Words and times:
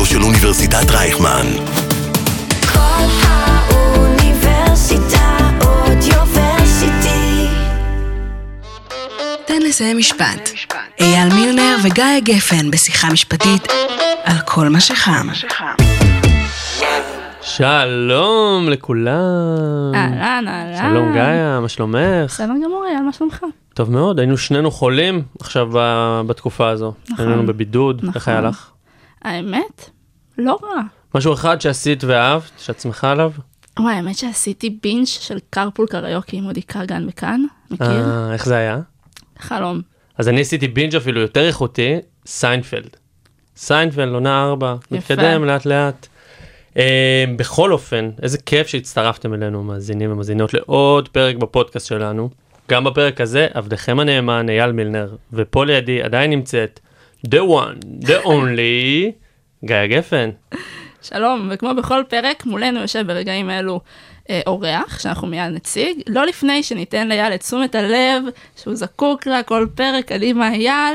הרדיו 0.00 0.18
של 0.18 0.22
אוניברסיטת 0.22 0.90
רייכמן. 0.90 1.46
כל 2.72 3.06
האוניברסיטה 3.22 4.38
אודיוורסיטי. 5.60 7.46
תן 9.46 9.62
לסיים 9.62 9.98
משפט. 9.98 10.50
אייל 11.00 11.34
מילנר 11.34 11.76
וגיא 11.84 12.20
גפן 12.22 12.70
בשיחה 12.70 13.12
משפטית 13.12 13.68
על 14.24 14.36
כל 14.46 14.68
מה 14.68 14.80
שחם. 14.80 15.28
שלום 17.42 18.68
לכולם. 18.68 19.14
אהלן, 19.94 20.48
אהלן. 20.48 20.90
שלום 20.90 21.14
גאיה, 21.14 21.60
מה 21.60 21.68
שלומך? 21.68 21.98
בסדר 22.24 22.54
גמור, 22.64 22.84
אייל, 22.88 23.02
מה 23.02 23.12
שלומך? 23.12 23.40
טוב 23.74 23.90
מאוד, 23.90 24.18
היינו 24.18 24.38
שנינו 24.38 24.70
חולים 24.70 25.22
עכשיו 25.40 25.68
בתקופה 26.26 26.68
הזו. 26.68 26.92
נכון. 27.10 27.28
היינו 27.28 27.46
בבידוד, 27.46 28.02
איך 28.04 28.16
נכון. 28.16 28.32
היה 28.32 28.42
לך? 28.42 28.70
האמת? 29.22 29.90
לא 30.40 30.58
רע. 30.62 30.82
משהו 31.14 31.32
אחד 31.32 31.60
שעשית 31.60 32.04
ואהבת, 32.04 32.50
שאת 32.58 32.80
שמחה 32.80 33.10
עליו? 33.10 33.32
וואי, 33.78 33.94
האמת 33.94 34.16
שעשיתי 34.16 34.78
בינג' 34.82 35.06
של 35.06 35.38
קארפול 35.50 35.86
קריוקי 35.86 36.36
עם 36.36 36.46
אודי 36.46 36.62
כגן 36.62 37.06
בכאן, 37.08 37.40
מכיר? 37.70 37.86
אה, 37.88 38.32
איך 38.32 38.46
זה 38.46 38.56
היה? 38.56 38.80
חלום. 39.38 39.80
אז 40.18 40.28
אני 40.28 40.40
עשיתי 40.40 40.68
בינג' 40.68 40.96
אפילו 40.96 41.20
יותר 41.20 41.46
איכותי, 41.46 41.96
סיינפלד. 42.26 42.96
סיינפלד, 43.56 44.14
עונה 44.14 44.44
4, 44.44 44.74
מתקדם 44.90 45.44
לאט 45.44 45.66
לאט. 45.66 46.06
אה, 46.76 47.24
בכל 47.36 47.72
אופן, 47.72 48.10
איזה 48.22 48.38
כיף 48.38 48.66
שהצטרפתם 48.66 49.34
אלינו, 49.34 49.64
מאזינים 49.64 50.12
ומאזינות, 50.12 50.54
לעוד 50.54 51.08
פרק 51.08 51.36
בפודקאסט 51.36 51.86
שלנו. 51.86 52.30
גם 52.70 52.84
בפרק 52.84 53.20
הזה, 53.20 53.46
עבדכם 53.54 54.00
הנאמן, 54.00 54.48
אייל 54.48 54.72
מילנר, 54.72 55.14
ופה 55.32 55.64
לידי 55.64 56.02
עדיין 56.02 56.30
נמצאת 56.30 56.80
The 57.26 57.40
one, 57.40 58.06
the 58.06 58.24
only, 58.24 59.10
גיא 59.64 59.86
גפן. 59.86 60.30
שלום, 61.02 61.48
וכמו 61.52 61.74
בכל 61.74 62.02
פרק, 62.08 62.46
מולנו 62.46 62.80
יושב 62.80 63.06
ברגעים 63.06 63.50
אלו 63.50 63.80
אה, 64.30 64.40
אורח, 64.46 64.98
שאנחנו 64.98 65.28
מיד 65.28 65.52
נציג, 65.52 66.02
לא 66.06 66.26
לפני 66.26 66.62
שניתן 66.62 67.08
לאייל 67.08 67.34
את 67.34 67.40
תשומת 67.40 67.74
הלב 67.74 68.22
שהוא 68.56 68.74
זקוק 68.74 69.26
לה 69.26 69.42
כל 69.42 69.66
פרק, 69.74 70.04
קדימה 70.04 70.52
אייל, 70.52 70.94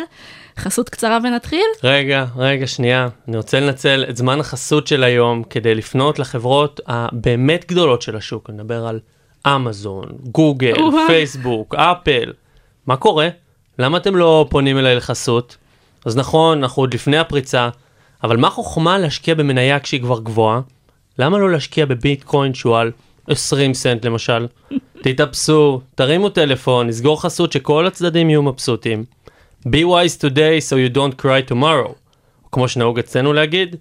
חסות 0.59 0.89
קצרה 0.89 1.17
ונתחיל? 1.23 1.65
רגע, 1.83 2.25
רגע, 2.37 2.67
שנייה. 2.67 3.07
אני 3.27 3.37
רוצה 3.37 3.59
לנצל 3.59 4.05
את 4.09 4.17
זמן 4.17 4.39
החסות 4.39 4.87
של 4.87 5.03
היום 5.03 5.43
כדי 5.43 5.75
לפנות 5.75 6.19
לחברות 6.19 6.79
הבאמת 6.87 7.65
גדולות 7.67 8.01
של 8.01 8.15
השוק. 8.15 8.49
אני 8.49 8.57
מדבר 8.57 8.87
על 8.87 8.99
אמזון, 9.47 10.05
גוגל, 10.31 10.81
וואו. 10.81 11.07
פייסבוק, 11.07 11.75
אפל. 11.75 12.33
מה 12.87 12.97
קורה? 12.97 13.27
למה 13.79 13.97
אתם 13.97 14.15
לא 14.15 14.45
פונים 14.49 14.77
אליי 14.77 14.95
לחסות? 14.95 15.57
אז 16.05 16.17
נכון, 16.17 16.63
אנחנו 16.63 16.83
עוד 16.83 16.93
לפני 16.93 17.17
הפריצה, 17.17 17.69
אבל 18.25 18.37
מה 18.37 18.49
חוכמה 18.49 18.97
להשקיע 18.97 19.35
במניה 19.35 19.79
כשהיא 19.79 20.01
כבר 20.01 20.19
גבוהה? 20.19 20.61
למה 21.19 21.37
לא 21.37 21.51
להשקיע 21.51 21.85
בביטקוין 21.85 22.53
שהוא 22.53 22.77
על 22.77 22.91
20 23.27 23.73
סנט 23.73 24.05
למשל? 24.05 24.47
תתאפסו, 25.03 25.81
תרימו 25.95 26.29
טלפון, 26.29 26.87
נסגור 26.87 27.21
חסות 27.21 27.51
שכל 27.51 27.87
הצדדים 27.87 28.29
יהיו 28.29 28.43
מבסוטים. 28.43 29.03
be 29.67 29.83
wise 29.83 30.17
today 30.21 30.59
so 30.69 30.75
you 30.75 30.95
don't 30.95 31.21
cry 31.21 31.51
tomorrow. 31.51 31.91
כמו 32.51 32.67
שנהוג 32.67 32.99
אצלנו 32.99 33.33
להגיד, 33.33 33.75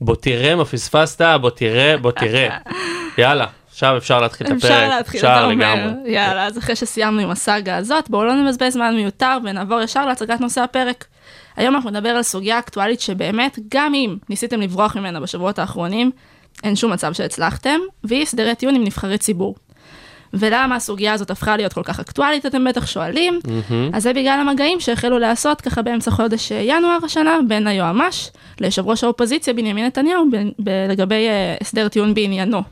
בוא 0.00 0.16
תראה 0.16 0.54
מה 0.54 0.64
פספסת, 0.64 1.24
בוא 1.40 1.50
תראה, 1.50 1.96
בוא 1.96 2.10
תראה. 2.10 2.48
יאללה, 3.18 3.46
עכשיו 3.70 3.96
אפשר 3.96 4.20
להתחיל 4.20 4.46
את 4.46 4.52
הפרק. 4.52 4.64
אפשר 4.64 4.88
להתחיל, 4.88 5.20
אתה 5.20 5.44
אומר. 5.44 5.74
יאללה, 6.06 6.46
אז 6.46 6.58
אחרי 6.58 6.76
שסיימנו 6.76 7.20
עם 7.20 7.30
הסאגה 7.30 7.76
הזאת, 7.76 8.10
בואו 8.10 8.24
לא 8.24 8.34
נבזבז 8.34 8.72
זמן 8.72 8.94
מיותר 8.96 9.38
ונעבור 9.44 9.80
ישר 9.80 10.06
להצגת 10.06 10.40
נושא 10.40 10.60
הפרק. 10.60 11.04
היום 11.56 11.74
אנחנו 11.74 11.90
נדבר 11.90 12.08
על 12.08 12.22
סוגיה 12.22 12.58
אקטואלית 12.58 13.00
שבאמת, 13.00 13.58
גם 13.68 13.94
אם 13.94 14.16
ניסיתם 14.28 14.60
לברוח 14.60 14.96
ממנה 14.96 15.20
בשבועות 15.20 15.58
האחרונים, 15.58 16.10
אין 16.64 16.76
שום 16.76 16.92
מצב 16.92 17.12
שהצלחתם, 17.12 17.78
והיא 18.04 18.22
הסדרי 18.22 18.54
טיעון 18.54 18.74
עם 18.74 18.84
נבחרי 18.84 19.18
ציבור. 19.18 19.54
ולמה 20.34 20.76
הסוגיה 20.76 21.12
הזאת 21.12 21.30
הפכה 21.30 21.56
להיות 21.56 21.72
כל 21.72 21.82
כך 21.84 22.00
אקטואלית, 22.00 22.46
אתם 22.46 22.64
בטח 22.64 22.86
שואלים? 22.86 23.38
אז 23.92 24.02
זה 24.02 24.12
בגלל 24.12 24.38
המגעים 24.48 24.80
שהחלו 24.80 25.18
להיעשות 25.18 25.60
ככה 25.60 25.82
באמצע 25.82 26.10
חודש 26.10 26.52
אה, 26.52 26.60
ינואר 26.60 26.98
השנה 27.04 27.38
בין 27.48 27.66
היועמ"ש 27.66 28.30
ליושב 28.60 28.88
ראש 28.88 29.04
האופוזיציה 29.04 29.54
בנימין 29.54 29.86
נתניהו 29.86 30.24
ב- 30.32 30.36
ב- 30.68 30.86
לגבי 30.88 31.28
אה, 31.28 31.56
הסדר 31.60 31.88
טיעון 31.88 32.14
בעניינו. 32.14 32.62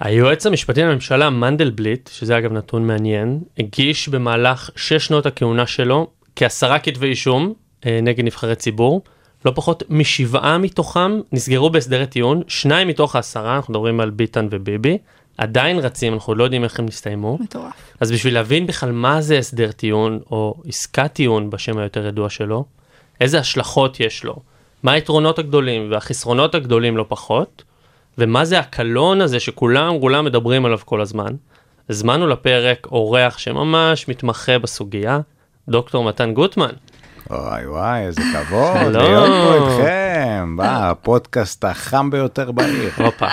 היועץ 0.00 0.46
המשפטי 0.46 0.82
לממשלה 0.82 1.30
מנדלבליט, 1.30 2.10
שזה 2.12 2.38
אגב 2.38 2.52
נתון 2.52 2.86
מעניין, 2.86 3.40
הגיש 3.58 4.08
במהלך 4.08 4.70
שש 4.76 5.06
שנות 5.06 5.26
הכהונה 5.26 5.66
שלו 5.66 6.06
כעשרה 6.36 6.78
כתבי 6.78 7.06
אישום 7.06 7.52
נגד 7.86 8.24
נבחרי 8.24 8.54
ציבור. 8.54 9.02
לא 9.44 9.52
פחות 9.54 9.82
משבעה 9.88 10.58
מתוכם 10.58 11.20
נסגרו 11.32 11.70
בהסדרי 11.70 12.06
טיעון, 12.06 12.42
שניים 12.48 12.88
מתוך 12.88 13.16
העשרה, 13.16 13.56
אנחנו 13.56 13.72
מדברים 13.72 14.00
על 14.00 14.10
ביטן 14.10 14.48
וביבי, 14.50 14.98
עדיין 15.38 15.78
רצים, 15.78 16.12
אנחנו 16.14 16.34
לא 16.34 16.44
יודעים 16.44 16.64
איך 16.64 16.78
הם 16.78 16.86
נסתיימו. 16.86 17.38
מטורף. 17.40 17.72
אז 18.00 18.12
בשביל 18.12 18.34
להבין 18.34 18.66
בכלל 18.66 18.92
מה 18.92 19.20
זה 19.20 19.38
הסדר 19.38 19.72
טיעון, 19.72 20.20
או 20.30 20.54
עסקת 20.68 21.12
טיעון 21.12 21.50
בשם 21.50 21.78
היותר 21.78 22.06
ידוע 22.06 22.30
שלו, 22.30 22.64
איזה 23.20 23.38
השלכות 23.38 24.00
יש 24.00 24.24
לו, 24.24 24.36
מה 24.82 24.92
היתרונות 24.92 25.38
הגדולים 25.38 25.90
והחסרונות 25.90 26.54
הגדולים 26.54 26.96
לא 26.96 27.04
פחות, 27.08 27.62
ומה 28.18 28.44
זה 28.44 28.58
הקלון 28.58 29.20
הזה 29.20 29.40
שכולם 29.40 30.00
כולם 30.00 30.24
מדברים 30.24 30.64
עליו 30.64 30.78
כל 30.84 31.00
הזמן. 31.00 31.34
הזמנו 31.88 32.26
לפרק 32.26 32.86
אורח 32.86 33.38
שממש 33.38 34.08
מתמחה 34.08 34.58
בסוגיה, 34.58 35.20
דוקטור 35.68 36.04
מתן 36.04 36.34
גוטמן. 36.34 36.72
וואי 37.30 37.66
וואי, 37.66 38.00
איזה 38.00 38.22
כבוד. 38.32 38.76
להיות 38.96 39.26
פה 39.26 39.54
איתכם, 39.54 40.54
בא, 40.56 40.90
הפודקאסט 40.90 41.64
החם 41.64 42.10
ביותר 42.10 42.52
בעיר. 42.52 42.90
הופה. 42.96 43.26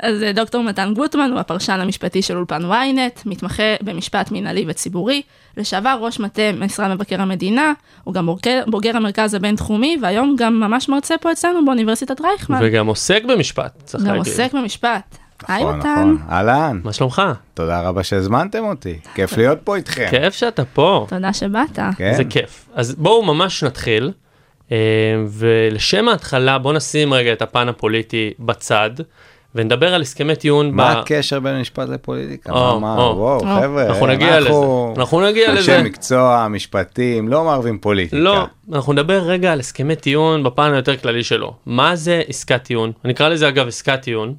אז 0.00 0.22
אה, 0.22 0.32
דוקטור 0.32 0.62
מתן 0.62 0.94
גוטמן 0.94 1.30
הוא 1.30 1.40
הפרשן 1.40 1.80
המשפטי 1.80 2.22
של 2.22 2.36
אולפן 2.36 2.62
ynet, 2.64 3.22
מתמחה 3.26 3.62
במשפט 3.82 4.30
מנהלי 4.32 4.64
וציבורי, 4.68 5.22
לשעבר 5.56 5.98
ראש 6.00 6.20
מטה 6.20 6.42
משרד 6.60 6.94
מבקר 6.94 7.22
המדינה, 7.22 7.72
הוא 8.04 8.14
גם 8.14 8.28
בוגר, 8.66 8.96
המרכז 8.96 9.34
הבינתחומי, 9.34 9.96
והיום 10.02 10.36
גם 10.38 10.60
ממש 10.60 10.88
מרצה 10.88 11.14
פה 11.20 11.32
אצלנו 11.32 11.64
באוניברסיטת 11.64 12.20
רייכמן. 12.20 12.58
וגם 12.62 12.86
עוסק 12.86 13.22
במשפט, 13.28 13.82
צריך 13.84 14.04
גם 14.04 14.14
להגיד. 14.14 14.32
עוסק 14.32 14.54
במשפט. 14.54 15.18
היי 15.48 15.62
נכון, 15.64 15.78
מתן. 15.78 15.88
נכון. 16.14 16.18
אהלן, 16.30 16.80
מה 16.84 16.92
שלומך? 16.92 17.22
תודה 17.54 17.80
רבה 17.80 18.02
שהזמנתם 18.02 18.64
אותי, 18.64 18.98
כיף 19.14 19.36
להיות 19.36 19.58
פה 19.64 19.76
איתכם. 19.76 20.06
כיף 20.10 20.34
שאתה 20.34 20.64
פה. 20.64 21.06
תודה 21.08 21.32
שבאת. 21.32 21.78
כן. 21.96 22.14
זה 22.16 22.24
כיף. 22.24 22.68
אז 22.74 22.94
בואו 22.94 23.22
ממש 23.22 23.64
נתחיל, 23.64 24.12
אה, 24.72 24.76
ולשם 25.28 26.08
ההתחלה 26.08 26.58
בואו 26.58 26.74
נשים 26.74 27.14
רגע 27.14 27.32
את 27.32 27.42
הפן 27.42 27.68
הפוליטי 27.68 28.30
בצד, 28.38 28.90
ונדבר 29.54 29.94
על 29.94 30.00
הסכמי 30.02 30.36
טיעון. 30.36 30.70
מה 30.70 30.94
ב- 30.94 30.98
הקשר 30.98 31.40
בין 31.40 31.60
משפט 31.60 31.88
לפוליטיקה? 31.88 32.52
או, 32.52 32.80
מה, 32.80 32.96
מה, 32.96 33.02
או. 33.02 33.16
וואו, 33.16 33.34
או. 33.40 33.60
חבר'ה, 33.60 33.86
אנחנו 33.86 34.06
נגיע 34.06 34.40
לזה, 34.40 34.50
אנחנו 34.96 35.20
נגיע 35.20 35.52
לזה. 35.54 35.78
אנשי 35.78 35.88
מקצוע, 35.88 36.46
משפטים, 36.50 37.28
לא 37.28 37.44
מערבים 37.44 37.78
פוליטיקה. 37.78 38.16
לא, 38.16 38.46
אנחנו 38.72 38.92
נדבר 38.92 39.18
רגע 39.22 39.52
על 39.52 39.60
הסכמי 39.60 39.96
טיעון 39.96 40.42
בפן 40.44 40.72
היותר 40.72 40.96
כללי 40.96 41.24
שלו. 41.24 41.54
מה 41.66 41.96
זה 41.96 42.22
עסקת 42.28 42.62
טיעון? 42.62 42.92
אני 43.04 43.12
אקרא 43.12 43.28
לזה 43.28 43.48
אגב 43.48 43.68
עסקת 43.68 44.02
טיעון, 44.02 44.34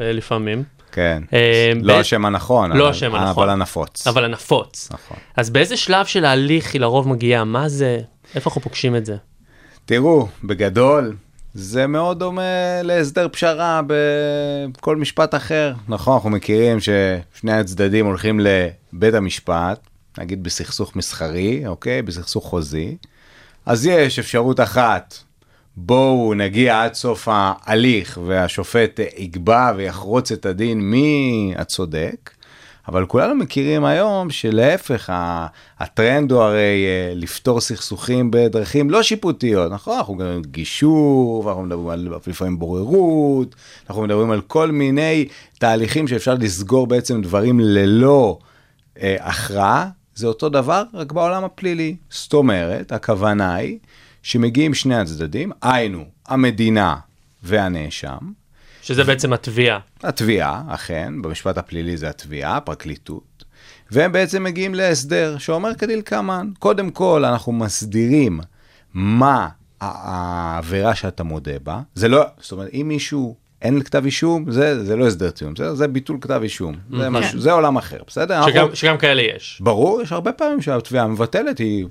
לפעמים, 0.00 0.62
כן, 0.92 1.22
אה, 1.32 1.72
לא 1.82 2.00
השם 2.00 2.24
הנכון, 2.24 2.72
לא 2.72 2.82
אבל- 2.82 2.90
השם 2.90 3.14
הנכון. 3.14 3.28
אבל 3.44 3.50
הנפוץ. 3.50 4.06
אבל 4.06 4.24
הנפוץ. 4.24 4.88
נכון. 4.92 5.16
אז 5.36 5.50
באיזה 5.50 5.76
שלב 5.76 6.06
של 6.06 6.24
ההליך 6.24 6.72
היא 6.72 6.80
לרוב 6.80 7.08
מגיעה? 7.08 7.44
מה 7.44 7.68
זה? 7.68 7.98
איפה 8.34 8.50
אנחנו 8.50 8.60
פוגשים 8.62 8.96
את 8.96 9.06
זה? 9.06 9.16
תראו, 9.84 10.28
בגדול, 10.44 11.16
זה 11.54 11.86
מאוד 11.86 12.18
דומה 12.18 12.42
להסדר 12.82 13.28
פשרה 13.32 13.80
בכל 13.86 14.96
משפט 14.96 15.34
אחר. 15.34 15.72
נכון, 15.88 16.14
אנחנו 16.14 16.30
מכירים 16.30 16.78
ששני 16.80 17.52
הצדדים 17.52 18.06
הולכים 18.06 18.40
לבית 18.40 19.14
המשפט, 19.14 19.80
נגיד 20.18 20.42
בסכסוך 20.42 20.96
מסחרי, 20.96 21.66
אוקיי? 21.66 22.02
בסכסוך 22.02 22.44
חוזי. 22.44 22.96
אז 23.66 23.86
יש 23.86 24.18
אפשרות 24.18 24.60
אחת, 24.60 25.14
בואו 25.82 26.34
נגיע 26.34 26.82
עד 26.82 26.94
סוף 26.94 27.28
ההליך 27.30 28.18
והשופט 28.26 29.00
יקבע 29.18 29.72
ויחרוץ 29.76 30.32
את 30.32 30.46
הדין 30.46 30.80
מי 30.80 31.52
הצודק. 31.56 32.30
אבל 32.88 33.06
כולנו 33.06 33.34
מכירים 33.34 33.84
היום 33.84 34.30
שלהפך, 34.30 35.12
הטרנד 35.78 36.32
הוא 36.32 36.40
הרי 36.40 36.84
אה, 36.86 37.12
לפתור 37.14 37.60
סכסוכים 37.60 38.30
בדרכים 38.30 38.90
לא 38.90 39.02
שיפוטיות, 39.02 39.72
נכון? 39.72 39.96
אנחנו 39.96 40.14
מדברים 40.14 40.36
על 40.36 40.42
גישור, 40.44 41.46
ואנחנו 41.46 41.62
מדברים 41.62 41.88
על 41.88 42.08
לפעמים 42.26 42.58
בוררות, 42.58 43.54
אנחנו 43.90 44.02
מדברים 44.02 44.30
על 44.30 44.40
כל 44.40 44.70
מיני 44.70 45.28
תהליכים 45.58 46.08
שאפשר 46.08 46.34
לסגור 46.34 46.86
בעצם 46.86 47.22
דברים 47.22 47.60
ללא 47.60 48.38
אה, 49.02 49.16
הכרעה, 49.20 49.88
זה 50.14 50.26
אותו 50.26 50.48
דבר, 50.48 50.82
רק 50.94 51.12
בעולם 51.12 51.44
הפלילי. 51.44 51.96
זאת 52.10 52.32
אומרת, 52.32 52.92
הכוונה 52.92 53.54
היא 53.54 53.78
שמגיעים 54.22 54.74
שני 54.74 54.96
הצדדים, 54.96 55.52
היינו, 55.62 56.04
המדינה 56.28 56.96
והנאשם, 57.42 58.18
שזה 58.82 59.04
בעצם 59.04 59.32
התביעה. 59.32 59.78
התביעה, 60.02 60.62
אכן, 60.68 61.22
במשפט 61.22 61.58
הפלילי 61.58 61.96
זה 61.96 62.08
התביעה, 62.08 62.56
הפרקליטות, 62.56 63.44
והם 63.90 64.12
בעצם 64.12 64.44
מגיעים 64.44 64.74
להסדר 64.74 65.38
שאומר 65.38 65.74
כדלקמן, 65.74 66.48
קודם 66.58 66.90
כל 66.90 67.24
אנחנו 67.24 67.52
מסדירים 67.52 68.40
מה 68.94 69.48
העבירה 69.80 70.94
שאתה 70.94 71.22
מודה 71.24 71.58
בה, 71.62 71.80
זה 71.94 72.08
לא, 72.08 72.24
זאת 72.40 72.52
אומרת, 72.52 72.68
אם 72.74 72.84
מישהו, 72.88 73.36
אין 73.62 73.82
כתב 73.82 74.04
אישום, 74.04 74.50
זה, 74.52 74.84
זה 74.84 74.96
לא 74.96 75.06
הסדר 75.06 75.30
טיעון, 75.30 75.54
בסדר? 75.54 75.74
זה 75.74 75.88
ביטול 75.88 76.18
כתב 76.20 76.40
אישום, 76.42 76.74
זה, 76.98 77.10
משהו, 77.10 77.40
זה 77.40 77.52
עולם 77.52 77.76
אחר, 77.76 77.98
בסדר? 78.06 78.42
שגם, 78.46 78.56
אנחנו- 78.62 78.76
שגם 78.76 78.98
כאלה 78.98 79.22
יש. 79.22 79.58
ברור, 79.64 80.02
יש 80.02 80.12
הרבה 80.12 80.32
פעמים 80.32 80.62
שהתביעה 80.62 81.06
מבטלת, 81.06 81.58
היא 81.58 81.86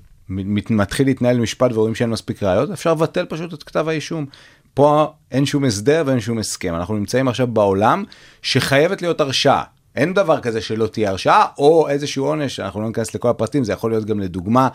מתחיל 0.70 1.08
להתנהל 1.08 1.40
משפט 1.40 1.72
ורואים 1.74 1.96
שאין 1.96 2.10
מספיק 2.10 2.44
ראיות, 2.44 2.72
אפשר 2.72 2.92
לבטל 2.92 3.26
פשוט 3.30 3.54
את 3.54 3.64
כתב 3.64 3.88
האישום. 3.88 4.26
פה 4.74 5.14
אין 5.32 5.46
שום 5.46 5.66
הסדר 5.66 6.04
ואין 6.06 6.20
שום 6.20 6.38
הסכם. 6.38 6.76
אנחנו 6.76 6.98
נמצאים 6.98 7.28
עכשיו 7.28 7.48
בעולם 7.48 8.04
שחייבת 8.42 9.02
להיות 9.02 9.22
הרשעה. 9.22 9.64
אין 9.96 10.14
דבר 10.14 10.40
כזה 10.40 10.62
שלא 10.62 10.88
תהיה 10.88 11.10
הרשעה, 11.10 11.46
או 11.58 11.90
איזשהו 11.90 12.26
עונש, 12.26 12.60
אנחנו 12.60 12.82
לא 12.82 12.88
ניכנס 12.88 13.16
לכל 13.16 13.30
הפרטים, 13.30 13.64
זה 13.64 13.74
יכול 13.74 13.92
להיות 13.92 14.06
גם 14.06 14.20
לדוגמה, 14.20 14.68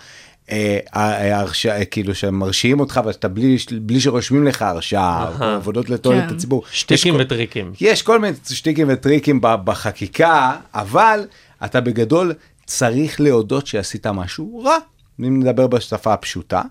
אה, 0.51 0.79
אה, 0.97 1.39
הרשעה, 1.41 1.85
כאילו 1.85 2.15
שמרשיעים 2.15 2.81
אותך 2.81 3.01
ואתה 3.05 3.29
בלי, 3.29 3.56
בלי 3.81 4.01
שרושמים 4.01 4.47
לך 4.47 4.62
הרשעה, 4.62 5.33
או 5.41 5.45
עבודות 5.45 5.91
לתועלת 5.91 6.29
כן. 6.29 6.35
הציבור. 6.35 6.62
שטיקים 6.71 7.15
יש 7.15 7.21
כל- 7.21 7.25
וטריקים. 7.25 7.73
יש 7.81 8.03
כל 8.03 8.19
מיני 8.19 8.37
שטיקים 8.51 8.87
וטריקים 8.91 9.39
בחקיקה, 9.43 10.56
אבל 10.75 11.21
אתה 11.65 11.81
בגדול 11.81 12.33
צריך 12.67 13.21
להודות 13.21 13.67
שעשית 13.67 14.06
משהו 14.06 14.62
רע, 14.65 14.77
אם 15.21 15.41
נדבר 15.41 15.67
בשפה 15.67 16.13
הפשוטה, 16.13 16.63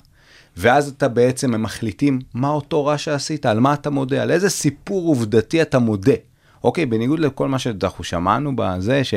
ואז 0.57 0.87
אתה 0.87 1.07
בעצם, 1.07 1.53
הם 1.53 1.63
מחליטים 1.63 2.19
מה 2.33 2.49
אותו 2.49 2.85
רע 2.85 2.97
שעשית, 2.97 3.45
על 3.45 3.59
מה 3.59 3.73
אתה 3.73 3.89
מודה, 3.89 4.21
על 4.21 4.31
איזה 4.31 4.49
סיפור 4.49 5.07
עובדתי 5.07 5.61
אתה 5.61 5.79
מודה. 5.79 6.13
אוקיי, 6.63 6.85
בניגוד 6.85 7.19
לכל 7.19 7.47
מה 7.47 7.59
שאנחנו 7.59 8.03
שמענו 8.03 8.55
בזה, 8.55 9.03
ש... 9.03 9.13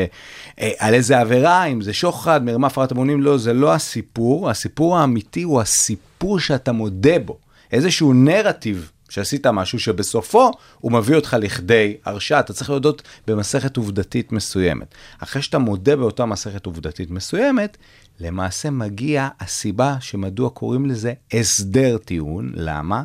אה, 0.61 0.89
איזה 0.95 1.21
עבירה, 1.21 1.65
אם 1.65 1.81
זה 1.81 1.93
שוחד, 1.93 2.45
מרמה, 2.45 2.67
הפרת 2.67 2.93
אמונים, 2.93 3.23
לא, 3.23 3.39
זה 3.39 3.53
לא 3.53 3.75
הסיפור, 3.75 4.51
הסיפור 4.51 4.99
האמיתי 4.99 5.43
הוא 5.43 5.61
הסיפור 5.61 6.41
שאתה 6.41 6.73
מודה 6.73 7.19
בו. 7.19 7.39
איזשהו 7.73 8.13
נרטיב 8.13 8.91
שעשית 9.09 9.47
משהו 9.47 9.79
שבסופו 9.79 10.51
הוא 10.81 10.93
מביא 10.93 11.17
אותך 11.17 11.37
לכדי 11.41 11.97
הרשעה, 12.05 12.41
אתה 12.41 12.53
צריך 12.53 12.71
להודות 12.71 13.03
במסכת 13.27 13.77
עובדתית 13.77 14.33
מסוימת. 14.33 14.95
אחרי 15.19 15.43
שאתה 15.43 15.59
מודה 15.59 15.97
באותה 15.97 16.27
מסכת 16.27 16.67
עובדתית 16.67 17.11
מסוימת, 17.11 17.77
למעשה 18.21 18.71
מגיע 18.71 19.29
הסיבה 19.41 19.97
שמדוע 20.01 20.51
קוראים 20.51 20.87
לזה 20.87 21.13
הסדר 21.33 21.99
טיעון, 21.99 22.53
למה? 22.55 23.03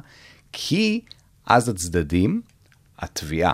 כי 0.52 1.02
אז 1.46 1.69
הצדדים, 1.69 2.42
התביעה 3.00 3.54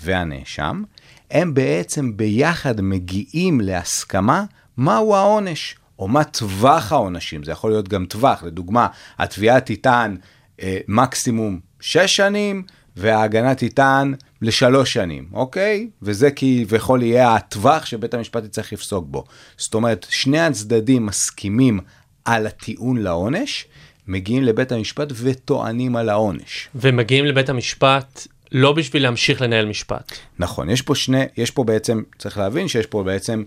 והנאשם, 0.00 0.82
הם 1.30 1.54
בעצם 1.54 2.16
ביחד 2.16 2.80
מגיעים 2.80 3.60
להסכמה 3.60 4.44
מהו 4.76 5.14
העונש, 5.14 5.76
או 5.98 6.08
מה 6.08 6.24
טווח 6.24 6.92
העונשים, 6.92 7.44
זה 7.44 7.52
יכול 7.52 7.70
להיות 7.70 7.88
גם 7.88 8.06
טווח, 8.06 8.42
לדוגמה, 8.42 8.86
התביעה 9.18 9.60
תטען 9.60 10.16
אה, 10.62 10.78
מקסימום 10.88 11.60
שש 11.80 12.16
שנים, 12.16 12.62
וההגנה 12.96 13.54
תטען 13.54 14.14
לשלוש 14.42 14.92
שנים, 14.92 15.26
אוקיי? 15.32 15.88
וזה 16.02 16.30
כביכול 16.36 17.02
יהיה 17.02 17.34
הטווח 17.34 17.86
שבית 17.86 18.14
המשפט 18.14 18.44
יצטרך 18.44 18.72
לפסוק 18.72 19.06
בו. 19.08 19.24
זאת 19.56 19.74
אומרת, 19.74 20.06
שני 20.10 20.40
הצדדים 20.40 21.06
מסכימים 21.06 21.80
על 22.24 22.46
הטיעון 22.46 22.96
לעונש, 22.96 23.66
מגיעים 24.08 24.42
לבית 24.42 24.72
המשפט 24.72 25.08
וטוענים 25.16 25.96
על 25.96 26.08
העונש. 26.08 26.68
ומגיעים 26.74 27.24
לבית 27.24 27.48
המשפט 27.48 28.26
לא 28.52 28.72
בשביל 28.72 29.02
להמשיך 29.02 29.42
לנהל 29.42 29.66
משפט. 29.66 30.12
נכון, 30.38 30.70
יש 30.70 30.82
פה 30.82 30.94
שני, 30.94 31.24
יש 31.36 31.50
פה 31.50 31.64
בעצם, 31.64 32.02
צריך 32.18 32.38
להבין 32.38 32.68
שיש 32.68 32.86
פה 32.86 33.02
בעצם 33.02 33.42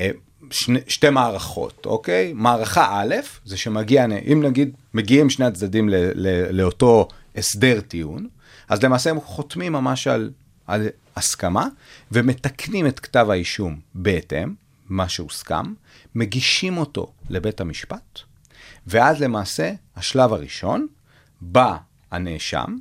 אה, 0.00 0.10
שני, 0.50 0.78
שתי 0.88 1.10
מערכות, 1.10 1.86
אוקיי? 1.86 2.32
מערכה 2.34 3.00
א', 3.02 3.14
זה 3.44 3.56
שמגיע, 3.56 4.04
אם 4.32 4.42
נגיד 4.42 4.70
מגיעים 4.94 5.30
שני 5.30 5.46
הצדדים 5.46 5.88
ל, 5.88 5.94
ל, 6.14 6.50
לאותו 6.50 7.08
הסדר 7.36 7.80
טיעון, 7.80 8.26
אז 8.70 8.82
למעשה 8.82 9.10
הם 9.10 9.20
חותמים 9.20 9.72
ממש 9.72 10.06
על, 10.06 10.30
על 10.66 10.88
הסכמה, 11.16 11.68
ומתקנים 12.12 12.86
את 12.86 13.00
כתב 13.00 13.26
האישום 13.30 13.80
בהתאם, 13.94 14.54
מה 14.88 15.08
שהוסכם, 15.08 15.74
מגישים 16.14 16.78
אותו 16.78 17.12
לבית 17.30 17.60
המשפט, 17.60 18.18
ואז 18.86 19.22
למעשה, 19.22 19.72
השלב 19.96 20.32
הראשון, 20.32 20.86
בא 21.40 21.76
הנאשם, 22.10 22.76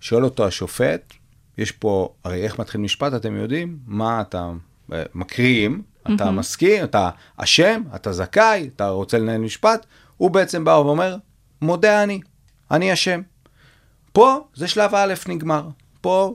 שואל 0.00 0.24
אותו 0.24 0.46
השופט, 0.46 1.12
יש 1.58 1.72
פה, 1.72 2.14
הרי 2.24 2.42
איך 2.42 2.58
מתחיל 2.58 2.80
משפט, 2.80 3.14
אתם 3.14 3.36
יודעים? 3.36 3.78
מה 3.86 4.20
אתה 4.20 4.52
אה, 4.92 5.02
מקריאים, 5.14 5.82
אתה 6.14 6.30
מסכים, 6.30 6.84
אתה 6.84 7.10
אשם, 7.36 7.82
אתה 7.94 8.12
זכאי, 8.12 8.70
אתה 8.76 8.88
רוצה 8.88 9.18
לנהל 9.18 9.40
משפט, 9.40 9.86
הוא 10.16 10.30
בעצם 10.30 10.64
בא 10.64 10.70
ואומר, 10.70 11.16
מודה 11.62 12.02
אני, 12.02 12.20
אני 12.70 12.92
אשם. 12.92 13.20
פה 14.16 14.40
זה 14.54 14.68
שלב 14.68 14.94
א' 14.94 15.14
נגמר. 15.28 15.68
פה 16.00 16.34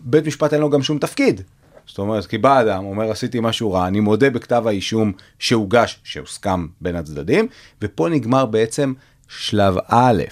בית 0.00 0.26
משפט 0.26 0.52
אין 0.52 0.60
לו 0.60 0.70
גם 0.70 0.82
שום 0.82 0.98
תפקיד. 0.98 1.40
זאת 1.86 1.98
אומרת, 1.98 2.26
כי 2.26 2.38
בא 2.38 2.60
אדם, 2.60 2.84
אומר 2.84 3.10
עשיתי 3.10 3.38
משהו 3.42 3.72
רע, 3.72 3.86
אני 3.86 4.00
מודה 4.00 4.30
בכתב 4.30 4.64
האישום 4.66 5.12
שהוגש, 5.38 6.00
שהוסכם 6.04 6.66
בין 6.80 6.96
הצדדים, 6.96 7.48
ופה 7.82 8.08
נגמר 8.08 8.46
בעצם 8.46 8.92
שלב 9.28 9.74
א'. 9.88 10.22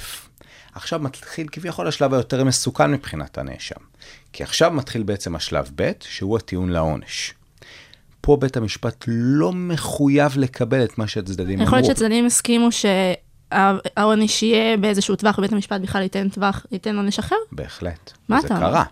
עכשיו 0.74 1.00
מתחיל 1.00 1.48
כביכול 1.52 1.88
השלב 1.88 2.14
היותר 2.14 2.44
מסוכן 2.44 2.90
מבחינת 2.90 3.38
הנאשם. 3.38 3.80
כי 4.32 4.42
עכשיו 4.42 4.70
מתחיל 4.70 5.02
בעצם 5.02 5.36
השלב 5.36 5.70
ב', 5.74 5.92
שהוא 6.00 6.36
הטיעון 6.36 6.70
לעונש. 6.70 7.34
פה 8.20 8.36
בית 8.36 8.56
המשפט 8.56 9.04
לא 9.08 9.52
מחויב 9.52 10.32
לקבל 10.36 10.84
את 10.84 10.98
מה 10.98 11.06
שהצדדים 11.06 11.58
אמרו. 11.60 11.64
יכול 11.66 11.78
להיות 11.78 11.86
שהצדדים 11.86 12.26
הסכימו 12.26 12.72
שהעונש 13.52 14.42
יהיה 14.42 14.76
באיזשהו 14.76 15.16
טווח, 15.16 15.38
ובית 15.38 15.52
המשפט 15.52 15.80
בכלל 15.80 16.02
ייתן 16.02 16.28
טווח, 16.28 16.66
ייתן 16.72 16.96
עונש 16.96 17.18
אחר? 17.18 17.36
בהחלט. 17.52 18.12
מה 18.28 18.40
זה 18.40 18.46
אתה 18.46 18.56
אומר? 18.56 18.70
קרה. 18.70 18.84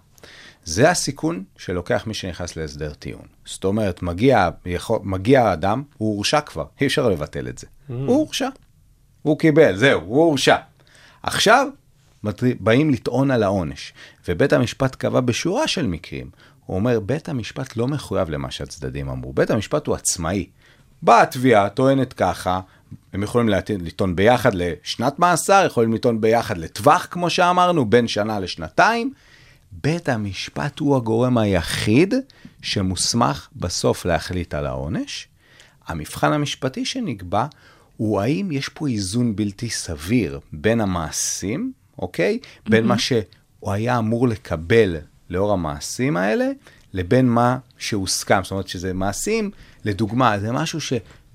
זה 0.65 0.91
הסיכון 0.91 1.45
שלוקח 1.57 2.07
מי 2.07 2.15
שנכנס 2.15 2.57
להסדר 2.57 2.95
טיעון. 2.95 3.27
זאת 3.45 3.65
אומרת, 3.65 4.03
מגיע, 4.03 4.49
יכול, 4.67 4.99
מגיע 5.03 5.45
האדם, 5.45 5.83
הוא 5.99 6.17
הורשע 6.17 6.41
כבר, 6.41 6.65
אי 6.81 6.87
אפשר 6.87 7.09
לבטל 7.09 7.49
את 7.49 7.59
זה. 7.59 7.67
Mm. 7.67 7.93
הוא 7.93 8.17
הורשע. 8.17 8.49
הוא 9.23 9.39
קיבל, 9.39 9.77
זהו, 9.77 10.01
הוא 10.01 10.25
הורשע. 10.25 10.57
עכשיו, 11.23 11.69
באים 12.61 12.91
לטעון 12.91 13.31
על 13.31 13.43
העונש, 13.43 13.93
ובית 14.29 14.53
המשפט 14.53 14.95
קבע 14.95 15.21
בשורה 15.21 15.69
של 15.69 15.87
מקרים. 15.87 16.31
הוא 16.67 16.77
אומר, 16.77 17.01
בית 17.01 17.29
המשפט 17.29 17.77
לא 17.77 17.89
מחויב 17.89 18.31
למה 18.31 18.51
שהצדדים 18.51 19.09
אמרו, 19.09 19.33
בית 19.33 19.51
המשפט 19.51 19.87
הוא 19.87 19.95
עצמאי. 19.95 20.47
באה 21.03 21.23
התביעה, 21.23 21.69
טוענת 21.69 22.13
ככה, 22.13 22.61
הם 23.13 23.23
יכולים 23.23 23.49
לטעון 23.79 24.17
ביחד 24.17 24.55
לשנת 24.55 25.19
מאסר, 25.19 25.65
יכולים 25.67 25.93
לטעון 25.93 26.21
ביחד 26.21 26.59
לטווח, 26.59 27.07
כמו 27.11 27.31
שאמרנו, 27.31 27.85
בין 27.85 28.09
שנה 28.09 28.41
לשנתיים. 28.41 29.13
בית 29.73 30.09
המשפט 30.09 30.79
הוא 30.79 30.97
הגורם 30.97 31.39
היחיד 31.39 32.15
שמוסמך 32.63 33.49
בסוף 33.57 34.05
להחליט 34.05 34.55
על 34.55 34.67
העונש. 34.67 35.29
המבחן 35.87 36.33
המשפטי 36.33 36.85
שנקבע 36.85 37.47
הוא 37.97 38.21
האם 38.21 38.53
יש 38.53 38.69
פה 38.69 38.89
איזון 38.89 39.37
בלתי 39.37 39.71
סביר 39.71 40.41
בין 40.53 40.81
המעשים, 40.81 41.73
אוקיי? 41.99 42.39
בין 42.69 42.87
מה 42.87 42.99
שהוא 42.99 43.23
היה 43.63 43.99
אמור 43.99 44.29
לקבל 44.29 44.97
לאור 45.31 45.53
המעשים 45.53 46.17
האלה, 46.17 46.51
לבין 46.93 47.29
מה 47.29 47.59
שהוסכם. 47.79 48.41
זאת 48.43 48.51
אומרת 48.51 48.69
שזה 48.69 48.93
מעשים, 48.93 49.51
לדוגמה, 49.85 50.39
זה 50.39 50.53
משהו 50.53 50.81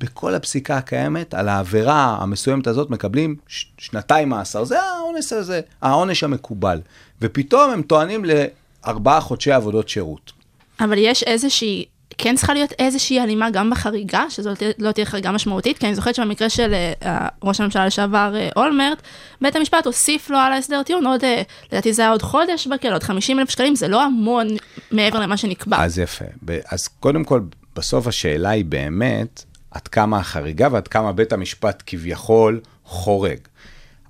שבכל 0.03 0.35
הפסיקה 0.35 0.77
הקיימת, 0.77 1.33
על 1.33 1.49
העבירה 1.49 2.17
המסוימת 2.21 2.67
הזאת 2.67 2.89
מקבלים 2.89 3.35
ש- 3.47 3.65
שנתיים 3.77 4.29
מאסר. 4.29 4.63
זה 4.63 4.81
העונש 4.81 5.33
הזה, 5.33 5.61
העונש 5.81 6.23
המקובל. 6.23 6.81
ופתאום 7.21 7.71
הם 7.71 7.81
טוענים 7.81 8.25
לארבעה 8.25 9.21
חודשי 9.21 9.51
עבודות 9.51 9.89
שירות. 9.89 10.31
אבל 10.79 10.97
יש 10.97 11.23
איזושהי, 11.23 11.85
כן 12.17 12.35
צריכה 12.35 12.53
להיות 12.53 12.71
איזושהי 12.79 13.19
הלימה 13.19 13.49
גם 13.49 13.69
בחריגה, 13.69 14.23
שזו 14.29 14.49
לא 14.49 14.55
תהיה- 14.55 14.71
לא 14.79 14.91
תהיה 14.91 15.05
חריגה 15.05 15.31
משמעותית, 15.31 15.77
כי 15.77 15.85
אני 15.87 15.95
זוכרת 15.95 16.15
שבמקרה 16.15 16.49
של 16.49 16.73
אה, 17.03 17.27
ראש 17.43 17.61
הממשלה 17.61 17.85
לשעבר 17.85 18.33
אה, 18.35 18.49
אולמרט, 18.55 19.01
בית 19.41 19.55
המשפט 19.55 19.85
הוסיף 19.85 20.29
לו 20.29 20.37
על 20.37 20.53
ההסדר 20.53 20.83
טיעון 20.83 21.05
עוד, 21.07 21.23
אה, 21.23 21.41
לדעתי 21.71 21.93
זה 21.93 22.01
היה 22.01 22.11
עוד 22.11 22.21
חודש 22.21 22.67
בכלא, 22.67 22.93
עוד 22.93 23.03
50 23.03 23.39
אלף 23.39 23.49
שקלים, 23.49 23.75
זה 23.75 23.87
לא 23.87 24.03
המון 24.03 24.47
מעבר 24.91 25.19
למה 25.19 25.37
שנקבע. 25.37 25.83
אז 25.83 25.99
יפה. 25.99 26.25
אז 26.71 26.87
קודם 26.87 27.23
כל, 27.23 27.41
בסוף 27.75 28.07
השאלה 28.07 28.49
היא 28.49 28.65
באמת 28.65 29.43
עד 29.75 29.87
כמה 29.87 30.17
החריגה 30.17 30.67
ועד 30.71 30.87
כמה 30.87 31.11
בית 31.11 31.33
המשפט 31.33 31.83
כביכול 31.85 32.59
חורג. 32.85 33.37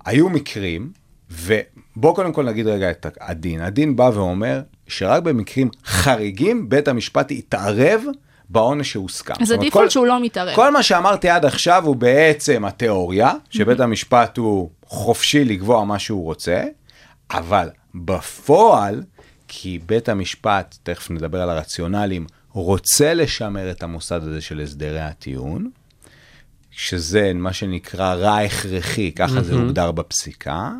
היו 0.04 0.28
מקרים, 0.28 0.92
ובואו 1.30 2.14
קודם 2.14 2.32
כל 2.32 2.44
נגיד 2.44 2.66
רגע 2.66 2.90
את 2.90 3.06
הדין. 3.20 3.60
הדין 3.60 3.96
בא 3.96 4.10
ואומר 4.14 4.60
שרק 4.88 5.22
במקרים 5.22 5.70
חריגים 5.86 6.68
בית 6.68 6.88
המשפט 6.88 7.30
יתערב 7.30 8.02
בעונש 8.48 8.92
שהוסכם. 8.92 9.34
אז 9.40 9.50
הדיפולט 9.50 9.84
כל- 9.84 9.90
שהוא 9.90 10.06
לא 10.06 10.22
מתערב. 10.22 10.54
כל 10.54 10.72
מה 10.72 10.82
שאמרתי 10.82 11.28
עד 11.28 11.44
עכשיו 11.44 11.86
הוא 11.86 11.96
בעצם 11.96 12.64
התיאוריה, 12.64 13.32
שבית 13.50 13.80
המשפט 13.80 14.36
הוא 14.36 14.70
חופשי 14.86 15.44
לקבוע 15.44 15.84
מה 15.84 15.98
שהוא 15.98 16.24
רוצה, 16.24 16.64
אבל 17.30 17.68
בפועל, 17.94 19.02
כי 19.48 19.78
בית 19.86 20.08
המשפט, 20.08 20.76
תכף 20.82 21.10
נדבר 21.10 21.42
על 21.42 21.50
הרציונלים, 21.50 22.26
רוצה 22.62 23.14
לשמר 23.14 23.70
את 23.70 23.82
המוסד 23.82 24.20
הזה 24.22 24.40
של 24.40 24.60
הסדרי 24.60 25.00
הטיעון, 25.00 25.70
שזה 26.70 27.32
מה 27.34 27.52
שנקרא 27.52 28.14
רע 28.14 28.38
הכרחי, 28.38 29.12
ככה 29.12 29.42
זה 29.42 29.54
הוגדר 29.54 29.92
בפסיקה, 29.92 30.72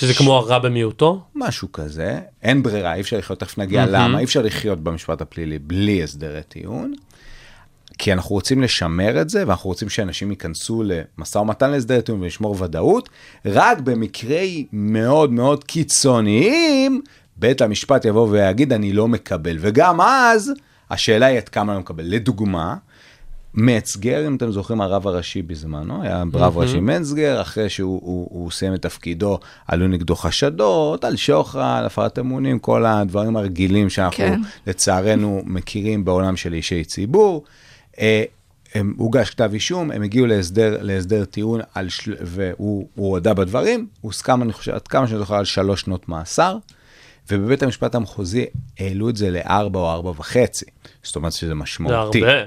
שזה 0.00 0.14
כמו 0.14 0.36
הרע 0.36 0.58
במיעוטו? 0.58 1.22
משהו 1.34 1.72
כזה, 1.72 2.20
אין 2.42 2.62
ברירה, 2.62 2.94
אי 2.94 3.00
אפשר 3.00 3.18
לחיות, 3.18 3.40
תכף 3.40 3.58
נגיע 3.58 3.86
מהמם. 3.86 3.94
למה, 3.94 4.18
אי 4.18 4.24
אפשר 4.24 4.42
לחיות 4.42 4.80
במשפט 4.80 5.20
הפלילי 5.20 5.58
בלי 5.58 6.02
הסדרי 6.02 6.42
טיעון. 6.48 6.94
כי 7.98 8.12
אנחנו 8.12 8.34
רוצים 8.34 8.62
לשמר 8.62 9.20
את 9.20 9.30
זה, 9.30 9.44
ואנחנו 9.46 9.70
רוצים 9.70 9.88
שאנשים 9.88 10.30
ייכנסו 10.30 10.82
למשא 10.82 11.38
ומתן 11.38 11.70
להסדרי 11.70 12.02
טיעון 12.02 12.22
ולשמור 12.22 12.62
ודאות, 12.62 13.08
רק 13.44 13.80
במקרי 13.80 14.66
מאוד 14.72 15.32
מאוד 15.32 15.64
קיצוניים, 15.64 17.02
בית 17.36 17.60
המשפט 17.60 18.04
יבוא 18.04 18.28
ויגיד, 18.30 18.72
אני 18.72 18.92
לא 18.92 19.08
מקבל. 19.08 19.56
וגם 19.60 20.00
אז, 20.00 20.52
השאלה 20.90 21.26
היא 21.26 21.38
עד 21.38 21.48
כמה 21.48 21.72
אני 21.72 21.80
מקבל. 21.80 22.04
לדוגמה, 22.06 22.76
מצגר, 23.54 24.26
אם 24.26 24.36
אתם 24.36 24.50
זוכרים, 24.50 24.80
הרב 24.80 25.06
הראשי 25.06 25.42
בזמנו, 25.42 26.02
היה 26.02 26.24
רב 26.34 26.58
ראשי 26.58 26.80
מצגר, 26.80 27.40
אחרי 27.40 27.68
שהוא 27.68 28.00
הוא, 28.02 28.28
הוא 28.30 28.50
סיים 28.50 28.74
את 28.74 28.82
תפקידו, 28.82 29.38
עלו 29.68 29.88
נגדו 29.88 30.16
חשדות 30.16 31.04
על 31.04 31.16
שוחד, 31.16 31.82
הפרת 31.86 32.18
אמונים, 32.18 32.58
כל 32.58 32.86
הדברים 32.86 33.36
הרגילים 33.36 33.90
שאנחנו 33.90 34.16
כן. 34.16 34.40
לצערנו 34.66 35.42
מכירים 35.44 36.04
בעולם 36.04 36.36
של 36.36 36.52
אישי 36.54 36.84
ציבור. 36.84 37.44
אה, 38.00 38.22
הם 38.74 38.94
הוגש 38.96 39.30
כתב 39.30 39.50
אישום, 39.52 39.90
הם 39.90 40.02
הגיעו 40.02 40.26
להסדר, 40.26 40.78
להסדר 40.80 41.24
טיעון, 41.24 41.60
על 41.74 41.88
של... 41.88 42.14
והוא 42.20 42.88
הוא 42.94 43.10
הודה 43.10 43.34
בדברים, 43.34 43.86
הוסכם, 44.00 44.42
אני 44.42 44.52
חושב, 44.52 44.72
עד 44.72 44.88
כמה 44.88 45.06
שאני 45.06 45.18
זוכר, 45.18 45.34
על 45.34 45.44
שלוש 45.44 45.80
שנות 45.80 46.08
מאסר, 46.08 46.58
ובבית 47.30 47.62
המשפט 47.62 47.94
המחוזי 47.94 48.46
העלו 48.78 49.08
את 49.08 49.16
זה 49.16 49.30
לארבע 49.30 49.78
או 49.78 49.90
ארבע 49.90 50.10
וחצי, 50.10 50.64
זאת 51.02 51.16
אומרת 51.16 51.32
שזה 51.32 51.48
זה 51.48 51.54
משמעותי. 51.54 52.24
הרבה. 52.24 52.44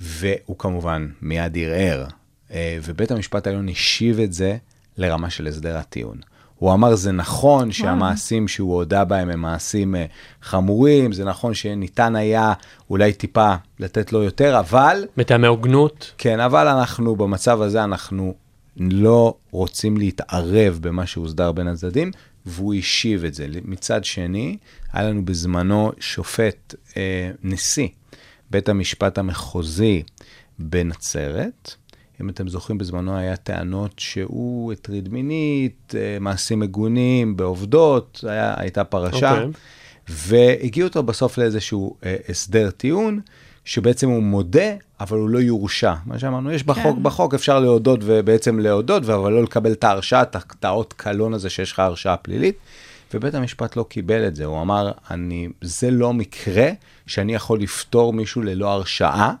והוא 0.00 0.58
כמובן 0.58 1.08
מיד 1.22 1.58
ערער, 1.58 2.06
אה, 2.52 2.78
ובית 2.84 3.10
המשפט 3.10 3.46
העליון 3.46 3.68
השיב 3.68 4.20
את 4.20 4.32
זה 4.32 4.56
לרמה 4.96 5.30
של 5.30 5.46
הסדר 5.46 5.76
הטיעון. 5.76 6.16
הוא 6.62 6.72
אמר, 6.72 6.94
זה 6.94 7.12
נכון 7.12 7.72
שהמעשים 7.72 8.48
שהוא 8.48 8.74
הודה 8.74 9.04
בהם 9.04 9.30
הם 9.30 9.40
מעשים 9.40 9.94
אה, 9.94 10.04
חמורים, 10.42 11.12
זה 11.12 11.24
נכון 11.24 11.54
שניתן 11.54 12.16
היה 12.16 12.52
אולי 12.90 13.12
טיפה 13.12 13.54
לתת 13.80 14.12
לו 14.12 14.22
יותר, 14.22 14.58
אבל, 14.58 15.04
מטעמי 15.16 15.46
הוגנות. 15.46 16.12
כן, 16.18 16.40
אבל 16.40 16.68
אנחנו 16.68 17.16
במצב 17.16 17.62
הזה, 17.62 17.84
אנחנו 17.84 18.34
לא 18.76 19.34
רוצים 19.50 19.96
להתערב 19.96 20.78
במה 20.82 21.06
שהוסדר 21.06 21.52
בין 21.52 21.68
הצדדים, 21.68 22.10
והוא 22.46 22.74
השיב 22.74 23.24
את 23.24 23.34
זה. 23.34 23.46
מצד 23.64 24.04
שני, 24.04 24.56
היה 24.92 25.08
לנו 25.08 25.24
בזמנו 25.24 25.92
שופט 26.00 26.74
אה, 26.96 27.30
נשיא, 27.42 27.88
בית 28.50 28.68
המשפט 28.68 29.18
המחוזי 29.18 30.02
בנצרת. 30.58 31.74
אם 32.20 32.28
אתם 32.28 32.48
זוכרים, 32.48 32.78
בזמנו 32.78 33.16
היה 33.16 33.36
טענות 33.36 33.98
שהוא 33.98 34.72
הטריד 34.72 35.08
מינית, 35.08 35.94
אה, 35.98 36.18
מעשים 36.20 36.60
מגונים 36.60 37.36
בעובדות, 37.36 38.24
היה, 38.28 38.54
הייתה 38.56 38.84
פרשה. 38.84 39.32
אוקיי. 39.32 39.50
והגיעו 40.08 40.88
אותו 40.88 41.02
בסוף 41.02 41.38
לאיזשהו 41.38 41.96
אה, 42.04 42.16
הסדר 42.28 42.70
טיעון, 42.70 43.20
שבעצם 43.64 44.08
הוא 44.08 44.22
מודה, 44.22 44.74
אבל 45.02 45.18
הוא 45.18 45.28
לא 45.28 45.38
יורשע. 45.38 45.94
מה 46.06 46.18
שאמרנו, 46.18 46.52
יש 46.52 46.64
בחוק, 46.64 46.96
כן. 46.96 47.02
בחוק 47.02 47.34
אפשר 47.34 47.60
להודות 47.60 48.00
ובעצם 48.02 48.58
להודות, 48.58 49.08
אבל 49.08 49.32
לא 49.32 49.42
לקבל 49.42 49.72
את 49.72 49.84
ההרשעה, 49.84 50.22
את 50.22 50.64
האות 50.64 50.92
קלון 50.92 51.34
הזה 51.34 51.50
שיש 51.50 51.72
לך 51.72 51.78
הרשעה 51.78 52.16
פלילית. 52.16 52.56
ובית 53.14 53.34
המשפט 53.34 53.76
לא 53.76 53.82
קיבל 53.88 54.26
את 54.26 54.36
זה, 54.36 54.44
הוא 54.44 54.60
אמר, 54.60 54.92
אני, 55.10 55.48
זה 55.60 55.90
לא 55.90 56.12
מקרה 56.12 56.70
שאני 57.06 57.34
יכול 57.34 57.60
לפטור 57.60 58.12
מישהו 58.12 58.42
ללא 58.42 58.68
הרשעה, 58.68 59.34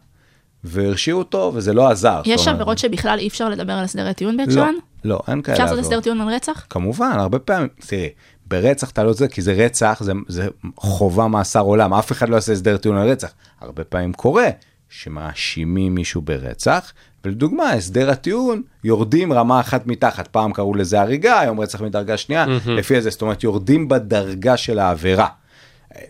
והרשיעו 0.64 1.18
אותו, 1.18 1.52
וזה 1.54 1.72
לא 1.72 1.88
עזר. 1.88 2.22
יש 2.24 2.48
עבירות 2.48 2.78
שבכלל 2.78 3.18
אי 3.18 3.28
אפשר 3.28 3.48
לדבר 3.48 3.72
על 3.72 3.84
הסדרי 3.84 4.14
טיעון 4.14 4.36
לא, 4.36 4.44
בהקשרן? 4.44 4.74
לא, 5.04 5.20
אין 5.28 5.42
כאלה 5.42 5.54
אפשר 5.54 5.64
לעשות. 5.64 5.78
הסדר 5.78 6.00
טיעון 6.00 6.20
על 6.20 6.28
רצח? 6.28 6.66
כמובן, 6.70 7.12
הרבה 7.18 7.38
פעמים, 7.38 7.68
תראי, 7.86 8.08
ברצח 8.46 8.90
אתה 8.90 9.04
לא 9.04 9.12
זה, 9.12 9.28
כי 9.28 9.42
זה 9.42 9.52
רצח, 9.52 9.98
זה, 10.00 10.12
זה 10.28 10.48
חובה 10.76 11.28
מאסר 11.28 11.60
עולם, 11.60 11.94
אף 11.94 12.12
אחד 12.12 12.28
לא 12.28 12.34
יעשה 12.34 12.52
הסדר 12.52 12.76
טיעון 12.76 12.96
על 12.96 13.08
רצח. 13.08 13.32
הרבה 13.60 13.84
פעמים 13.84 14.12
קורה 14.12 14.48
שמאשימים 14.92 15.94
מישהו 15.94 16.22
ברצח, 16.22 16.92
ולדוגמה, 17.24 17.70
הסדר 17.70 18.10
הטיעון, 18.10 18.62
יורדים 18.84 19.32
רמה 19.32 19.60
אחת 19.60 19.86
מתחת, 19.86 20.28
פעם 20.28 20.52
קראו 20.52 20.74
לזה 20.74 21.00
הריגה, 21.00 21.40
היום 21.40 21.60
רצח 21.60 21.80
מדרגה 21.80 22.16
שנייה, 22.16 22.46
לפי 22.66 22.94
איזה, 22.94 23.10
זאת 23.10 23.22
אומרת, 23.22 23.44
יורדים 23.44 23.88
בדרגה 23.88 24.56
של 24.56 24.78
העבירה. 24.78 25.26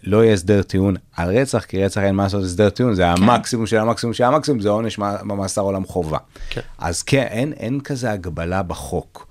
לא 0.02 0.24
יהיה 0.24 0.34
הסדר 0.34 0.62
טיעון 0.62 0.96
על 1.16 1.38
רצח, 1.38 1.64
כי 1.64 1.84
רצח 1.84 2.00
אין 2.00 2.14
מה 2.14 2.22
לעשות 2.22 2.44
הסדר 2.44 2.70
טיעון, 2.70 2.94
זה 2.94 3.08
המקסימום 3.08 3.66
של 3.66 3.78
המקסימום 3.78 4.14
של 4.14 4.24
המקסימום, 4.24 4.60
זה 4.60 4.68
עונש 4.68 4.98
במאסר 4.98 5.62
עולם 5.62 5.84
חובה. 5.84 6.18
כן. 6.50 6.60
אז 6.78 7.02
כן, 7.02 7.26
אין, 7.30 7.52
אין 7.52 7.80
כזה 7.80 8.10
הגבלה 8.10 8.62
בחוק. 8.62 9.26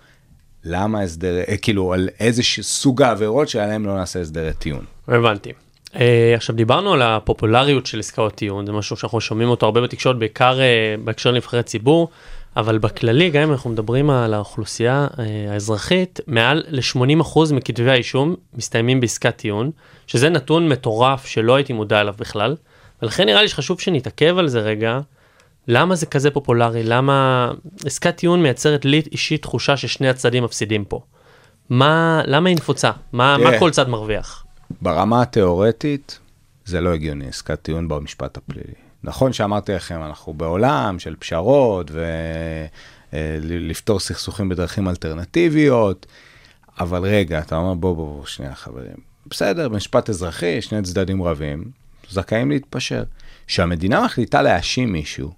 למה 0.63 1.01
הסדר, 1.01 1.39
אה, 1.47 1.57
כאילו, 1.57 1.93
על 1.93 2.09
איזה 2.19 2.41
סוג 2.61 3.01
העבירות 3.01 3.49
שעליהם 3.49 3.85
לא 3.85 3.95
נעשה 3.95 4.21
הסדרי 4.21 4.53
טיעון. 4.53 4.85
הבנתי. 5.07 5.51
Uh, 5.93 5.97
עכשיו 6.35 6.55
דיברנו 6.55 6.93
על 6.93 7.01
הפופולריות 7.01 7.85
של 7.85 7.99
עסקאות 7.99 8.35
טיעון, 8.35 8.65
זה 8.65 8.71
משהו 8.71 8.95
שאנחנו 8.95 9.21
שומעים 9.21 9.49
אותו 9.49 9.65
הרבה 9.65 9.81
בתקשורת, 9.81 10.17
בעיקר 10.17 10.57
uh, 10.57 11.01
בהקשר 11.03 11.31
לנבחרי 11.31 11.63
ציבור, 11.63 12.09
אבל 12.57 12.77
בכללי, 12.77 13.29
גם 13.29 13.41
אם 13.41 13.51
אנחנו 13.51 13.69
מדברים 13.69 14.09
על 14.09 14.33
האוכלוסייה 14.33 15.07
uh, 15.11 15.19
האזרחית, 15.49 16.19
מעל 16.27 16.63
ל-80% 16.67 17.53
מכתבי 17.53 17.91
האישום 17.91 18.35
מסתיימים 18.53 18.99
בעסקת 18.99 19.35
טיעון, 19.35 19.71
שזה 20.07 20.29
נתון 20.29 20.69
מטורף 20.69 21.25
שלא 21.25 21.55
הייתי 21.55 21.73
מודע 21.73 22.01
אליו 22.01 22.13
בכלל, 22.19 22.55
ולכן 23.01 23.25
נראה 23.25 23.41
לי 23.41 23.47
שחשוב 23.47 23.79
שנתעכב 23.79 24.37
על 24.37 24.47
זה 24.47 24.59
רגע, 24.59 24.99
למה 25.67 25.95
זה 25.95 26.05
כזה 26.05 26.31
פופולרי, 26.31 26.83
למה 26.83 27.51
עסקת 27.85 28.15
טיעון 28.15 28.43
מייצרת 28.43 28.85
לי 28.85 29.01
אישית 29.11 29.41
תחושה 29.41 29.77
ששני 29.77 30.09
הצדדים 30.09 30.43
מפסידים 30.43 30.85
פה. 30.85 31.01
מה, 31.69 32.21
למה 32.25 32.49
היא 32.49 32.57
נפוצה? 32.57 32.91
מה, 33.13 33.37
מה. 33.37 33.59
כל 33.59 33.71
צד 33.71 33.89
מרוויח? 33.89 34.45
ברמה 34.81 35.21
התיאורטית, 35.21 36.19
זה 36.65 36.81
לא 36.81 36.93
הגיוני, 36.93 37.27
עסקת 37.27 37.61
טיעון 37.61 37.87
במשפט 37.87 38.37
הפלילי. 38.37 38.73
נכון 39.03 39.33
שאמרתי 39.33 39.73
לכם, 39.73 40.03
אנחנו 40.03 40.33
בעולם 40.33 40.99
של 40.99 41.15
פשרות 41.15 41.91
ולפתור 43.13 43.99
סכסוכים 43.99 44.49
בדרכים 44.49 44.89
אלטרנטיביות, 44.89 46.05
אבל 46.79 47.01
רגע, 47.03 47.39
אתה 47.39 47.55
אומר, 47.55 47.73
בוא, 47.73 47.95
בוא, 47.95 48.15
בוא, 48.15 48.25
שנייה, 48.25 48.55
חברים. 48.55 48.95
בסדר, 49.27 49.69
במשפט 49.69 50.09
אזרחי, 50.09 50.61
שני 50.61 50.81
צדדים 50.81 51.23
רבים, 51.23 51.71
זכאים 52.09 52.51
להתפשר. 52.51 53.03
כשהמדינה 53.47 54.05
מחליטה 54.05 54.41
להאשים 54.41 54.91
מישהו, 54.91 55.33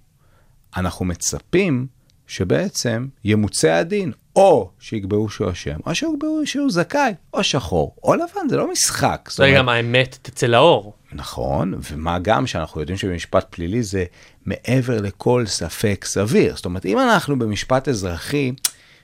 אנחנו 0.76 1.04
מצפים 1.04 1.86
שבעצם 2.26 3.06
ימוצה 3.24 3.78
הדין, 3.78 4.12
או 4.36 4.70
שיקבעו 4.80 5.30
שהוא 5.30 5.50
אשם, 5.50 5.76
או 5.86 5.94
שיקבעו 5.94 6.40
שהוא 6.44 6.70
זכאי, 6.70 7.12
או 7.34 7.44
שחור, 7.44 7.94
או 8.02 8.14
לבן, 8.14 8.48
זה 8.48 8.56
לא 8.56 8.72
משחק. 8.72 9.28
זה 9.32 9.44
אומרת, 9.44 9.58
גם 9.58 9.68
האמת 9.68 10.18
תצא 10.22 10.46
לאור. 10.46 10.92
נכון, 11.12 11.74
ומה 11.90 12.18
גם 12.18 12.46
שאנחנו 12.46 12.80
יודעים 12.80 12.98
שבמשפט 12.98 13.46
פלילי 13.50 13.82
זה 13.82 14.04
מעבר 14.46 15.00
לכל 15.00 15.46
ספק 15.46 16.04
סביר. 16.08 16.56
זאת 16.56 16.64
אומרת, 16.64 16.86
אם 16.86 16.98
אנחנו 16.98 17.38
במשפט 17.38 17.88
אזרחי, 17.88 18.52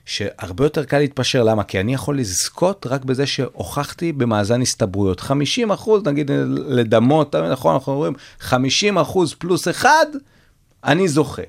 שהרבה 0.05 0.65
יותר 0.65 0.83
קל 0.83 0.97
להתפשר, 0.97 1.43
למה? 1.43 1.63
כי 1.63 1.79
אני 1.79 1.93
יכול 1.93 2.19
לזכות 2.19 2.87
רק 2.89 3.05
בזה 3.05 3.25
שהוכחתי 3.25 4.11
במאזן 4.11 4.61
הסתברויות. 4.61 5.19
50 5.19 5.71
אחוז, 5.71 6.03
נגיד 6.03 6.31
לדמות, 6.67 7.35
נכון, 7.35 7.73
אנחנו 7.73 7.93
אומרים, 7.93 8.13
50 8.39 8.97
אחוז 8.97 9.33
פלוס 9.33 9.67
אחד, 9.67 10.05
אני 10.83 11.07
זוכה. 11.07 11.41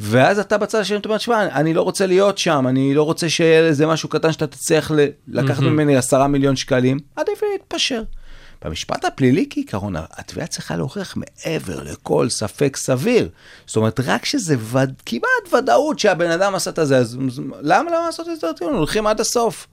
ואז 0.00 0.38
אתה 0.38 0.58
בצד 0.58 0.78
השני, 0.80 0.96
אתה 0.98 1.08
אומר, 1.08 1.18
שמע, 1.18 1.42
אני 1.46 1.74
לא 1.74 1.82
רוצה 1.82 2.06
להיות 2.06 2.38
שם, 2.38 2.66
אני 2.68 2.94
לא 2.94 3.02
רוצה 3.02 3.28
שיהיה 3.28 3.60
איזה 3.60 3.86
משהו 3.86 4.08
קטן 4.08 4.32
שאתה 4.32 4.46
תצליח 4.46 4.90
ל- 4.90 5.06
לקחת 5.28 5.62
ממני 5.62 5.96
עשרה 5.96 6.28
מיליון 6.28 6.56
שקלים, 6.56 6.98
עדיף 7.16 7.40
להתפשר. 7.52 8.02
במשפט 8.64 9.04
הפלילי 9.04 9.46
כעיקרון, 9.50 9.94
התביעה 9.96 10.46
צריכה 10.46 10.76
להוכיח 10.76 11.14
מעבר 11.16 11.82
לכל 11.82 12.28
ספק 12.28 12.76
סביר. 12.76 13.28
זאת 13.66 13.76
אומרת, 13.76 14.00
רק 14.04 14.24
שזה 14.24 14.56
וד... 14.60 14.92
כמעט 15.06 15.52
ודאות 15.58 15.98
שהבן 15.98 16.30
אדם 16.30 16.54
עשה 16.54 16.70
את 16.70 16.78
זה, 16.82 16.96
אז 16.96 17.18
למה 17.60 17.90
לא 17.90 18.04
לעשות 18.06 18.28
את 18.28 18.40
זה? 18.40 18.46
הולכים 18.60 19.06
עד 19.06 19.20
הסוף. 19.20 19.66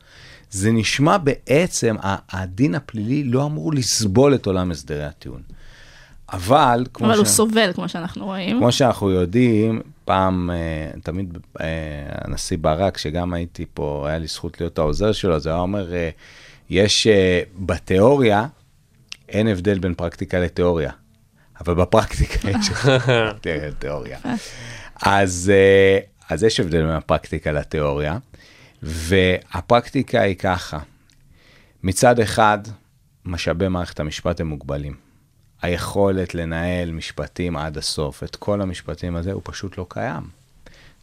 זה 0.51 0.71
נשמע 0.71 1.17
בעצם, 1.17 1.95
הדין 2.31 2.75
הפלילי 2.75 3.23
לא 3.23 3.45
אמור 3.45 3.73
לסבול 3.73 4.35
את 4.35 4.45
עולם 4.45 4.71
הסדרי 4.71 5.03
הטיעון. 5.03 5.41
אבל, 6.33 6.85
כמו 6.93 7.07
אבל 7.07 7.17
הוא 7.17 7.25
ש- 7.25 7.29
סובל, 7.29 7.71
כמו 7.73 7.89
שאנחנו 7.89 8.25
רואים. 8.25 8.57
כמו 8.57 8.71
שאנחנו 8.71 9.09
יודעים, 9.11 9.81
פעם, 10.05 10.49
אה, 10.51 10.91
תמיד 11.03 11.37
אה, 11.61 11.65
הנשיא 12.09 12.57
ברק, 12.61 12.97
שגם 12.97 13.33
הייתי 13.33 13.65
פה, 13.73 14.05
היה 14.07 14.17
לי 14.17 14.27
זכות 14.27 14.61
להיות 14.61 14.77
העוזר 14.77 15.11
שלו, 15.11 15.35
אז 15.35 15.47
הוא 15.47 15.53
היה 15.53 15.61
אומר, 15.61 15.93
אה, 15.93 16.09
יש 16.69 17.07
בתיאוריה, 17.59 18.47
אין 19.29 19.47
הבדל 19.47 19.79
בין 19.79 19.93
פרקטיקה 19.93 20.39
לתיאוריה, 20.39 20.91
אבל 21.59 21.73
בפרקטיקה 21.73 22.49
יש 22.49 22.69
הבדל 22.85 23.71
תיאוריה. 23.79 24.19
אז, 25.01 25.51
אז 26.29 26.43
יש 26.43 26.59
הבדל 26.59 26.81
בין 26.81 26.95
הפרקטיקה 26.95 27.51
לתיאוריה, 27.51 28.17
והפרקטיקה 28.83 30.21
היא 30.21 30.35
ככה, 30.35 30.79
מצד 31.83 32.19
אחד, 32.19 32.59
משאבי 33.25 33.67
מערכת 33.67 33.99
המשפט 33.99 34.41
הם 34.41 34.47
מוגבלים. 34.47 35.02
היכולת 35.63 36.35
לנהל 36.35 36.91
משפטים 36.91 37.57
עד 37.57 37.77
הסוף, 37.77 38.23
את 38.23 38.35
כל 38.35 38.61
המשפטים 38.61 39.15
הזה, 39.15 39.31
הוא 39.31 39.41
פשוט 39.45 39.77
לא 39.77 39.85
קיים. 39.89 40.23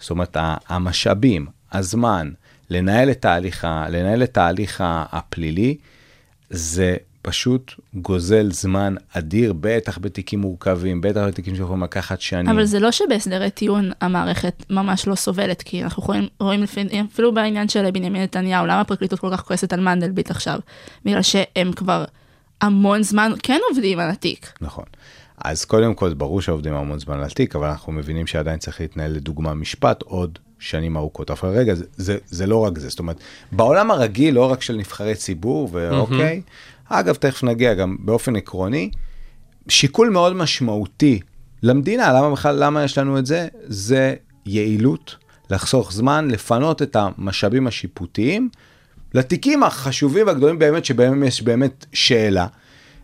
זאת 0.01 0.11
אומרת, 0.11 0.37
המשאבים, 0.69 1.47
הזמן 1.73 2.31
לנהל 2.71 3.11
את 3.11 3.25
ההליך, 3.25 3.65
ה- 3.65 3.87
לנהל 3.89 4.23
את 4.23 4.37
ההליך 4.37 4.81
ה- 4.81 5.05
הפלילי, 5.13 5.77
זה 6.51 6.97
פשוט 7.23 7.73
גוזל 7.95 8.53
זמן 8.53 8.95
אדיר, 9.13 9.53
בטח 9.61 9.99
בתיקים 9.99 10.41
מורכבים, 10.41 11.01
בטח 11.01 11.21
בתיקים 11.21 11.57
שיכולים 11.57 11.83
לקחת 11.83 12.21
שנים. 12.21 12.49
אבל 12.49 12.65
זה 12.65 12.81
לא 12.81 12.91
שבהסדרי 12.93 13.51
טיעון 13.51 13.91
המערכת 14.01 14.65
ממש 14.71 15.07
לא 15.09 15.15
סובלת, 15.15 15.63
כי 15.63 15.85
אנחנו 15.85 16.03
רואים, 16.03 16.29
רואים 16.41 16.63
לפי, 16.63 16.85
אפילו 17.13 17.35
בעניין 17.35 17.69
של 17.69 17.91
בנימין 17.91 18.23
נתניהו, 18.23 18.67
למה 18.67 18.81
הפרקליטות 18.81 19.19
כל 19.21 19.29
כך 19.33 19.41
כועסת 19.45 19.73
על 19.73 19.81
מנדלבליט 19.81 20.31
עכשיו? 20.31 20.61
בגלל 21.05 21.23
שהם 21.23 21.73
כבר 21.73 22.05
המון 22.61 23.03
זמן 23.03 23.33
כן 23.43 23.61
עובדים 23.71 23.99
על 23.99 24.11
התיק. 24.11 24.53
נכון. 24.61 24.85
אז 25.45 25.65
קודם 25.65 25.95
כל, 25.95 26.15
ברור 26.15 26.41
שעובדים 26.41 26.75
המון 26.75 26.99
זמן 26.99 27.21
על 27.21 27.31
תיק, 27.31 27.57
אבל 27.57 27.67
אנחנו 27.67 27.93
מבינים 27.93 28.27
שעדיין 28.27 28.59
צריך 28.59 28.81
להתנהל 28.81 29.13
לדוגמה 29.13 29.55
משפט 29.55 30.03
עוד 30.03 30.39
שנים 30.59 30.97
ארוכות. 30.97 31.31
אבל 31.31 31.49
רגע, 31.49 31.75
זה, 31.75 31.85
זה, 31.97 32.19
זה 32.27 32.47
לא 32.47 32.57
רק 32.57 32.79
זה. 32.79 32.89
זאת 32.89 32.99
אומרת, 32.99 33.17
בעולם 33.53 33.91
הרגיל, 33.91 34.35
לא 34.35 34.53
רק 34.53 34.63
של 34.63 34.77
נבחרי 34.77 35.15
ציבור, 35.15 35.69
ואוקיי, 35.73 36.43
אגב, 36.89 37.15
תכף 37.15 37.43
נגיע 37.43 37.75
גם 37.75 37.97
באופן 38.01 38.37
עקרוני, 38.37 38.91
שיקול 39.69 40.11
מאוד 40.11 40.37
משמעותי 40.37 41.21
למדינה, 41.63 42.13
למה 42.13 42.31
בכלל, 42.31 42.65
למה 42.65 42.85
יש 42.85 42.99
לנו 42.99 43.19
את 43.19 43.27
זה? 43.27 43.49
זה 43.65 44.15
יעילות, 44.47 45.17
לחסוך 45.51 45.93
זמן, 45.93 46.29
לפנות 46.31 46.83
את 46.83 46.97
המשאבים 46.97 47.67
השיפוטיים 47.67 48.49
לתיקים 49.15 49.63
החשובים 49.63 50.27
והגדולים 50.27 50.59
באמת, 50.59 50.85
שבהם 50.85 51.23
יש 51.23 51.43
באמת 51.43 51.87
שאלה. 51.93 52.47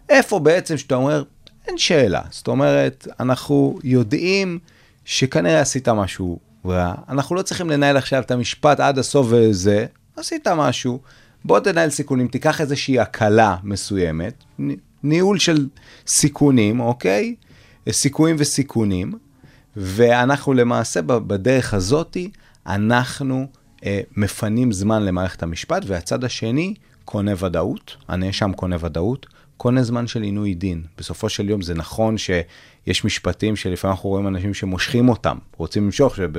איפה 0.09 0.39
בעצם 0.39 0.77
שאתה 0.77 0.95
אומר, 0.95 1.23
אין 1.69 1.79
שאלה. 1.79 2.21
זאת 2.31 2.49
אומרת, 2.49 3.09
אנחנו 3.21 3.79
יודעים 3.85 4.59
שכנראה 5.05 5.61
עשית 5.61 5.89
משהו 5.89 6.39
רע, 6.67 6.95
אנחנו 7.09 7.37
לא 7.37 7.43
צריכים 7.43 7.71
לנהל 7.71 7.97
עכשיו 7.97 8.23
את 8.23 8.31
המשפט 8.31 8.81
עד 8.81 8.99
הסוף 8.99 9.27
וזה, 9.31 9.87
עשית 10.17 10.49
משהו, 10.49 11.01
בוא 11.45 11.61
תנהל 11.61 11.91
סיכונים, 11.91 12.29
תיקח 12.29 12.61
איזושהי 12.61 13.01
הקלה 13.01 13.57
מסוימת, 13.63 14.45
ניהול 15.03 15.39
של 15.39 15.69
סיכונים, 16.07 16.81
אוקיי? 16.81 17.35
סיכויים 17.91 18.37
וסיכונים, 18.39 19.13
ואנחנו 19.77 20.53
למעשה 20.53 21.03
בדרך 21.03 21.75
הזאתי, 21.75 22.31
אנחנו 22.67 23.47
מפנים 24.17 24.73
זמן 24.73 25.03
למערכת 25.03 25.43
המשפט, 25.43 25.83
והצד 25.87 26.25
השני 26.25 26.75
קונה 27.05 27.33
ודאות, 27.39 27.97
הנאשם 28.09 28.53
קונה 28.53 28.77
ודאות, 28.81 29.27
קונה 29.57 29.83
זמן 29.83 30.07
של 30.07 30.23
עינוי 30.23 30.55
דין. 30.55 30.83
בסופו 30.99 31.29
של 31.29 31.51
יום 31.51 31.63
זה 31.63 31.75
נכון 31.75 32.19
שיש 32.19 33.05
משפטים 33.05 33.57
שלפעמים 33.57 33.93
אנחנו 33.95 34.11
רואים 34.11 34.27
אנשים 34.27 34.55
שמושכים 34.55 35.09
אותם, 35.09 35.39
רוצים 35.57 35.85
למשוך, 35.85 36.17
שב... 36.17 36.31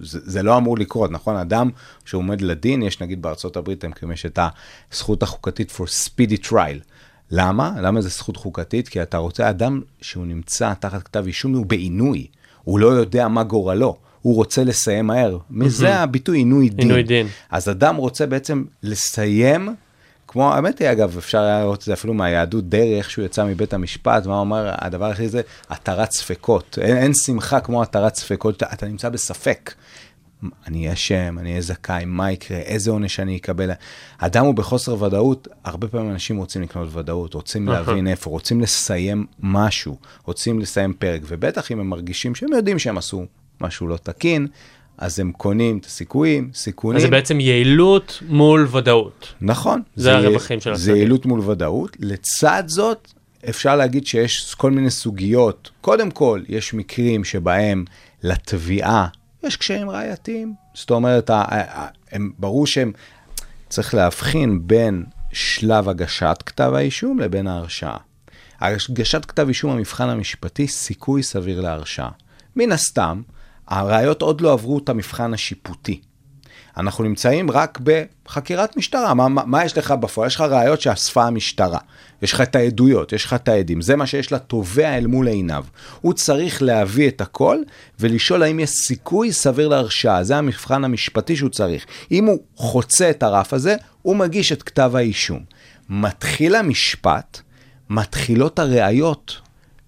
זה, 0.00 0.18
זה 0.22 0.42
לא 0.42 0.56
אמור 0.56 0.78
לקרות, 0.78 1.10
נכון? 1.10 1.36
אדם 1.36 1.70
שעומד 2.04 2.40
לדין, 2.40 2.82
יש 2.82 3.00
נגיד 3.00 3.22
בארצות 3.22 3.56
הברית, 3.56 3.84
הם 3.84 4.12
יש 4.12 4.26
את 4.26 4.38
הזכות 4.92 5.22
החוקתית 5.22 5.70
for 5.70 5.84
speedy 5.84 6.46
trial. 6.46 6.80
למה? 7.30 7.72
למה 7.82 8.00
זה 8.00 8.08
זכות 8.08 8.36
חוקתית? 8.36 8.88
כי 8.88 9.02
אתה 9.02 9.16
רוצה 9.16 9.50
אדם 9.50 9.80
שהוא 10.00 10.26
נמצא 10.26 10.74
תחת 10.74 11.02
כתב 11.02 11.24
אישום, 11.26 11.54
הוא 11.54 11.66
בעינוי, 11.66 12.26
הוא 12.64 12.78
לא 12.78 12.86
יודע 12.86 13.28
מה 13.28 13.42
גורלו, 13.44 13.96
הוא 14.22 14.34
רוצה 14.34 14.64
לסיים 14.64 15.06
מהר. 15.06 15.38
מזה 15.50 15.94
הביטוי 15.96 16.38
עינוי 16.38 16.68
דין. 16.68 16.78
עינוי 16.78 17.02
דין. 17.02 17.26
אז 17.50 17.68
אדם 17.68 17.96
רוצה 17.96 18.26
בעצם 18.26 18.64
לסיים, 18.82 19.74
כמו, 20.28 20.52
האמת 20.54 20.78
היא 20.78 20.92
אגב, 20.92 21.16
אפשר 21.18 21.40
היה 21.40 21.60
לראות 21.60 21.78
את 21.78 21.84
זה 21.84 21.92
אפילו 21.92 22.14
מהיהדות 22.14 22.68
דרך 22.68 23.10
שהוא 23.10 23.24
יצא 23.24 23.44
מבית 23.44 23.74
המשפט, 23.74 24.26
מה 24.26 24.32
הוא 24.32 24.40
אומר, 24.40 24.70
הדבר 24.78 25.06
הכי 25.06 25.28
זה 25.28 25.40
התרת 25.70 26.10
ספקות. 26.12 26.78
אין, 26.82 26.96
אין 26.96 27.14
שמחה 27.14 27.60
כמו 27.60 27.82
התרת 27.82 28.14
ספקות, 28.14 28.56
אתה, 28.56 28.66
אתה 28.72 28.86
נמצא 28.86 29.08
בספק. 29.08 29.74
אני 30.66 30.78
אהיה 30.78 30.92
אשם, 30.92 31.38
אני 31.38 31.50
אהיה 31.50 31.60
זכאי, 31.60 32.04
מה 32.04 32.32
יקרה, 32.32 32.58
איזה 32.58 32.90
עונש 32.90 33.20
אני 33.20 33.36
אקבל. 33.36 33.70
אדם 34.18 34.44
הוא 34.44 34.54
בחוסר 34.54 35.02
ודאות, 35.02 35.48
הרבה 35.64 35.88
פעמים 35.88 36.10
אנשים 36.10 36.36
רוצים 36.36 36.62
לקנות 36.62 36.88
ודאות, 36.92 37.34
רוצים 37.34 37.68
להבין 37.68 38.08
איפה, 38.08 38.30
רוצים 38.30 38.60
לסיים 38.60 39.26
משהו, 39.40 39.98
רוצים 40.24 40.60
לסיים 40.60 40.92
פרק, 40.92 41.22
ובטח 41.26 41.72
אם 41.72 41.80
הם 41.80 41.90
מרגישים 41.90 42.34
שהם 42.34 42.52
יודעים 42.52 42.78
שהם 42.78 42.98
עשו 42.98 43.26
משהו 43.60 43.88
לא 43.88 43.96
תקין, 43.96 44.46
אז 44.98 45.20
הם 45.20 45.32
קונים 45.32 45.78
את 45.78 45.84
הסיכויים, 45.84 46.50
סיכונים. 46.54 46.96
אז 46.96 47.02
זה 47.02 47.08
בעצם 47.08 47.40
יעילות 47.40 48.22
מול 48.28 48.68
ודאות. 48.70 49.32
נכון. 49.40 49.82
זה 49.96 50.16
הרווחים 50.16 50.60
של 50.60 50.74
זה 50.74 50.80
הצדדים. 50.80 50.96
יעילות 50.96 51.26
מול 51.26 51.40
ודאות. 51.40 51.96
לצד 52.00 52.62
זאת, 52.66 53.12
אפשר 53.48 53.76
להגיד 53.76 54.06
שיש 54.06 54.54
כל 54.54 54.70
מיני 54.70 54.90
סוגיות. 54.90 55.70
קודם 55.80 56.10
כל, 56.10 56.42
יש 56.48 56.74
מקרים 56.74 57.24
שבהם 57.24 57.84
לתביעה 58.22 59.06
יש 59.42 59.56
קשיים 59.56 59.90
ראייתיים. 59.90 60.54
זאת 60.74 60.90
אומרת, 60.90 61.30
הם, 62.12 62.32
ברור 62.38 62.66
שהם, 62.66 62.92
צריך 63.68 63.94
להבחין 63.94 64.60
בין 64.66 65.04
שלב 65.32 65.88
הגשת 65.88 66.42
כתב 66.46 66.72
האישום 66.74 67.18
לבין 67.18 67.46
ההרשעה. 67.46 67.96
הגשת 68.60 69.24
כתב 69.24 69.48
אישום, 69.48 69.70
המבחן 69.70 70.08
המשפטי, 70.08 70.68
סיכוי 70.68 71.22
סביר 71.22 71.60
להרשעה. 71.60 72.10
מן 72.56 72.72
הסתם, 72.72 73.22
הראיות 73.68 74.22
עוד 74.22 74.40
לא 74.40 74.52
עברו 74.52 74.78
את 74.78 74.88
המבחן 74.88 75.34
השיפוטי. 75.34 76.00
אנחנו 76.76 77.04
נמצאים 77.04 77.50
רק 77.50 77.78
בחקירת 77.82 78.76
משטרה. 78.76 79.14
מה, 79.14 79.28
מה, 79.28 79.42
מה 79.46 79.64
יש 79.64 79.78
לך 79.78 79.90
בפועל? 79.90 80.26
יש 80.26 80.34
לך 80.34 80.40
ראיות 80.40 80.80
שאספה 80.80 81.24
המשטרה. 81.24 81.78
יש 82.22 82.32
לך 82.32 82.40
את 82.40 82.56
העדויות, 82.56 83.12
יש 83.12 83.24
לך 83.24 83.34
את 83.34 83.48
העדים. 83.48 83.80
זה 83.80 83.96
מה 83.96 84.06
שיש 84.06 84.32
לתובע 84.32 84.98
אל 84.98 85.06
מול 85.06 85.28
עיניו. 85.28 85.64
הוא 86.00 86.14
צריך 86.14 86.62
להביא 86.62 87.08
את 87.08 87.20
הכל 87.20 87.58
ולשאול 88.00 88.42
האם 88.42 88.60
יש 88.60 88.70
סיכוי 88.70 89.32
סביר 89.32 89.68
להרשעה. 89.68 90.24
זה 90.24 90.36
המבחן 90.36 90.84
המשפטי 90.84 91.36
שהוא 91.36 91.50
צריך. 91.50 91.86
אם 92.10 92.24
הוא 92.24 92.38
חוצה 92.56 93.10
את 93.10 93.22
הרף 93.22 93.52
הזה, 93.52 93.76
הוא 94.02 94.16
מגיש 94.16 94.52
את 94.52 94.62
כתב 94.62 94.92
האישום. 94.94 95.40
מתחיל 95.88 96.54
המשפט, 96.54 97.40
מתחילות 97.90 98.58
הראיות 98.58 99.40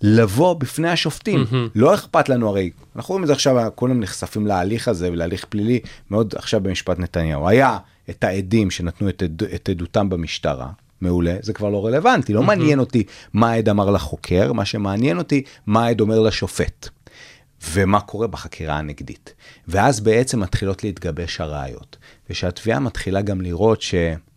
לבוא 0.02 0.54
בפני 0.54 0.88
השופטים. 0.88 1.42
Mm-hmm. 1.42 1.70
לא 1.74 1.94
אכפת 1.94 2.28
לנו 2.28 2.48
הרי, 2.48 2.70
אנחנו 2.96 3.12
רואים 3.12 3.22
את 3.22 3.26
זה 3.26 3.32
עכשיו, 3.32 3.68
כולם 3.74 4.00
נחשפים 4.00 4.46
להליך 4.46 4.88
הזה 4.88 5.12
ולהליך 5.12 5.44
פלילי 5.48 5.80
מאוד 6.10 6.34
עכשיו 6.36 6.60
במשפט 6.60 6.98
נתניהו. 6.98 7.48
היה 7.48 7.78
את 8.10 8.24
העדים 8.24 8.70
שנתנו 8.70 9.08
את, 9.08 9.22
עד, 9.22 9.42
את 9.54 9.68
עדותם 9.68 10.08
במשטרה, 10.08 10.70
מעולה, 11.00 11.36
זה 11.42 11.52
כבר 11.52 11.70
לא 11.70 11.86
רלוונטי, 11.86 12.32
לא 12.32 12.40
mm-hmm. 12.40 12.42
מעניין 12.42 12.78
אותי 12.78 13.04
מה 13.32 13.50
העד 13.50 13.68
אמר 13.68 13.90
לחוקר, 13.90 14.52
מה 14.52 14.64
שמעניין 14.64 15.18
אותי, 15.18 15.42
מה 15.66 15.84
העד 15.84 16.00
אומר 16.00 16.20
לשופט. 16.20 16.88
ומה 17.70 18.00
קורה 18.00 18.26
בחקירה 18.26 18.78
הנגדית. 18.78 19.34
ואז 19.68 20.00
בעצם 20.00 20.40
מתחילות 20.40 20.84
להתגבש 20.84 21.40
הראיות. 21.40 21.96
ושהתביעה 22.30 22.80
מתחילה 22.80 23.22
גם 23.22 23.40
לראות 23.40 23.82
שהראיות... 23.82 24.29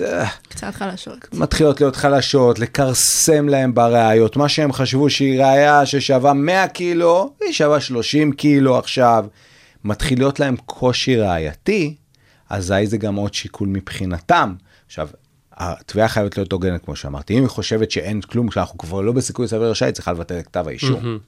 אה, 0.00 0.28
קצת 0.48 0.74
חלשות. 0.74 1.34
מתחילות 1.34 1.80
להיות 1.80 1.96
חלשות, 1.96 2.58
לכרסם 2.58 3.48
להם 3.48 3.74
בראיות. 3.74 4.36
מה 4.36 4.48
שהם 4.48 4.72
חשבו 4.72 5.10
שהיא 5.10 5.42
ראיה 5.42 5.86
ששווה 5.86 6.32
100 6.32 6.68
קילו, 6.68 7.32
היא 7.40 7.52
שווה 7.52 7.80
30 7.80 8.32
קילו 8.32 8.78
עכשיו. 8.78 9.26
מתחיל 9.84 10.18
להיות 10.18 10.40
להם 10.40 10.56
קושי 10.56 11.16
ראייתי, 11.16 11.94
אזי 12.50 12.86
זה 12.86 12.98
גם 12.98 13.14
עוד 13.14 13.34
שיקול 13.34 13.68
מבחינתם. 13.68 14.54
עכשיו, 14.86 15.08
התביעה 15.56 16.08
חייבת 16.08 16.36
להיות 16.36 16.52
הוגנת, 16.52 16.84
כמו 16.84 16.96
שאמרתי. 16.96 17.34
אם 17.34 17.42
היא 17.42 17.48
חושבת 17.48 17.90
שאין 17.90 18.20
כלום, 18.20 18.48
כשאנחנו 18.48 18.78
כבר 18.78 19.00
לא 19.00 19.12
בסיכוי 19.12 19.48
סביר 19.48 19.70
רשאי, 19.70 19.88
היא 19.88 19.94
צריכה 19.94 20.12
לבטל 20.12 20.38
את 20.38 20.46
כתב 20.46 20.68
האישום. 20.68 21.18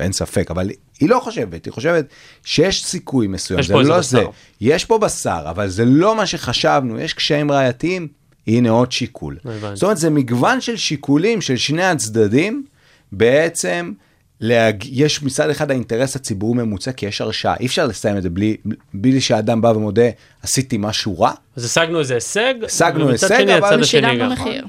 אין 0.00 0.12
ספק, 0.12 0.50
אבל 0.50 0.70
היא 1.00 1.08
לא 1.08 1.20
חושבת, 1.20 1.64
היא 1.64 1.72
חושבת 1.72 2.06
שיש 2.44 2.84
סיכוי 2.84 3.26
מסוים, 3.26 3.60
יש 3.60 3.66
זה 3.66 3.74
לא 3.74 3.98
בשר. 3.98 4.02
זה. 4.02 4.24
יש 4.60 4.84
פה 4.84 4.98
בשר, 4.98 5.42
אבל 5.50 5.68
זה 5.68 5.84
לא 5.84 6.16
מה 6.16 6.26
שחשבנו, 6.26 7.00
יש 7.00 7.12
קשיים 7.12 7.52
ראייתיים, 7.52 8.08
הנה 8.46 8.70
עוד 8.70 8.92
שיקול. 8.92 9.38
הבנתי. 9.44 9.76
זאת 9.76 9.82
אומרת, 9.82 9.96
זה 9.96 10.10
מגוון 10.10 10.60
של 10.60 10.76
שיקולים 10.76 11.40
של 11.40 11.56
שני 11.56 11.84
הצדדים, 11.84 12.64
בעצם 13.12 13.92
להג... 14.40 14.84
יש 14.86 15.22
מצד 15.22 15.50
אחד 15.50 15.70
האינטרס 15.70 16.16
הציבורי 16.16 16.58
ממוצע, 16.58 16.92
כי 16.92 17.06
יש 17.06 17.20
הרשעה, 17.20 17.54
אי 17.60 17.66
אפשר 17.66 17.86
לסיים 17.86 18.16
את 18.16 18.22
זה 18.22 18.30
בלי, 18.30 18.56
בלי 18.94 19.20
שאדם 19.20 19.60
בא 19.60 19.68
ומודה, 19.68 20.08
עשיתי 20.42 20.76
משהו 20.80 21.20
רע. 21.20 21.32
אז 21.56 21.64
השגנו 21.64 22.00
איזה 22.00 22.14
הישג, 22.14 22.54
השגנו 22.64 23.10
הישג, 23.10 23.38
שני, 23.42 23.58
אבל 23.58 23.84
שילמנו. 23.84 24.32
מחיר. 24.32 24.66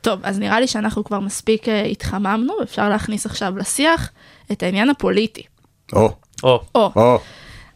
טוב, 0.00 0.20
אז 0.22 0.38
נראה 0.38 0.60
לי 0.60 0.66
שאנחנו 0.66 1.04
כבר 1.04 1.20
מספיק 1.20 1.68
אה, 1.68 1.84
התחממנו, 1.84 2.52
אפשר 2.62 2.88
להכניס 2.88 3.26
עכשיו 3.26 3.58
לשיח 3.58 4.10
את 4.52 4.62
העניין 4.62 4.90
הפוליטי. 4.90 5.42
או, 5.92 6.10
או, 6.42 6.60
או, 6.74 7.18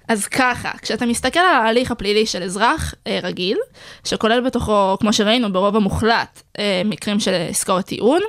אז 0.08 0.26
ככה, 0.26 0.70
כשאתה 0.82 1.06
מסתכל 1.06 1.38
על 1.38 1.56
ההליך 1.56 1.90
הפלילי 1.90 2.26
של 2.26 2.42
אזרח 2.42 2.94
אה, 3.06 3.20
רגיל, 3.22 3.58
שכולל 4.04 4.40
בתוכו, 4.40 4.96
כמו 5.00 5.12
שראינו, 5.12 5.52
ברוב 5.52 5.76
המוחלט, 5.76 6.42
אה, 6.58 6.82
מקרים 6.84 7.20
של 7.20 7.34
עסקאות 7.50 7.84
טיעון, 7.84 8.20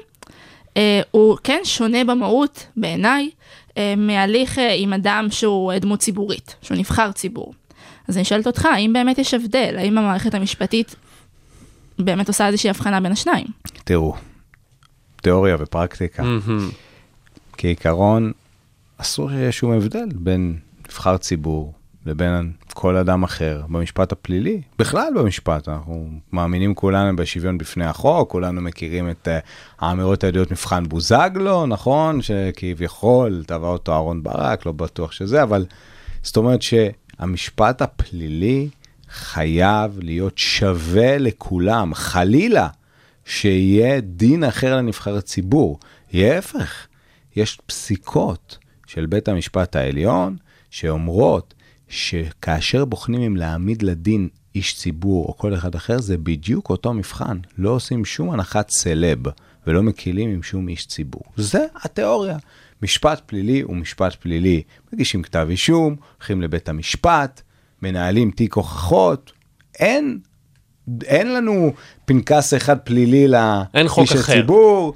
אה, 0.78 1.02
הוא 1.12 1.38
כן 1.44 1.60
שונה 1.64 2.04
במהות, 2.04 2.66
בעיניי, 2.78 3.30
אה, 3.78 3.94
מהליך 3.98 4.60
אה, 4.60 4.74
עם 4.74 4.94
אדם 4.94 5.28
שהוא 5.32 5.72
אה, 5.72 5.80
דמות 5.80 6.00
ציבורית, 6.00 6.56
שהוא 6.62 6.78
נבחר 6.78 7.12
ציבור. 7.12 7.54
אז 8.08 8.18
אני 8.18 8.26
שואלת 8.26 8.48
אותך, 8.48 8.66
האם 8.66 8.94
באמת 8.94 9.18
יש 9.18 9.34
הבדל? 9.34 9.76
האם 9.78 9.98
המערכת 9.98 10.34
המשפטית 10.34 10.96
באמת 12.00 12.28
עושה 12.28 12.48
איזושהי 12.48 12.70
הבחנה 12.70 13.00
בין 13.00 13.12
השניים? 13.12 13.48
תראו, 13.84 14.16
תיאוריה 15.22 15.56
ופרקטיקה. 15.60 16.24
מהמם. 16.24 16.70
כעיקרון, 17.58 18.32
אסור 18.98 19.30
שיהיה 19.30 19.52
שום 19.52 19.72
הבדל 19.72 20.10
בין 20.16 20.58
נבחר 20.86 21.18
ציבור, 21.18 21.74
לבין 22.06 22.52
כל 22.74 22.96
אדם 22.96 23.24
אחר 23.24 23.62
במשפט 23.70 24.12
הפלילי, 24.12 24.62
בכלל 24.80 25.08
במשפט, 25.16 25.68
אנחנו 25.68 26.10
מאמינים 26.34 26.76
כולנו 26.76 27.16
בשוויון 27.16 27.58
בפני 27.58 27.86
החוק, 27.86 28.32
כולנו 28.32 28.62
מכירים 28.62 29.10
את 29.10 29.28
uh, 29.28 29.48
האמירות 29.80 30.24
הידועות 30.24 30.52
מבחן 30.52 30.84
בוזגלו, 30.90 31.66
נכון? 31.66 32.22
שכביכול 32.22 33.44
טבע 33.48 33.68
אותו 33.68 33.94
אהרן 33.94 34.24
ברק, 34.24 34.66
לא 34.66 34.72
בטוח 34.72 35.12
שזה, 35.12 35.44
אבל 35.44 35.66
זאת 36.24 36.38
אומרת 36.38 36.62
שהמשפט 36.62 37.82
הפלילי 37.82 38.70
חייב 39.10 40.00
להיות 40.02 40.38
שווה 40.38 41.18
לכולם, 41.18 41.94
חלילה 41.94 42.68
שיהיה 43.26 44.02
דין 44.02 44.44
אחר 44.44 44.78
לנבחר 44.78 45.22
ציבור. 45.22 45.80
להפך, 46.14 46.88
יש 47.36 47.60
פסיקות 47.66 48.58
של 48.88 49.06
בית 49.06 49.28
המשפט 49.28 49.76
העליון 49.76 50.38
שאומרות 50.70 51.54
שכאשר 51.88 52.86
בוחנים 52.86 53.22
אם 53.22 53.38
להעמיד 53.38 53.82
לדין 53.82 54.30
איש 54.56 54.78
ציבור 54.78 55.26
או 55.26 55.38
כל 55.38 55.54
אחד 55.54 55.76
אחר, 55.76 56.00
זה 56.00 56.18
בדיוק 56.18 56.70
אותו 56.70 56.94
מבחן. 56.94 57.38
לא 57.58 57.70
עושים 57.70 58.06
שום 58.06 58.32
הנחת 58.32 58.70
סלב 58.70 59.20
ולא 59.68 59.84
מקילים 59.84 60.30
עם 60.30 60.44
שום 60.44 60.68
איש 60.68 60.88
ציבור. 60.88 61.24
זה 61.36 61.66
התיאוריה. 61.76 62.38
משפט 62.82 63.22
פלילי 63.26 63.62
הוא 63.62 63.76
משפט 63.76 64.16
פלילי. 64.16 64.62
מגישים 64.94 65.24
כתב 65.24 65.48
אישום, 65.50 65.96
הולכים 66.18 66.42
לבית 66.42 66.70
המשפט, 66.70 67.42
מנהלים 67.82 68.32
תיק 68.32 68.54
הוכחות, 68.54 69.32
אין 69.80 70.20
אין 71.06 71.34
לנו 71.34 71.74
פנקס 72.06 72.54
אחד 72.54 72.78
פלילי 72.80 73.28
לאיש 73.28 74.12
הציבור, 74.12 74.94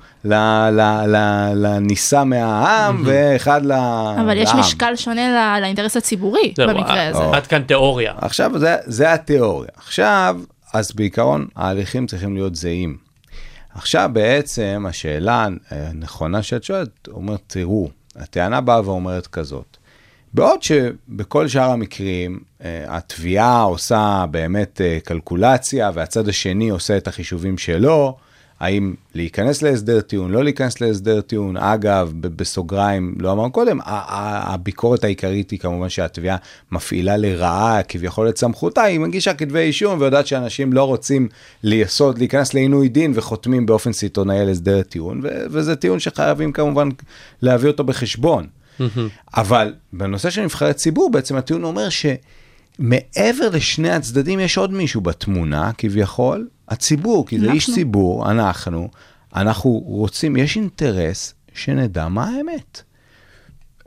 לנישא 1.56 2.24
מהעם 2.24 3.04
ואחד 3.06 3.66
לעם. 3.66 4.20
אבל 4.20 4.38
יש 4.38 4.50
משקל 4.54 4.96
שונה 4.96 5.60
לאינטרס 5.62 5.98
הציבורי 5.98 6.54
במקרה 6.58 7.08
הזה. 7.08 7.24
עד 7.34 7.48
כאן 7.48 7.62
תיאוריה. 7.62 8.14
עכשיו 8.18 8.52
זה 8.86 9.14
התיאוריה. 9.14 9.70
עכשיו, 9.76 10.38
אז 10.74 10.92
בעיקרון 10.92 11.48
ההליכים 11.56 12.08
צריכים 12.08 12.36
להיות 12.36 12.56
זהים. 12.56 12.98
עכשיו 13.76 14.10
בעצם 14.14 14.86
השאלה 14.90 15.48
הנכונה 15.70 16.44
שאת 16.44 16.64
שואלת, 16.64 17.08
אומרת, 17.08 17.40
תראו, 17.48 17.90
הטענה 18.16 18.62
באה 18.62 18.82
ואומרת 18.86 19.28
כזאת, 19.28 19.78
בעוד 20.34 20.64
שבכל 20.64 21.48
שאר 21.48 21.72
המקרים 21.72 22.40
אה, 22.64 22.86
התביעה 22.88 23.62
עושה 23.62 24.26
באמת 24.32 24.82
אה, 24.82 24.98
קלקולציה 25.04 25.92
והצד 25.94 26.30
השני 26.30 26.70
עושה 26.70 26.98
את 26.98 27.08
החישובים 27.08 27.58
שלו, 27.58 28.18
האם 28.60 28.94
להיכנס 29.16 29.62
להסדר 29.62 30.02
טיעון, 30.02 30.32
לא 30.32 30.44
להיכנס 30.44 30.82
להסדר 30.82 31.22
טיעון. 31.22 31.58
אגב, 31.58 32.14
בסוגריים, 32.20 33.16
לא 33.20 33.32
אמרנו 33.32 33.52
קודם, 33.52 33.80
הביקורת 33.86 35.04
העיקרית 35.04 35.52
היא 35.52 35.60
כמובן 35.60 35.90
שהתביעה 35.90 36.38
מפעילה 36.72 37.18
לרעה 37.18 37.84
כביכול 37.88 38.30
את 38.30 38.38
סמכותה, 38.38 38.82
היא 38.82 39.00
מגישה 39.00 39.34
כתבי 39.34 39.60
אישום 39.60 40.02
ויודעת 40.02 40.28
שאנשים 40.28 40.74
לא 40.74 40.84
רוצים 40.84 41.28
ליסוד, 41.64 42.18
להיכנס 42.18 42.54
לעינוי 42.54 42.90
דין 42.90 43.12
וחותמים 43.16 43.66
באופן 43.66 43.94
סיטונאי 43.94 44.40
על 44.40 44.50
הסדר 44.50 44.82
טיעון, 44.82 45.22
וזה 45.24 45.76
טיעון 45.76 46.00
שחייבים 46.00 46.52
כמובן 46.52 46.90
להביא 47.42 47.70
אותו 47.70 47.84
בחשבון. 47.84 48.57
אבל 49.38 49.74
בנושא 49.94 50.30
של 50.30 50.44
נבחרי 50.44 50.74
ציבור, 50.74 51.12
בעצם 51.12 51.36
הטיעון 51.36 51.64
אומר 51.64 51.88
שמעבר 51.90 53.50
לשני 53.54 53.90
הצדדים 53.90 54.40
יש 54.40 54.58
עוד 54.58 54.74
מישהו 54.74 55.02
בתמונה, 55.02 55.72
כביכול, 55.78 56.48
הציבור, 56.70 57.28
כי 57.28 57.40
זה 57.40 57.52
איש 57.52 57.70
ציבור, 57.70 58.32
אנחנו, 58.32 58.90
אנחנו 59.36 59.70
רוצים, 59.70 60.36
יש 60.36 60.56
אינטרס 60.56 61.34
שנדע 61.54 62.08
מה 62.08 62.30
האמת. 62.30 62.82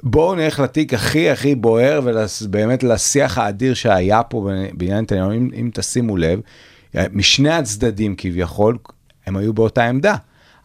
בואו 0.03 0.35
נלך 0.35 0.61
לתיק 0.61 0.95
הכי 0.95 1.31
הכי 1.31 1.55
בוער 1.55 2.01
ובאמת 2.05 2.83
לשיח 2.83 3.39
האדיר 3.39 3.75
שהיה 3.75 4.23
פה 4.23 4.49
בעניין 4.73 4.99
נתניהו, 4.99 5.33
אם, 5.33 5.51
אם 5.55 5.71
תשימו 5.75 6.17
לב, 6.17 6.41
משני 7.13 7.51
הצדדים 7.51 8.15
כביכול, 8.19 8.79
הם 9.27 9.37
היו 9.37 9.53
באותה 9.53 9.85
עמדה. 9.85 10.17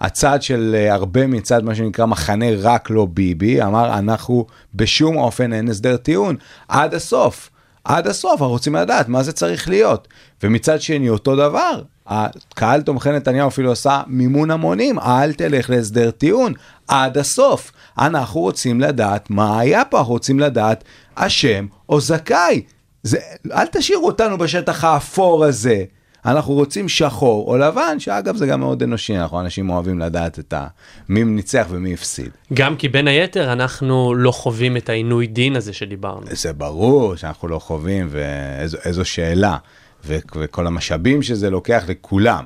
הצד 0.02 0.42
של 0.42 0.76
אה, 0.78 0.94
הרבה 0.94 1.28
מצד 1.28 1.64
מה 1.64 1.76
שנקרא 1.76 2.06
מחנה 2.06 2.46
רק 2.58 2.90
לא 2.90 3.08
ביבי, 3.14 3.64
אמר 3.64 4.00
אנחנו 4.00 4.46
בשום 4.76 5.18
אופן 5.18 5.54
אין 5.54 5.70
הסדר 5.70 5.98
טיעון, 5.98 6.36
עד 6.68 6.94
הסוף. 6.94 7.50
עד 7.84 8.08
הסוף, 8.08 8.32
אנחנו 8.32 8.50
רוצים 8.50 8.76
לדעת 8.76 9.10
מה 9.10 9.24
זה 9.24 9.32
צריך 9.32 9.70
להיות. 9.70 10.08
ומצד 10.44 10.82
שני, 10.82 11.10
אותו 11.10 11.36
דבר, 11.36 11.82
הקהל 12.08 12.82
תומכי 12.82 13.12
נתניהו 13.12 13.48
אפילו 13.48 13.72
עשה 13.72 14.02
מימון 14.08 14.52
המונים, 14.52 15.00
אל 15.00 15.34
תלך 15.34 15.70
להסדר 15.70 16.12
טיעון, 16.12 16.54
עד 16.88 17.18
הסוף. 17.18 17.72
אנחנו 17.98 18.40
רוצים 18.40 18.82
לדעת 18.82 19.30
מה 19.30 19.60
היה 19.60 19.86
פה, 19.86 20.00
אנחנו 20.00 20.14
רוצים 20.14 20.40
לדעת 20.40 20.84
אשם 21.16 21.66
או 21.90 22.02
זכאי. 22.02 22.62
זה, 23.04 23.18
אל 23.52 23.68
תשאירו 23.68 24.06
אותנו 24.06 24.38
בשטח 24.38 24.84
האפור 24.84 25.46
הזה. 25.46 25.84
אנחנו 26.26 26.54
רוצים 26.54 26.90
שחור 26.90 27.48
או 27.48 27.58
לבן, 27.58 28.00
שאגב 28.00 28.36
זה 28.36 28.48
גם 28.48 28.60
מאוד 28.60 28.84
אנושי, 28.84 29.18
אנחנו 29.18 29.42
אנשים 29.42 29.70
אוהבים 29.70 30.00
לדעת 30.00 30.40
את 30.40 30.54
ה... 30.54 30.68
מי 31.10 31.24
ניצח 31.24 31.68
ומי 31.70 31.94
הפסיד. 31.94 32.30
גם 32.54 32.76
כי 32.76 32.90
בין 32.90 33.08
היתר 33.08 33.54
אנחנו 33.54 34.16
לא 34.16 34.32
חווים 34.32 34.78
את 34.78 34.90
העינוי 34.90 35.28
דין 35.28 35.56
הזה 35.56 35.74
שדיברנו. 35.74 36.22
זה 36.32 36.54
ברור 36.54 37.16
שאנחנו 37.16 37.48
לא 37.48 37.60
חווים, 37.60 38.08
ואיזו 38.10 39.06
שאלה, 39.06 39.58
ו- 40.06 40.18
וכל 40.36 40.68
המשאבים 40.68 41.22
שזה 41.22 41.50
לוקח 41.50 41.84
לכולם. 41.88 42.46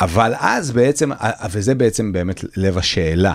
אבל 0.00 0.32
אז 0.38 0.70
בעצם, 0.70 1.10
וזה 1.50 1.74
בעצם 1.74 2.12
באמת 2.12 2.44
לב 2.56 2.78
השאלה, 2.78 3.32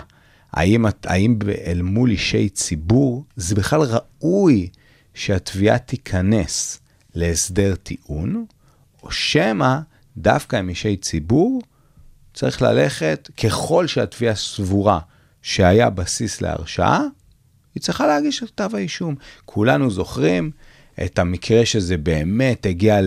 האם, 0.53 0.85
האם 1.03 1.37
אל 1.65 1.81
מול 1.81 2.09
אישי 2.09 2.49
ציבור 2.49 3.23
זה 3.35 3.55
בכלל 3.55 3.81
ראוי 3.81 4.67
שהתביעה 5.13 5.77
תיכנס 5.77 6.79
להסדר 7.15 7.75
טיעון? 7.75 8.45
או 9.03 9.11
שמא 9.11 9.77
דווקא 10.17 10.55
עם 10.55 10.69
אישי 10.69 10.97
ציבור 10.97 11.61
צריך 12.33 12.61
ללכת, 12.61 13.29
ככל 13.43 13.87
שהתביעה 13.87 14.35
סבורה 14.35 14.99
שהיה 15.41 15.89
בסיס 15.89 16.41
להרשעה, 16.41 17.01
היא 17.75 17.81
צריכה 17.81 18.07
להגיש 18.07 18.43
את 18.43 18.49
כתב 18.49 18.69
האישום. 18.73 19.15
כולנו 19.45 19.91
זוכרים 19.91 20.51
את 21.05 21.19
המקרה 21.19 21.65
שזה 21.65 21.97
באמת 21.97 22.65
הגיע 22.65 22.99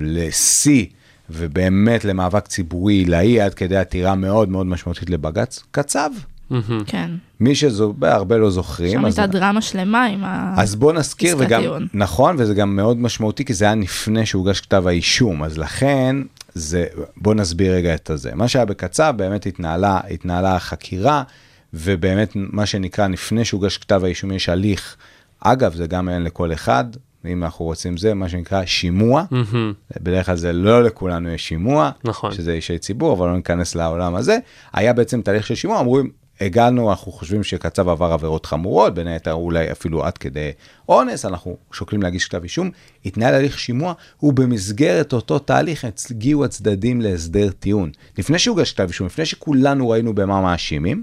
לשיא 0.00 0.86
ובאמת 1.30 2.04
למאבק 2.04 2.46
ציבורי 2.46 2.94
עילאי 2.94 3.40
עד 3.40 3.54
כדי 3.54 3.76
עתירה 3.76 4.14
מאוד 4.14 4.48
מאוד 4.48 4.66
משמעותית 4.66 5.10
לבג"ץ, 5.10 5.62
קצב. 5.70 6.10
כן. 6.86 7.10
מי 7.40 7.54
שהרבה 7.54 8.36
לא 8.36 8.50
זוכרים. 8.50 8.92
שם 8.92 9.04
הייתה 9.04 9.26
דרמה 9.26 9.60
שלמה 9.60 10.04
עם 10.04 10.24
ה... 10.24 10.54
אז 10.56 10.74
בוא 10.74 10.92
נזכיר, 10.92 11.36
וגם, 11.38 11.62
נכון, 11.94 12.36
וזה 12.38 12.54
גם 12.54 12.76
מאוד 12.76 12.96
משמעותי, 12.96 13.44
כי 13.44 13.54
זה 13.54 13.64
היה 13.64 13.74
לפני 13.74 14.26
שהוגש 14.26 14.60
כתב 14.60 14.86
האישום, 14.86 15.42
אז 15.42 15.58
לכן, 15.58 16.16
זה, 16.54 16.86
בוא 17.16 17.34
נסביר 17.34 17.72
רגע 17.72 17.94
את 17.94 18.10
הזה. 18.10 18.30
מה 18.34 18.48
שהיה 18.48 18.64
בקצב, 18.64 19.14
באמת 19.16 19.46
התנהלה, 19.46 20.00
התנהלה 20.10 20.56
החקירה, 20.56 21.22
ובאמת, 21.74 22.32
מה 22.34 22.66
שנקרא, 22.66 23.06
לפני 23.06 23.44
שהוגש 23.44 23.78
כתב 23.78 24.04
האישום 24.04 24.32
יש 24.32 24.48
הליך, 24.48 24.96
אגב, 25.40 25.74
זה 25.74 25.86
גם 25.86 26.08
אין 26.08 26.22
לכל 26.22 26.52
אחד, 26.52 26.84
אם 27.26 27.44
אנחנו 27.44 27.64
רוצים 27.64 27.96
זה, 27.96 28.14
מה 28.14 28.28
שנקרא 28.28 28.64
שימוע. 28.66 29.24
Mm-hmm. 29.32 29.98
בדרך 30.00 30.26
כלל 30.26 30.36
זה 30.36 30.52
לא 30.52 30.84
לכולנו 30.84 31.30
יש 31.30 31.48
שימוע, 31.48 31.90
נכון. 32.04 32.32
שזה 32.32 32.52
אישי 32.52 32.78
ציבור, 32.78 33.12
אבל 33.12 33.26
לא 33.26 33.36
ניכנס 33.36 33.74
לעולם 33.74 34.14
הזה. 34.14 34.38
היה 34.72 34.92
בעצם 34.92 35.22
תהליך 35.22 35.46
של 35.46 35.54
שימוע, 35.54 35.80
אמרו, 35.80 36.00
הגענו, 36.40 36.90
אנחנו 36.90 37.12
חושבים 37.12 37.44
שקצב 37.44 37.88
עבר 37.88 38.12
עבירות 38.12 38.46
חמורות, 38.46 38.94
בין 38.94 39.06
היתר 39.06 39.32
אולי 39.32 39.72
אפילו 39.72 40.04
עד 40.04 40.18
כדי 40.18 40.50
אונס, 40.88 41.24
אנחנו 41.24 41.56
שוקלים 41.72 42.02
להגיש 42.02 42.24
כתב 42.24 42.42
אישום, 42.42 42.70
התנהל 43.06 43.34
הליך 43.34 43.58
שימוע, 43.58 43.94
ובמסגרת 44.22 45.12
אותו 45.12 45.38
תהליך 45.38 45.86
הגיעו 46.10 46.44
הצדדים 46.44 47.00
להסדר 47.00 47.50
טיעון. 47.50 47.90
לפני 48.18 48.38
שהוגש 48.38 48.72
כתב 48.72 48.86
אישום, 48.88 49.06
לפני 49.06 49.26
שכולנו 49.26 49.88
ראינו 49.88 50.14
במה 50.14 50.40
מאשימים, 50.40 51.02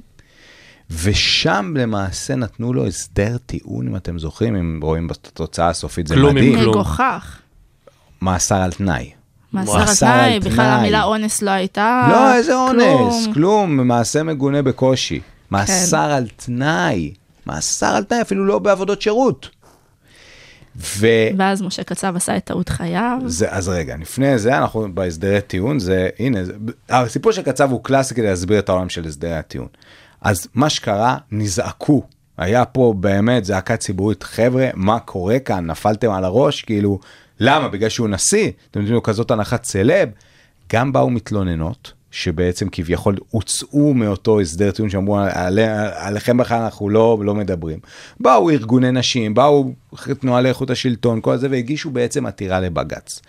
ושם 1.03 1.73
למעשה 1.77 2.35
נתנו 2.35 2.73
לו 2.73 2.87
הסדר 2.87 3.37
טיעון, 3.45 3.87
אם 3.87 3.95
אתם 3.95 4.19
זוכרים, 4.19 4.55
אם 4.55 4.79
רואים 4.83 5.07
בתוצאה 5.07 5.69
הסופית, 5.69 6.07
זה 6.07 6.15
כלום 6.15 6.35
מדהים. 6.35 6.55
כלום. 6.55 6.69
מגוחך. 6.69 7.39
מאסר 8.21 8.55
על 8.55 8.71
תנאי. 8.71 9.22
מאסר 9.53 9.77
על 9.77 9.95
תנאי, 9.99 10.39
בכלל 10.39 10.65
המילה 10.65 11.03
אונס 11.03 11.41
לא 11.41 11.51
הייתה. 11.51 12.07
לא, 12.11 12.35
איזה 12.35 12.55
אונס, 12.55 13.27
כלום, 13.33 13.87
מעשה 13.87 14.23
מגונה 14.23 14.61
בקושי. 14.61 15.19
מאסר 15.51 16.07
כן. 16.07 16.13
על 16.13 16.27
תנאי, 16.35 17.13
מאסר 17.47 17.95
על 17.95 18.03
תנאי, 18.03 18.21
אפילו 18.21 18.45
לא 18.45 18.59
בעבודות 18.59 19.01
שירות. 19.01 19.49
ו... 20.75 21.07
ואז 21.37 21.61
משה 21.61 21.83
קצב 21.83 22.15
עשה 22.15 22.37
את 22.37 22.45
טעות 22.45 22.69
חייו. 22.69 23.19
זה, 23.25 23.51
אז 23.51 23.69
רגע, 23.69 23.95
לפני 23.99 24.37
זה 24.37 24.57
אנחנו 24.57 24.87
בהסדרי 24.93 25.41
טיעון, 25.41 25.79
זה, 25.79 26.09
הנה, 26.19 26.45
זה, 26.45 26.53
הסיפור 26.89 27.31
של 27.31 27.41
קצב 27.41 27.71
הוא 27.71 27.83
קלאסי 27.83 28.15
כדי 28.15 28.25
להסביר 28.25 28.59
את 28.59 28.69
העולם 28.69 28.89
של 28.89 29.07
הסדרי 29.07 29.35
הטיעון. 29.35 29.67
אז 30.21 30.47
מה 30.53 30.69
שקרה, 30.69 31.17
נזעקו. 31.31 32.03
היה 32.37 32.65
פה 32.65 32.93
באמת 32.97 33.45
זעקה 33.45 33.77
ציבורית, 33.77 34.23
חבר'ה, 34.23 34.69
מה 34.73 34.99
קורה 34.99 35.39
כאן? 35.39 35.65
נפלתם 35.65 36.11
על 36.11 36.23
הראש? 36.23 36.61
כאילו, 36.61 36.99
למה? 37.45 37.67
בגלל 37.67 37.89
שהוא 37.89 38.09
נשיא? 38.09 38.51
אתם 38.71 38.79
יודעים 38.79 38.95
לו 38.95 39.03
כזאת 39.03 39.31
הנחת 39.31 39.63
סלב? 39.63 40.09
גם 40.73 40.93
באו 40.93 41.09
מתלוננות 41.09 41.93
שבעצם 42.11 42.67
כביכול 42.71 43.15
הוצאו 43.29 43.93
מאותו 43.93 44.41
הסדר 44.41 44.71
טיעון 44.71 44.89
שאמרו 44.89 45.17
עלי, 45.19 45.63
עליכם 45.95 46.37
בכלל 46.37 46.61
אנחנו 46.61 46.89
לא, 46.89 47.19
לא 47.23 47.35
מדברים. 47.35 47.79
באו 48.19 48.49
ארגוני 48.49 48.91
נשים, 48.91 49.33
באו 49.33 49.73
תנועה 50.19 50.41
לאיכות 50.41 50.69
השלטון, 50.69 51.21
כל 51.21 51.37
זה, 51.37 51.47
והגישו 51.51 51.91
בעצם 51.91 52.25
עתירה 52.25 52.59
לבג"ץ. 52.59 53.21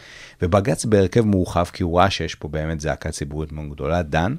ובג"ץ 0.42 0.84
בהרכב 0.84 1.20
מורחב, 1.20 1.64
כי 1.72 1.82
הוא 1.82 1.98
ראה 1.98 2.10
שיש 2.10 2.34
פה 2.34 2.48
באמת 2.48 2.80
זעקה 2.80 3.10
ציבורית 3.10 3.52
מאוד 3.52 3.70
גדולה, 3.70 4.02
דן, 4.02 4.34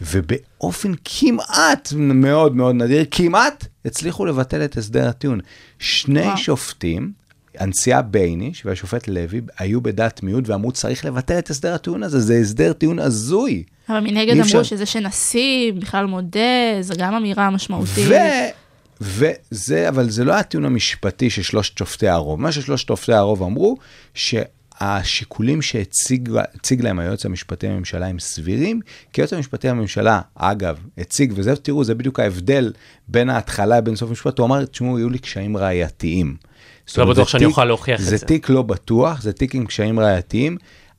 ובאופן 0.00 0.92
כמעט 1.04 1.92
מאוד 1.96 2.56
מאוד 2.56 2.74
נדיר, 2.74 3.04
כמעט 3.10 3.66
הצליחו 3.84 4.26
לבטל 4.26 4.64
את 4.64 4.76
הסדר 4.76 5.08
הטיעון. 5.08 5.40
שני. 5.78 6.36
שופטים, 6.36 7.12
הנשיאה 7.58 8.02
בייניש 8.02 8.66
והשופט 8.66 9.08
לוי, 9.08 9.40
היו 9.58 9.80
בדעת 9.80 10.22
מיעוט 10.22 10.48
ואמרו 10.48 10.72
צריך 10.72 11.04
לבטל 11.04 11.38
את 11.38 11.50
הסדר 11.50 11.74
הטיעון 11.74 12.02
הזה, 12.02 12.20
זה 12.20 12.34
הסדר 12.36 12.72
טיעון 12.72 12.98
הזוי. 12.98 13.62
אבל 13.88 14.00
מנגד 14.00 14.30
אמרו 14.32 14.42
אפשר- 14.42 14.62
שזה 14.62 14.86
שנשיא 14.86 15.72
בכלל 15.72 16.06
מודה, 16.06 16.40
זה 16.80 16.94
גם 16.98 17.14
אמירה 17.14 17.50
משמעותית. 17.50 18.08
ו... 18.08 18.14
וזה, 19.00 19.88
אבל 19.88 20.10
זה 20.10 20.24
לא 20.24 20.32
הטיעון 20.34 20.64
המשפטי 20.64 21.30
של 21.30 21.42
שלושת 21.42 21.78
שופטי 21.78 22.08
הרוב. 22.08 22.40
מה 22.40 22.52
ששלושת 22.52 22.88
שופטי 22.88 23.12
הרוב 23.12 23.42
אמרו, 23.42 23.76
שהשיקולים 24.14 25.62
שהציג 25.62 26.30
הציג 26.54 26.82
להם 26.82 26.98
היועץ 26.98 27.26
המשפטי 27.26 27.66
לממשלה 27.66 28.06
הם 28.06 28.18
סבירים, 28.18 28.80
כי 29.12 29.20
היועץ 29.20 29.32
המשפטי 29.32 29.68
לממשלה, 29.68 30.20
אגב, 30.34 30.78
הציג, 30.98 31.32
וזה, 31.36 31.56
תראו, 31.56 31.84
זה 31.84 31.94
בדיוק 31.94 32.20
ההבדל 32.20 32.72
בין 33.08 33.30
ההתחלה 33.30 33.78
לבין 33.78 33.96
סוף 33.96 34.08
המשפט, 34.08 34.38
הוא 34.38 34.46
אמר, 34.46 34.64
תשמעו, 34.64 34.98
יהיו 34.98 35.10
לי 35.10 35.18
קשיים 35.18 35.56
ראייתיים. 35.56 36.36
לא 36.98 37.04
בטוח 37.04 37.28
שאני 37.28 37.44
אוכל 37.44 37.64
להוכיח 37.64 38.00
את 38.00 38.04
זה 38.04 38.16
זה. 38.16 38.26
תיק 38.26 38.48
לא 38.48 38.62
בטוח, 38.62 39.22
זה 39.22 39.32
תיק 39.32 39.54
עם 39.54 39.66
קשיים 39.66 40.00
ראייתיים. 40.00 40.56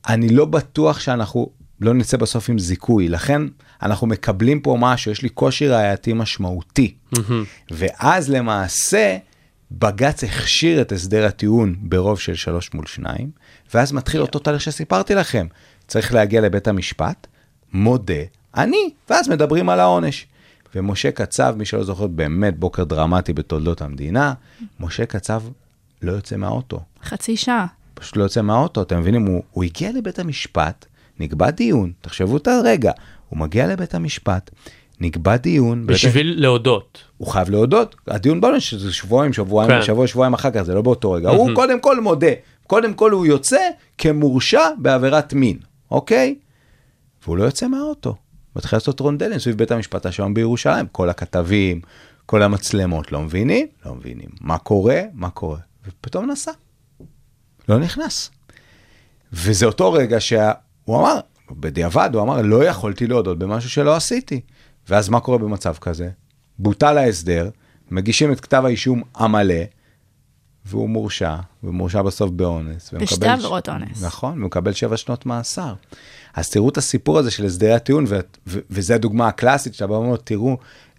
אני 0.08 0.28
לא 0.28 0.44
בטוח 0.44 1.00
שאנחנו 1.00 1.50
לא 1.80 1.94
נצא 1.94 2.16
בסוף 2.16 2.48
עם 2.48 2.58
זיכוי, 2.58 3.08
לכן 3.08 3.42
אנחנו 3.82 4.06
מקבלים 4.06 4.60
פה 4.60 4.76
משהו, 4.80 5.12
יש 5.12 5.22
לי 5.22 5.28
קושי 5.28 5.68
ראייתי 5.68 6.12
משמעותי. 6.12 6.94
ואז 7.70 8.30
למעשה, 8.30 9.16
בג"ץ 9.70 10.24
הכשיר 10.24 10.80
את 10.80 10.92
הסדר 10.92 11.26
הטיעון 11.26 11.76
ברוב 11.80 12.20
של 12.20 12.34
שלוש 12.34 12.70
מול 12.74 12.86
שניים, 12.86 13.30
ואז 13.74 13.92
מתחיל 13.92 14.20
אותו 14.20 14.38
תהליך 14.38 14.60
שסיפרתי 14.60 15.14
לכם. 15.14 15.46
צריך 15.86 16.14
להגיע 16.14 16.40
לבית 16.40 16.68
המשפט, 16.68 17.26
מודה, 17.72 18.14
אני, 18.56 18.90
ואז 19.10 19.28
מדברים 19.28 19.68
על 19.68 19.80
העונש. 19.80 20.26
ומשה 20.74 21.10
קצב, 21.10 21.54
מי 21.58 21.64
שלא 21.64 21.84
זוכר, 21.84 22.06
באמת 22.06 22.58
בוקר 22.58 22.84
דרמטי 22.84 23.32
בתולדות 23.32 23.82
המדינה, 23.82 24.32
משה 24.80 25.06
קצב 25.06 25.42
לא 26.02 26.12
יוצא 26.12 26.36
מהאוטו. 26.36 26.80
חצי 27.04 27.36
שעה. 27.36 27.66
פשוט 27.94 28.16
לא 28.16 28.22
יוצא 28.22 28.42
מהאוטו, 28.42 28.82
אתם 28.82 29.00
מבינים? 29.00 29.26
הוא, 29.26 29.42
הוא 29.50 29.64
הגיע 29.64 29.90
לבית 29.92 30.18
המשפט, 30.18 30.86
נקבע 31.20 31.50
דיון, 31.50 31.92
תחשבו 32.00 32.36
את 32.36 32.48
הרגע, 32.48 32.92
הוא 33.28 33.38
מגיע 33.38 33.66
לבית 33.66 33.94
המשפט, 33.94 34.50
נקבע 35.00 35.36
דיון, 35.36 35.86
בית- 35.86 35.94
בשביל 35.96 36.40
להודות. 36.40 36.98
הוא 37.16 37.28
חייב 37.28 37.50
להודות, 37.50 37.96
הדיון 38.06 38.40
בעונש 38.40 38.74
זה 38.74 38.92
שבועיים, 38.92 39.32
שבועיים, 39.32 39.70
כן. 39.70 39.82
שבוע, 39.82 40.06
שבועיים 40.06 40.34
אחר 40.34 40.50
כך, 40.50 40.62
זה 40.62 40.74
לא 40.74 40.82
באותו 40.82 41.12
רגע, 41.12 41.28
הוא 41.30 41.50
קודם 41.54 41.80
כל 41.80 42.00
מודה, 42.00 42.30
קודם 42.66 42.94
כל 42.94 43.10
הוא 43.12 43.26
יוצא 43.26 43.58
כמורשע 43.98 44.60
בעבירת 44.78 45.32
מין, 45.32 45.58
אוקיי? 45.90 46.34
והוא 47.24 47.36
לא 47.36 47.44
יוצא 47.44 47.68
מהאוטו, 47.68 48.14
מתחיל 48.56 48.76
לעשות 48.76 49.00
רונדלים 49.00 49.38
סביב 49.38 49.56
בית 49.58 49.70
המשפט 49.70 50.06
השלום 50.06 50.34
בירושלים, 50.34 50.86
כל 50.92 51.08
הכתבים, 51.08 51.80
כל 52.26 52.42
המצלמות, 52.42 53.12
לא 53.12 53.22
מבינים? 53.22 53.66
לא 53.86 53.94
מבינים. 53.94 54.28
מה 54.40 54.58
קורה? 54.58 55.00
מה 55.14 55.30
קורה? 55.30 55.58
ופתאום 55.86 56.30
נסע. 56.30 56.52
לא 57.68 57.78
נכנס. 57.78 58.30
וזה 59.32 59.66
אותו 59.66 59.92
רגע 59.92 60.20
שהוא 60.20 60.44
אמר, 60.88 61.20
בדיעבד 61.50 62.10
הוא 62.14 62.22
אמר, 62.22 62.42
לא 62.42 62.64
יכולתי 62.64 63.06
להודות 63.06 63.38
במשהו 63.38 63.70
שלא 63.70 63.96
עשיתי. 63.96 64.40
ואז 64.88 65.08
מה 65.08 65.20
קורה 65.20 65.38
במצב 65.38 65.74
כזה? 65.80 66.10
בוטל 66.58 66.98
ההסדר, 66.98 67.50
מגישים 67.90 68.32
את 68.32 68.40
כתב 68.40 68.62
האישום 68.64 69.02
המלא, 69.14 69.54
והוא 70.64 70.88
מורשע, 70.88 71.36
ומורשע 71.64 72.02
בסוף 72.02 72.30
באונס. 72.30 72.94
בשתי 72.94 73.14
ומקבל 73.14 73.26
ש- 73.26 73.38
עבירות 73.38 73.68
אונס. 73.68 74.02
נכון, 74.04 74.42
ומקבל 74.42 74.72
שבע 74.72 74.96
שנות 74.96 75.26
מאסר. 75.26 75.74
אז 76.34 76.50
תראו 76.50 76.68
את 76.68 76.76
הסיפור 76.76 77.18
הזה 77.18 77.30
של 77.30 77.44
הסדרי 77.44 77.72
הטיעון, 77.72 78.04
ו- 78.08 78.18
ו- 78.46 78.58
וזו 78.70 78.94
הדוגמה 78.94 79.28
הקלאסית 79.28 79.74
שאתה 79.74 79.86
בא 79.86 79.92
ואומר, 79.92 80.16
תראו 80.16 80.58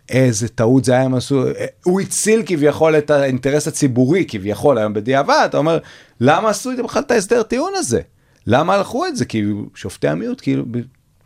איזה 0.09 0.47
טעות 0.47 0.85
זה 0.85 0.91
היה 0.91 1.01
הם 1.01 1.15
עשו, 1.15 1.43
הוא 1.83 2.01
הציל 2.01 2.43
כביכול 2.45 2.97
את 2.97 3.09
האינטרס 3.09 3.67
הציבורי, 3.67 4.25
כביכול, 4.27 4.77
היום 4.77 4.93
בדיעבד, 4.93 5.43
אתה 5.45 5.57
אומר, 5.57 5.77
למה 6.19 6.49
עשו 6.49 6.71
איתם 6.71 6.83
בכלל 6.83 7.01
את 7.01 7.11
ההסדר 7.11 7.43
טיעון 7.43 7.73
הזה? 7.75 8.01
למה 8.47 8.75
הלכו 8.75 9.05
את 9.05 9.15
זה? 9.15 9.25
כי 9.25 9.43
שופטי 9.75 10.07
המיעוט 10.07 10.41
כאילו 10.41 10.65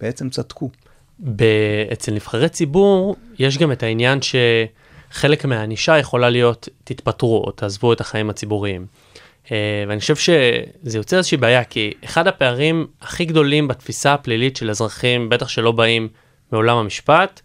בעצם 0.02 0.30
צדקו. 0.30 0.70
אצל 1.94 2.12
נבחרי 2.12 2.50
ציבור 2.50 3.16
יש 3.40 3.58
גם 3.58 3.72
את 3.72 3.84
העניין 3.84 4.20
שחלק 4.22 5.46
מהענישה 5.46 5.98
יכולה 5.98 6.30
להיות 6.30 6.70
תתפטרו 6.84 7.44
או 7.46 7.52
תעזבו 7.52 7.94
את 7.94 8.02
החיים 8.02 8.30
הציבוריים. 8.30 8.86
אה, 9.52 9.84
ואני 9.88 10.00
חושב 10.00 10.16
שזה 10.16 10.98
יוצר 10.98 11.18
איזושהי 11.18 11.38
בעיה, 11.38 11.64
כי 11.64 11.94
אחד 12.06 12.28
הפערים 12.28 12.88
הכי 13.02 13.26
גדולים 13.26 13.68
בתפיסה 13.68 14.14
הפלילית 14.14 14.58
של 14.58 14.70
אזרחים, 14.70 15.30
בטח 15.30 15.48
שלא 15.48 15.72
באים 15.72 16.08
מעולם 16.52 16.78
המשפט, 16.78 17.42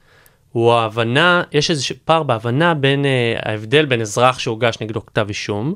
הוא 0.53 0.73
ההבנה, 0.73 1.43
יש 1.53 1.71
איזה 1.71 1.85
פער 2.05 2.23
בהבנה 2.23 2.75
בין 2.75 3.05
אה, 3.05 3.35
ההבדל 3.43 3.85
בין 3.87 4.01
אזרח 4.01 4.39
שהוגש 4.39 4.75
נגדו 4.81 5.07
כתב 5.07 5.27
אישום 5.29 5.75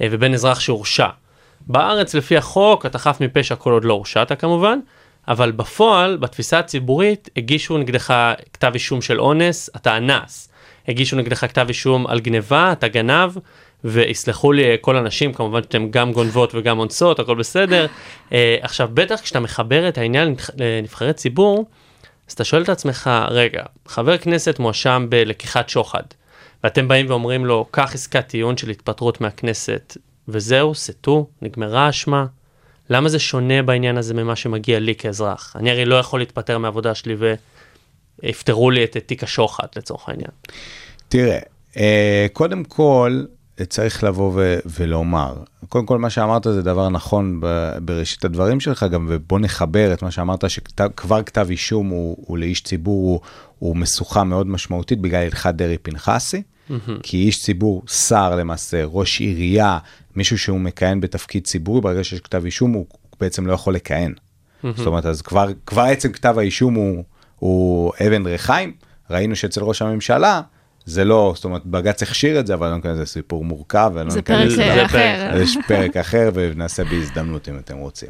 אה, 0.00 0.06
ובין 0.10 0.34
אזרח 0.34 0.60
שהורשע. 0.60 1.08
בארץ 1.60 2.14
לפי 2.14 2.36
החוק 2.36 2.86
אתה 2.86 2.98
חף 2.98 3.16
מפשע 3.20 3.54
כל 3.54 3.72
עוד 3.72 3.84
לא 3.84 3.92
הורשעת 3.92 4.40
כמובן, 4.40 4.78
אבל 5.28 5.52
בפועל 5.52 6.16
בתפיסה 6.16 6.58
הציבורית 6.58 7.28
הגישו 7.36 7.78
נגדך 7.78 8.32
כתב 8.52 8.70
אישום 8.74 9.02
של 9.02 9.20
אונס, 9.20 9.70
אתה 9.76 9.96
אנס. 9.96 10.48
הגישו 10.88 11.16
נגדך 11.16 11.40
כתב 11.40 11.66
אישום 11.68 12.06
על 12.06 12.20
גניבה, 12.20 12.72
אתה 12.72 12.88
גנב, 12.88 13.30
ויסלחו 13.84 14.52
לי 14.52 14.64
אה, 14.64 14.76
כל 14.80 14.96
הנשים, 14.96 15.32
כמובן 15.32 15.62
שאתם 15.62 15.90
גם 15.90 16.12
גונבות 16.12 16.54
וגם 16.54 16.78
אונסות, 16.78 17.18
הכל 17.18 17.34
בסדר. 17.34 17.86
עכשיו, 18.60 18.88
בטח 18.94 19.20
כשאתה 19.20 19.40
מחבר 19.40 19.88
את 19.88 19.98
העניין 19.98 20.28
לנבח- 20.28 20.50
לנבחרי 20.56 21.12
ציבור, 21.12 21.64
אז 22.28 22.32
אתה 22.32 22.44
שואל 22.44 22.62
את 22.62 22.68
עצמך, 22.68 23.10
רגע, 23.30 23.62
חבר 23.86 24.18
כנסת 24.18 24.58
מואשם 24.58 25.06
בלקיחת 25.08 25.68
שוחד, 25.68 26.02
ואתם 26.64 26.88
באים 26.88 27.10
ואומרים 27.10 27.46
לו, 27.46 27.66
קח 27.70 27.94
עסקת 27.94 28.28
טיעון 28.28 28.56
של 28.56 28.70
התפטרות 28.70 29.20
מהכנסת, 29.20 29.96
וזהו, 30.28 30.74
סטו, 30.74 31.26
נגמרה 31.42 31.86
האשמה. 31.86 32.26
למה 32.90 33.08
זה 33.08 33.18
שונה 33.18 33.62
בעניין 33.62 33.96
הזה 33.96 34.14
ממה 34.14 34.36
שמגיע 34.36 34.78
לי 34.78 34.94
כאזרח? 34.94 35.56
אני 35.56 35.70
הרי 35.70 35.84
לא 35.84 35.94
יכול 35.94 36.20
להתפטר 36.20 36.58
מהעבודה 36.58 36.94
שלי 36.94 37.16
ויפתרו 38.22 38.70
לי 38.70 38.84
את 38.84 38.96
תיק 38.96 39.22
השוחד 39.22 39.66
לצורך 39.76 40.08
העניין. 40.08 40.30
תראה, 41.08 41.38
אה, 41.76 42.26
קודם 42.32 42.64
כל, 42.64 43.24
צריך 43.68 44.04
לבוא 44.04 44.32
ו- 44.34 44.58
ולומר, 44.78 45.34
קודם 45.68 45.86
כל 45.86 45.98
מה 45.98 46.10
שאמרת 46.10 46.44
זה 46.44 46.62
דבר 46.62 46.88
נכון 46.88 47.40
ב- 47.40 47.72
בראשית 47.82 48.24
הדברים 48.24 48.60
שלך 48.60 48.86
גם, 48.90 49.06
ובוא 49.08 49.38
נחבר 49.38 49.92
את 49.92 50.02
מה 50.02 50.10
שאמרת, 50.10 50.50
שכבר 50.50 51.22
כתב 51.22 51.46
אישום 51.50 51.88
הוא, 51.88 52.16
הוא 52.26 52.38
לאיש 52.38 52.60
ציבור, 52.62 53.10
הוא, 53.10 53.20
הוא 53.58 53.76
משוכה 53.76 54.24
מאוד 54.24 54.46
משמעותית 54.46 55.00
בגלל 55.00 55.22
הלכת 55.22 55.54
דרעי 55.54 55.78
פנחסי, 55.78 56.42
כי 57.02 57.16
איש 57.16 57.42
ציבור, 57.42 57.82
שר 57.86 58.36
למעשה, 58.36 58.84
ראש 58.84 59.20
עירייה, 59.20 59.78
מישהו 60.16 60.38
שהוא 60.38 60.60
מכהן 60.60 61.00
בתפקיד 61.00 61.44
ציבורי, 61.44 61.80
ברגע 61.80 62.04
שיש 62.04 62.20
כתב 62.20 62.44
אישום 62.44 62.72
הוא 62.72 62.86
בעצם 63.20 63.46
לא 63.46 63.52
יכול 63.52 63.74
לכהן. 63.74 64.14
זאת 64.76 64.86
אומרת, 64.86 65.06
אז 65.06 65.22
כבר, 65.22 65.48
כבר 65.66 65.82
עצם 65.82 66.12
כתב 66.12 66.38
האישום 66.38 66.74
הוא, 66.74 67.04
הוא 67.36 67.92
אבן 68.06 68.26
ריחיים, 68.26 68.72
ראינו 69.10 69.36
שאצל 69.36 69.60
ראש 69.60 69.82
הממשלה, 69.82 70.40
זה 70.86 71.04
לא, 71.04 71.32
זאת 71.36 71.44
אומרת, 71.44 71.66
בג"ץ 71.66 72.02
הכשיר 72.02 72.40
את 72.40 72.46
זה, 72.46 72.54
אבל 72.54 72.68
לא 72.68 72.76
ניכנס, 72.76 72.96
זה 72.96 73.06
סיפור 73.06 73.44
מורכב. 73.44 73.92
ולא 73.94 74.10
זה 74.10 74.22
פרק 74.22 74.46
לזה. 74.46 74.56
זה 74.56 74.84
אחר. 74.84 75.30
יש 75.42 75.58
פרק 75.68 75.96
אחר 75.96 76.30
ונעשה 76.34 76.84
בהזדמנות 76.84 77.48
אם 77.48 77.58
אתם 77.58 77.76
רוצים. 77.76 78.08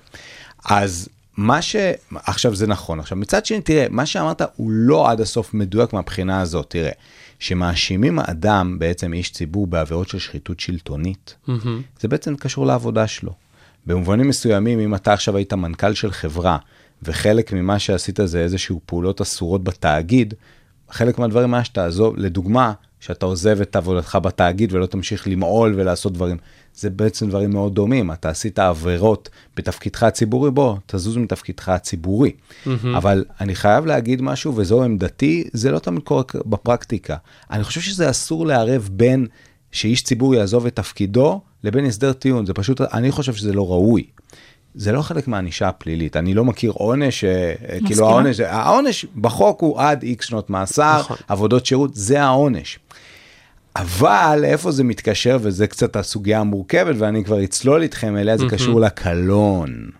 אז 0.64 1.08
מה 1.36 1.62
ש... 1.62 1.76
עכשיו 2.14 2.54
זה 2.54 2.66
נכון. 2.66 3.00
עכשיו 3.00 3.18
מצד 3.18 3.46
שני, 3.46 3.60
תראה, 3.60 3.86
מה 3.90 4.06
שאמרת 4.06 4.42
הוא 4.56 4.70
לא 4.70 5.10
עד 5.10 5.20
הסוף 5.20 5.54
מדויק 5.54 5.92
מהבחינה 5.92 6.40
הזאת. 6.40 6.66
תראה, 6.68 6.90
שמאשימים 7.38 8.18
אדם, 8.18 8.78
בעצם 8.78 9.12
איש 9.12 9.32
ציבור, 9.32 9.66
בעבירות 9.66 10.08
של 10.08 10.18
שחיתות 10.18 10.60
שלטונית, 10.60 11.34
זה 12.00 12.08
בעצם 12.08 12.36
קשור 12.36 12.66
לעבודה 12.66 13.06
שלו. 13.06 13.32
במובנים 13.86 14.28
מסוימים, 14.28 14.80
אם 14.80 14.94
אתה 14.94 15.12
עכשיו 15.12 15.36
היית 15.36 15.52
מנכ"ל 15.52 15.94
של 15.94 16.12
חברה, 16.12 16.58
וחלק 17.02 17.52
ממה 17.52 17.78
שעשית 17.78 18.18
זה 18.24 18.40
איזשהו 18.40 18.80
פעולות 18.86 19.20
אסורות 19.20 19.64
בתאגיד, 19.64 20.34
חלק 20.90 21.18
מהדברים 21.18 21.54
היה 21.54 21.64
שתעזוב, 21.64 22.14
לדוגמה, 22.16 22.72
שאתה 23.00 23.26
עוזב 23.26 23.60
את 23.60 23.76
עבודתך 23.76 24.18
בתאגיד 24.22 24.72
ולא 24.72 24.86
תמשיך 24.86 25.28
למעול 25.28 25.74
ולעשות 25.76 26.12
דברים. 26.12 26.36
זה 26.74 26.90
בעצם 26.90 27.28
דברים 27.28 27.50
מאוד 27.50 27.74
דומים. 27.74 28.12
אתה 28.12 28.28
עשית 28.28 28.58
עבירות 28.58 29.28
בתפקידך 29.56 30.02
הציבורי, 30.02 30.50
בוא, 30.50 30.76
תזוז 30.86 31.16
מתפקידך 31.16 31.68
הציבורי. 31.68 32.32
אבל 32.96 33.24
אני 33.40 33.54
חייב 33.54 33.86
להגיד 33.86 34.22
משהו, 34.22 34.56
וזו 34.56 34.84
עמדתי, 34.84 35.44
זה 35.52 35.70
לא 35.70 35.78
תמיד 35.78 36.02
קורה 36.02 36.22
בפרקטיקה. 36.46 37.16
אני 37.50 37.64
חושב 37.64 37.80
שזה 37.80 38.10
אסור 38.10 38.46
לערב 38.46 38.88
בין 38.92 39.26
שאיש 39.72 40.02
ציבור 40.02 40.34
יעזוב 40.34 40.66
את 40.66 40.76
תפקידו 40.76 41.40
לבין 41.64 41.84
הסדר 41.84 42.12
טיעון. 42.12 42.46
זה 42.46 42.54
פשוט, 42.54 42.80
אני 42.80 43.10
חושב 43.10 43.34
שזה 43.34 43.52
לא 43.52 43.70
ראוי. 43.70 44.06
זה 44.74 44.92
לא 44.92 45.02
חלק 45.02 45.28
מהענישה 45.28 45.68
הפלילית. 45.68 46.16
אני 46.16 46.34
לא 46.34 46.44
מכיר 46.44 46.70
עונש, 46.70 47.24
אה, 47.24 47.54
כאילו 47.68 47.84
מסכימה. 47.84 48.08
העונש, 48.08 48.40
העונש 48.40 49.06
בחוק 49.16 49.60
הוא 49.60 49.80
עד 49.80 50.02
איקס 50.02 50.26
שנות 50.26 50.50
מאסר, 50.50 51.00
נכון. 51.00 51.16
עבודות 51.28 51.66
שירות, 51.66 51.90
זה 51.94 52.22
העונש. 52.22 52.78
אבל 53.76 54.40
איפה 54.44 54.70
זה 54.70 54.84
מתקשר, 54.84 55.38
וזה 55.40 55.66
קצת 55.66 55.96
הסוגיה 55.96 56.40
המורכבת, 56.40 56.96
ואני 56.98 57.24
כבר 57.24 57.44
אצלול 57.44 57.82
איתכם 57.82 58.16
אליה, 58.16 58.36
זה 58.36 58.44
קשור 58.50 58.80
לקלון. 58.80 59.90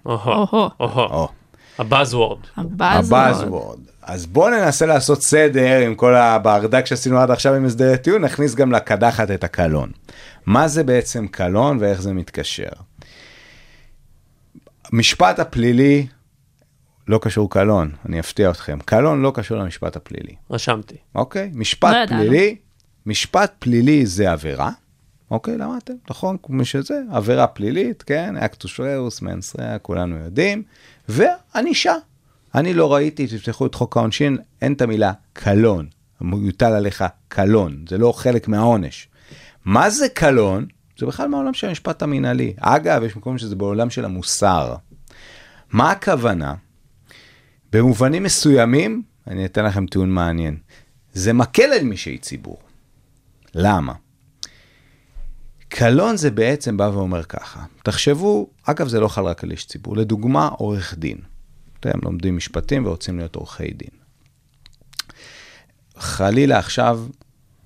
הבאזוורד. 1.79 2.39
הבאזוורד. 2.57 3.79
אז 4.03 4.27
בואו 4.27 4.51
ננסה 4.51 4.87
לעשות 4.87 5.23
סדר 5.23 5.79
עם 5.87 5.95
כל 5.95 6.15
הברדק 6.15 6.87
שעשינו 6.87 7.19
עד 7.19 7.31
עכשיו 7.31 7.55
עם 7.55 7.65
הסדרי 7.65 7.99
טיעון, 7.99 8.25
נכניס 8.25 8.55
גם 8.55 8.73
לקדחת 8.73 9.31
את 9.31 9.45
הקלון. 9.45 9.91
מה 10.47 10.69
זה 10.69 10.85
בעצם 10.85 11.27
קלון 11.27 11.79
ואיך 11.81 12.03
זה 12.03 12.13
מתקשר? 12.13 12.69
המשפט 14.94 15.38
הפלילי 15.38 16.07
לא 17.09 17.18
קשור 17.22 17.50
קלון, 17.50 17.90
אני 18.07 18.20
אפתיע 18.20 18.50
אתכם. 18.50 18.78
קלון 18.85 19.22
לא 19.22 19.33
קשור 19.35 19.59
למשפט 19.59 19.96
הפלילי. 19.96 20.35
רשמתי. 20.50 20.96
אוקיי? 21.14 21.50
משפט 21.54 21.92
לא 21.92 21.96
ידענו. 21.96 22.22
פלילי, 22.22 22.57
משפט 23.07 23.52
פלילי 23.59 24.07
זה 24.07 24.33
עבירה. 24.33 24.70
אוקיי, 25.30 25.59
למדתם? 25.59 25.92
נכון, 26.11 26.37
מי 26.48 26.64
שזה, 26.64 27.00
עבירה 27.12 27.46
פלילית, 27.46 28.02
כן, 28.02 28.37
אקטוס 28.37 28.80
ריאוס, 28.80 29.22
מנסריה, 29.22 29.78
כולנו 29.78 30.16
יודעים, 30.16 30.62
וענישה. 31.09 31.94
אני 32.54 32.74
לא 32.74 32.94
ראיתי, 32.94 33.26
תפתחו 33.26 33.66
את 33.66 33.74
חוק 33.74 33.96
העונשין, 33.96 34.38
אין 34.62 34.72
את 34.72 34.83
המילה 34.83 35.12
קלון, 35.33 35.87
יוטל 36.20 36.72
עליך 36.72 37.04
קלון, 37.28 37.85
זה 37.88 37.98
לא 37.98 38.12
חלק 38.12 38.48
מהעונש. 38.48 39.09
מה 39.64 39.90
זה 39.90 40.09
קלון? 40.09 40.66
זה 40.98 41.07
בכלל 41.07 41.28
מהעולם 41.28 41.54
של 41.54 41.68
המשפט 41.68 42.02
המינהלי. 42.02 42.54
אגב, 42.61 43.02
יש 43.02 43.16
מקומות 43.16 43.40
שזה 43.40 43.57
בעולם 43.57 43.90
של 43.90 44.04
המוסר. 44.04 44.74
מה 45.72 45.90
הכוונה? 45.90 46.55
במובנים 47.72 48.22
מסוימים, 48.22 49.03
אני 49.27 49.44
אתן 49.44 49.64
לכם 49.64 49.87
טיעון 49.87 50.11
מעניין, 50.11 50.57
זה 51.12 51.33
מקל 51.33 51.72
על 51.72 51.85
מי 51.85 51.96
שהיא 51.96 52.18
ציבור. 52.18 52.59
למה? 53.55 53.92
קלון 55.68 56.16
זה 56.16 56.31
בעצם 56.31 56.77
בא 56.77 56.90
ואומר 56.94 57.22
ככה, 57.22 57.64
תחשבו, 57.83 58.50
אגב 58.62 58.88
זה 58.88 59.00
לא 59.00 59.09
חל 59.09 59.24
רק 59.24 59.44
על 59.44 59.50
איש 59.50 59.66
ציבור, 59.66 59.96
לדוגמה 59.96 60.48
עורך 60.48 60.94
דין. 60.98 61.18
אתם 61.81 61.98
לומדים 62.03 62.37
משפטים 62.37 62.87
ורוצים 62.87 63.18
להיות 63.18 63.37
עורכי 63.37 63.70
דין. 63.70 63.90
חלילה 65.96 66.59
עכשיו 66.59 67.07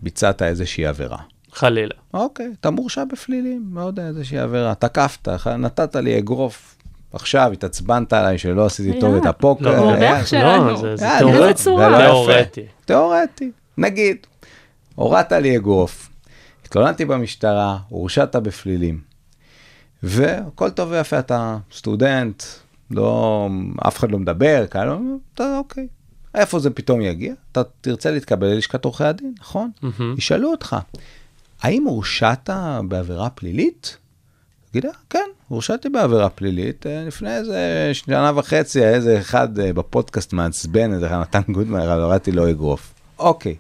ביצעת 0.00 0.42
איזושהי 0.42 0.86
עבירה. 0.86 1.18
חלילה. 1.52 1.94
אוקיי, 2.14 2.50
אתה 2.60 2.70
מורשע 2.70 3.04
בפלילים, 3.04 3.70
לא 3.74 3.80
יודע, 3.80 4.06
איזושהי 4.06 4.38
עבירה. 4.38 4.74
תקפת, 4.74 5.28
נתת 5.48 5.96
לי 5.96 6.18
אגרוף, 6.18 6.76
עכשיו 7.12 7.50
התעצבנת 7.52 8.12
עליי 8.12 8.38
שלא 8.38 8.66
עשיתי 8.66 9.00
טוב. 9.00 9.14
את 9.14 9.26
הפוקר. 9.26 9.64
לא, 9.80 9.92
היה- 9.94 10.12
אורח 10.14 10.26
שלנו. 10.26 10.70
לא, 10.70 10.96
זה 10.96 11.08
אה, 11.08 11.18
תיאורטי. 11.18 11.64
לא. 11.66 11.98
תיאורטי. 11.98 12.66
תיאורטי. 12.84 13.50
נגיד, 13.78 14.16
הורדת 14.94 15.32
לי 15.32 15.56
אגרוף, 15.56 16.08
התלוננתי 16.64 17.04
במשטרה, 17.04 17.78
הורשעת 17.88 18.36
בפלילים, 18.36 19.00
והכל 20.02 20.70
טוב 20.70 20.90
ויפה, 20.90 21.18
אתה 21.18 21.56
סטודנט, 21.72 22.42
לא, 22.90 23.48
אף 23.88 23.98
אחד 23.98 24.10
לא 24.10 24.18
מדבר, 24.18 24.66
כאלה, 24.70 24.96
אתה 25.34 25.58
אוקיי. 25.58 25.86
איפה 26.34 26.58
זה 26.58 26.70
פתאום 26.70 27.00
יגיע? 27.00 27.34
אתה 27.52 27.62
תרצה 27.80 28.10
להתקבל 28.10 28.46
ללשכת 28.46 28.84
עורכי 28.84 29.04
הדין, 29.04 29.34
נכון? 29.40 29.70
ישאלו 30.18 30.50
אותך, 30.50 30.76
האם 31.62 31.84
הורשעת 31.84 32.50
בעבירה 32.88 33.30
פלילית? 33.30 33.96
תגיד, 34.80 34.90
"אה, 34.90 34.98
כן, 35.10 35.28
הורשעתי 35.48 35.88
בעבירה 35.88 36.28
פלילית, 36.28 36.86
אה, 36.86 37.04
לפני 37.06 37.36
איזה 37.36 37.90
שנה 37.92 38.32
וחצי, 38.36 38.84
איזה 38.84 39.20
אחד 39.20 39.58
אה, 39.58 39.72
בפודקאסט 39.72 40.32
מעצבן, 40.32 40.92
איזה 40.94 41.08
נתן 41.08 41.40
גודמן, 41.52 41.80
הורדתי 41.80 42.32
לו 42.32 42.50
אגרוף. 42.50 42.94
אוקיי. 43.18 43.56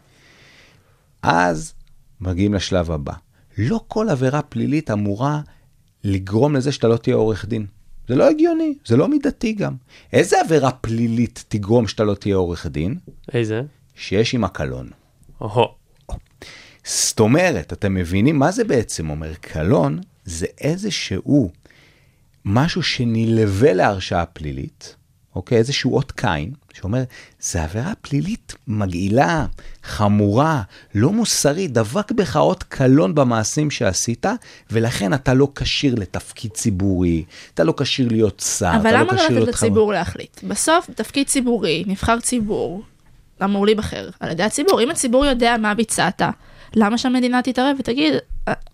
אז 1.22 1.74
מגיעים 2.20 2.54
לשלב 2.54 2.90
הבא. 2.90 3.12
לא 3.58 3.80
כל 3.88 4.08
עבירה 4.08 4.42
פלילית 4.42 4.90
אמורה 4.90 5.40
לגרום 6.04 6.56
לזה 6.56 6.72
שאתה 6.72 6.88
לא 6.88 6.96
תהיה 6.96 7.16
עורך 7.16 7.44
דין. 7.44 7.66
זה 8.08 8.16
לא 8.16 8.30
הגיוני, 8.30 8.74
זה 8.86 8.96
לא 8.96 9.08
מידתי 9.08 9.52
גם. 9.52 9.74
איזה 10.12 10.40
עבירה 10.40 10.70
פלילית 10.70 11.44
תגרום 11.48 11.88
שאתה 11.88 12.04
לא 12.04 12.14
תהיה 12.14 12.36
עורך 12.36 12.66
דין? 12.66 12.98
איזה? 13.32 13.62
שיש 13.94 14.32
עימה 14.32 14.48
קלון. 14.48 14.90
אוהו. 15.40 15.68
זאת 16.84 17.20
אומרת, 17.20 17.72
אתם 17.72 17.94
מבינים 17.94 18.38
מה 18.38 18.50
זה 18.50 18.64
בעצם 18.64 19.10
אומר? 19.10 19.34
קלון 19.40 20.00
זה 20.28 20.46
איזשהו 20.60 21.50
משהו 22.44 22.82
שנלווה 22.82 23.72
להרשעה 23.72 24.26
פלילית, 24.26 24.96
אוקיי? 25.34 25.58
איזשהו 25.58 25.94
אות 25.96 26.12
קין, 26.12 26.52
שאומר, 26.74 27.02
זה 27.40 27.62
עבירה 27.62 27.92
פלילית 28.00 28.54
מגעילה, 28.66 29.46
חמורה, 29.82 30.62
לא 30.94 31.12
מוסרית, 31.12 31.72
דבק 31.72 32.12
בך 32.12 32.36
אות 32.36 32.62
קלון 32.62 33.14
במעשים 33.14 33.70
שעשית, 33.70 34.26
ולכן 34.70 35.14
אתה 35.14 35.34
לא 35.34 35.48
כשיר 35.54 35.94
לתפקיד 35.94 36.50
ציבורי, 36.50 37.24
אתה 37.54 37.64
לא 37.64 37.74
כשיר 37.76 38.08
להיות 38.08 38.42
שר, 38.58 38.72
אבל 38.76 38.80
אתה 38.80 38.90
למה 38.92 39.02
לא 39.02 39.12
לא 39.12 39.16
כשיר 39.18 39.24
לתת 39.24 39.34
להיות 39.34 39.54
חבר. 39.54 39.66
לציבור 39.66 39.92
להחליט? 39.92 40.44
בסוף, 40.44 40.90
תפקיד 40.94 41.26
ציבורי, 41.26 41.84
נבחר 41.86 42.20
ציבור, 42.20 42.82
אמור 43.44 43.66
להיבחר 43.66 44.08
על 44.20 44.30
ידי 44.30 44.42
הציבור. 44.42 44.80
אם 44.82 44.90
הציבור 44.90 45.26
יודע 45.26 45.56
מה 45.60 45.74
ביצעת, 45.74 46.22
למה 46.74 46.98
שהמדינה 46.98 47.42
תתערב 47.42 47.76
ותגיד, 47.78 48.14
"אה, 48.14 48.18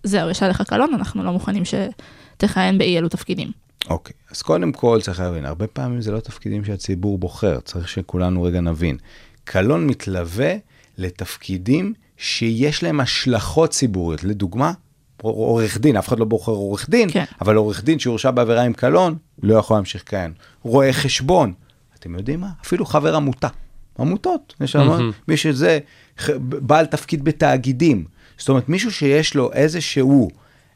זהו, 0.03 0.31
יש 0.31 0.43
עליך 0.43 0.63
קלון, 0.63 0.95
אנחנו 0.95 1.25
לא 1.25 1.33
מוכנים 1.33 1.63
שתכהן 1.65 2.79
באי 2.79 2.99
אלו 2.99 3.09
תפקידים. 3.09 3.51
אוקיי, 3.89 4.15
אז 4.31 4.43
קודם 4.43 4.73
כל 4.73 4.99
צריך 5.03 5.21
להבין, 5.21 5.47
הרבה 5.47 5.67
פעמים 5.67 6.01
זה 6.01 6.13
לא 6.13 6.21
תפקידים 6.21 6.65
שהציבור 6.65 7.19
בוחר, 7.19 7.61
צריך 7.61 7.89
שכולנו 7.89 8.43
רגע 8.43 8.61
נבין. 8.61 8.97
קלון 9.45 9.87
מתלווה 9.87 10.55
לתפקידים 10.99 11.93
שיש 12.17 12.83
להם 12.83 13.01
השלכות 13.01 13.71
ציבוריות. 13.71 14.25
לדוגמה, 14.25 14.73
עורך 15.23 15.79
דין, 15.79 15.97
אף 15.97 16.09
אחד 16.09 16.19
לא 16.19 16.25
בוחר 16.25 16.53
עורך 16.53 16.91
דין, 16.91 17.11
כן. 17.11 17.25
אבל 17.41 17.57
עורך 17.57 17.85
דין 17.85 17.99
שהורשע 17.99 18.31
בעבירה 18.31 18.63
עם 18.63 18.73
קלון, 18.73 19.17
לא 19.43 19.55
יכול 19.55 19.77
להמשיך 19.77 20.03
לכהן. 20.03 20.33
רואה 20.63 20.93
חשבון, 20.93 21.53
אתם 21.99 22.15
יודעים 22.15 22.41
מה? 22.41 22.49
אפילו 22.65 22.87
חבר 22.87 23.17
עמותה. 23.17 23.49
עמותות, 23.99 24.55
יש 24.61 24.77
המון, 24.77 25.13
מי 25.29 25.37
שזה 25.37 25.79
בעל 26.39 26.87
תפקיד 26.87 27.25
בתאגידים. 27.25 28.05
זאת 28.39 28.49
אומרת, 28.49 28.69
מישהו 28.69 28.93
שיש 28.93 29.35
לו 29.35 29.53
איזשהו 29.53 30.31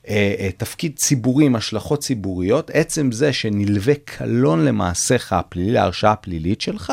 אה, 0.08 0.34
אה, 0.38 0.50
תפקיד 0.56 0.92
ציבורי 0.96 1.46
עם 1.46 1.56
השלכות 1.56 2.00
ציבוריות, 2.00 2.70
עצם 2.74 3.12
זה 3.12 3.32
שנלווה 3.32 3.94
קלון 4.04 4.64
למעשיך 4.64 5.32
הפלילי, 5.32 5.72
להרשעה 5.72 6.12
הפלילית 6.12 6.60
שלך, 6.60 6.92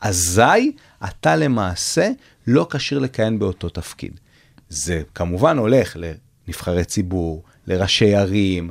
אזי 0.00 0.72
אתה 1.04 1.36
למעשה 1.36 2.10
לא 2.46 2.66
כשיר 2.70 2.98
לכהן 2.98 3.38
באותו 3.38 3.68
תפקיד. 3.68 4.20
זה 4.68 5.02
כמובן 5.14 5.58
הולך 5.58 5.96
לנבחרי 6.46 6.84
ציבור, 6.84 7.42
לראשי 7.66 8.14
ערים, 8.14 8.70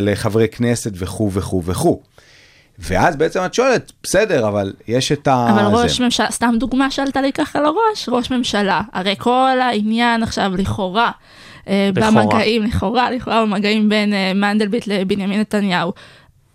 לחברי 0.00 0.48
כנסת 0.48 0.92
וכו' 0.94 1.32
וכו' 1.32 1.62
וכו'. 1.64 2.02
ואז 2.80 3.16
בעצם 3.16 3.40
את 3.44 3.54
שואלת, 3.54 3.92
בסדר, 4.02 4.48
אבל 4.48 4.72
יש 4.88 5.12
את 5.12 5.28
ה... 5.28 5.46
אבל 5.50 5.76
זה. 5.76 5.82
ראש 5.82 6.00
ממשלה, 6.00 6.30
סתם 6.30 6.54
דוגמה 6.58 6.90
שעלתה 6.90 7.20
לי 7.20 7.32
ככה 7.32 7.60
לראש, 7.60 8.08
ראש 8.08 8.30
ממשלה, 8.30 8.80
הרי 8.92 9.14
כל 9.18 9.58
העניין 9.60 10.22
עכשיו 10.22 10.52
לכאורה, 10.56 11.10
אה, 11.68 11.90
לכאורה. 11.96 12.22
במגעים, 12.22 12.62
לכאורה, 12.62 13.10
לכאורה 13.10 13.42
במגעים 13.42 13.88
בין 13.88 14.14
אה, 14.14 14.32
מנדלבליט 14.34 14.86
לבנימין 14.86 15.40
נתניהו. 15.40 15.92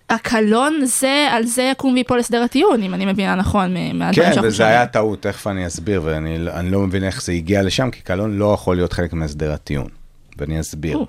הקלון 0.10 0.82
זה, 0.84 1.28
על 1.32 1.46
זה 1.46 1.70
יקום 1.72 1.94
ויפול 1.94 2.20
הסדר 2.20 2.42
הטיעון, 2.42 2.84
אם 2.84 2.94
אני 2.94 3.06
מבינה 3.06 3.36
נכון 3.36 3.74
מהדברים 3.94 4.34
כן, 4.34 4.42
וזה. 4.44 4.68
היה 4.68 4.88
טעות, 4.88 5.22
תכף 5.22 5.48
אני 5.48 5.68
אסביר, 5.68 6.02
ואני 6.04 6.38
אני 6.54 6.72
לא 6.72 6.80
מבין 6.80 7.04
איך 7.04 7.24
זה 7.24 7.32
הגיע 7.32 7.64
לשם, 7.64 7.92
כי 7.92 8.02
קלון 8.02 8.38
לא 8.38 8.54
יכול 8.54 8.76
להיות 8.76 8.94
חלק 8.94 9.14
מהסדר 9.14 9.54
הטיעון, 9.54 9.90
ואני 10.38 10.60
אסביר. 10.60 10.98
או. 10.98 11.06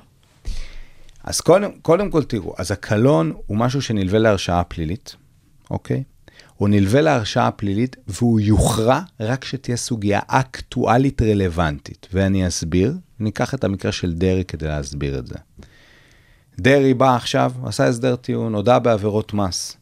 אז 1.27 1.41
קודם, 1.41 1.71
קודם 1.83 2.11
כל 2.11 2.23
תראו, 2.23 2.55
אז 2.59 2.71
הקלון 2.71 3.33
הוא 3.47 3.57
משהו 3.57 3.83
שנלווה 3.83 4.19
להרשעה 4.19 4.65
פלילית, 4.65 5.17
אוקיי? 5.71 6.03
הוא 6.57 6.69
נלווה 6.69 7.01
להרשעה 7.01 7.51
פלילית 7.51 7.97
והוא 8.07 8.41
יוכרע 8.41 9.01
רק 9.21 9.43
כשתהיה 9.43 9.77
סוגיה 9.77 10.21
אקטואלית 10.27 11.23
רלוונטית. 11.23 12.07
ואני 12.13 12.49
אסביר, 12.49 12.95
ניקח 13.21 13.55
את 13.55 13.65
המקרה 13.65 13.93
של 13.93 14.15
דרעי 14.15 14.45
כדי 14.45 14.67
להסביר 14.67 15.19
את 15.19 15.27
זה. 15.27 15.35
דרעי 16.59 16.95
בא 16.95 17.17
עכשיו, 17.17 17.53
עשה 17.65 17.87
הסדר 17.87 18.17
טיעון, 18.17 18.55
הודה 18.55 18.79
בעבירות 18.79 19.35
מס. 19.35 19.77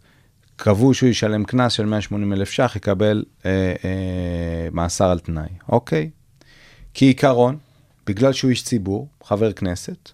קבעו 0.56 0.94
שהוא 0.94 1.08
ישלם 1.08 1.44
קנס 1.44 1.72
של 1.72 1.86
180 1.86 2.32
אלף 2.32 2.50
ש"ח, 2.50 2.76
יקבל 2.76 3.24
אה, 3.46 3.50
אה, 3.84 4.68
מאסר 4.72 5.10
על 5.10 5.18
תנאי, 5.18 5.48
אוקיי? 5.68 6.10
כעיקרון, 6.94 7.56
בגלל 8.06 8.32
שהוא 8.32 8.50
איש 8.50 8.64
ציבור, 8.64 9.08
חבר 9.24 9.52
כנסת, 9.52 10.10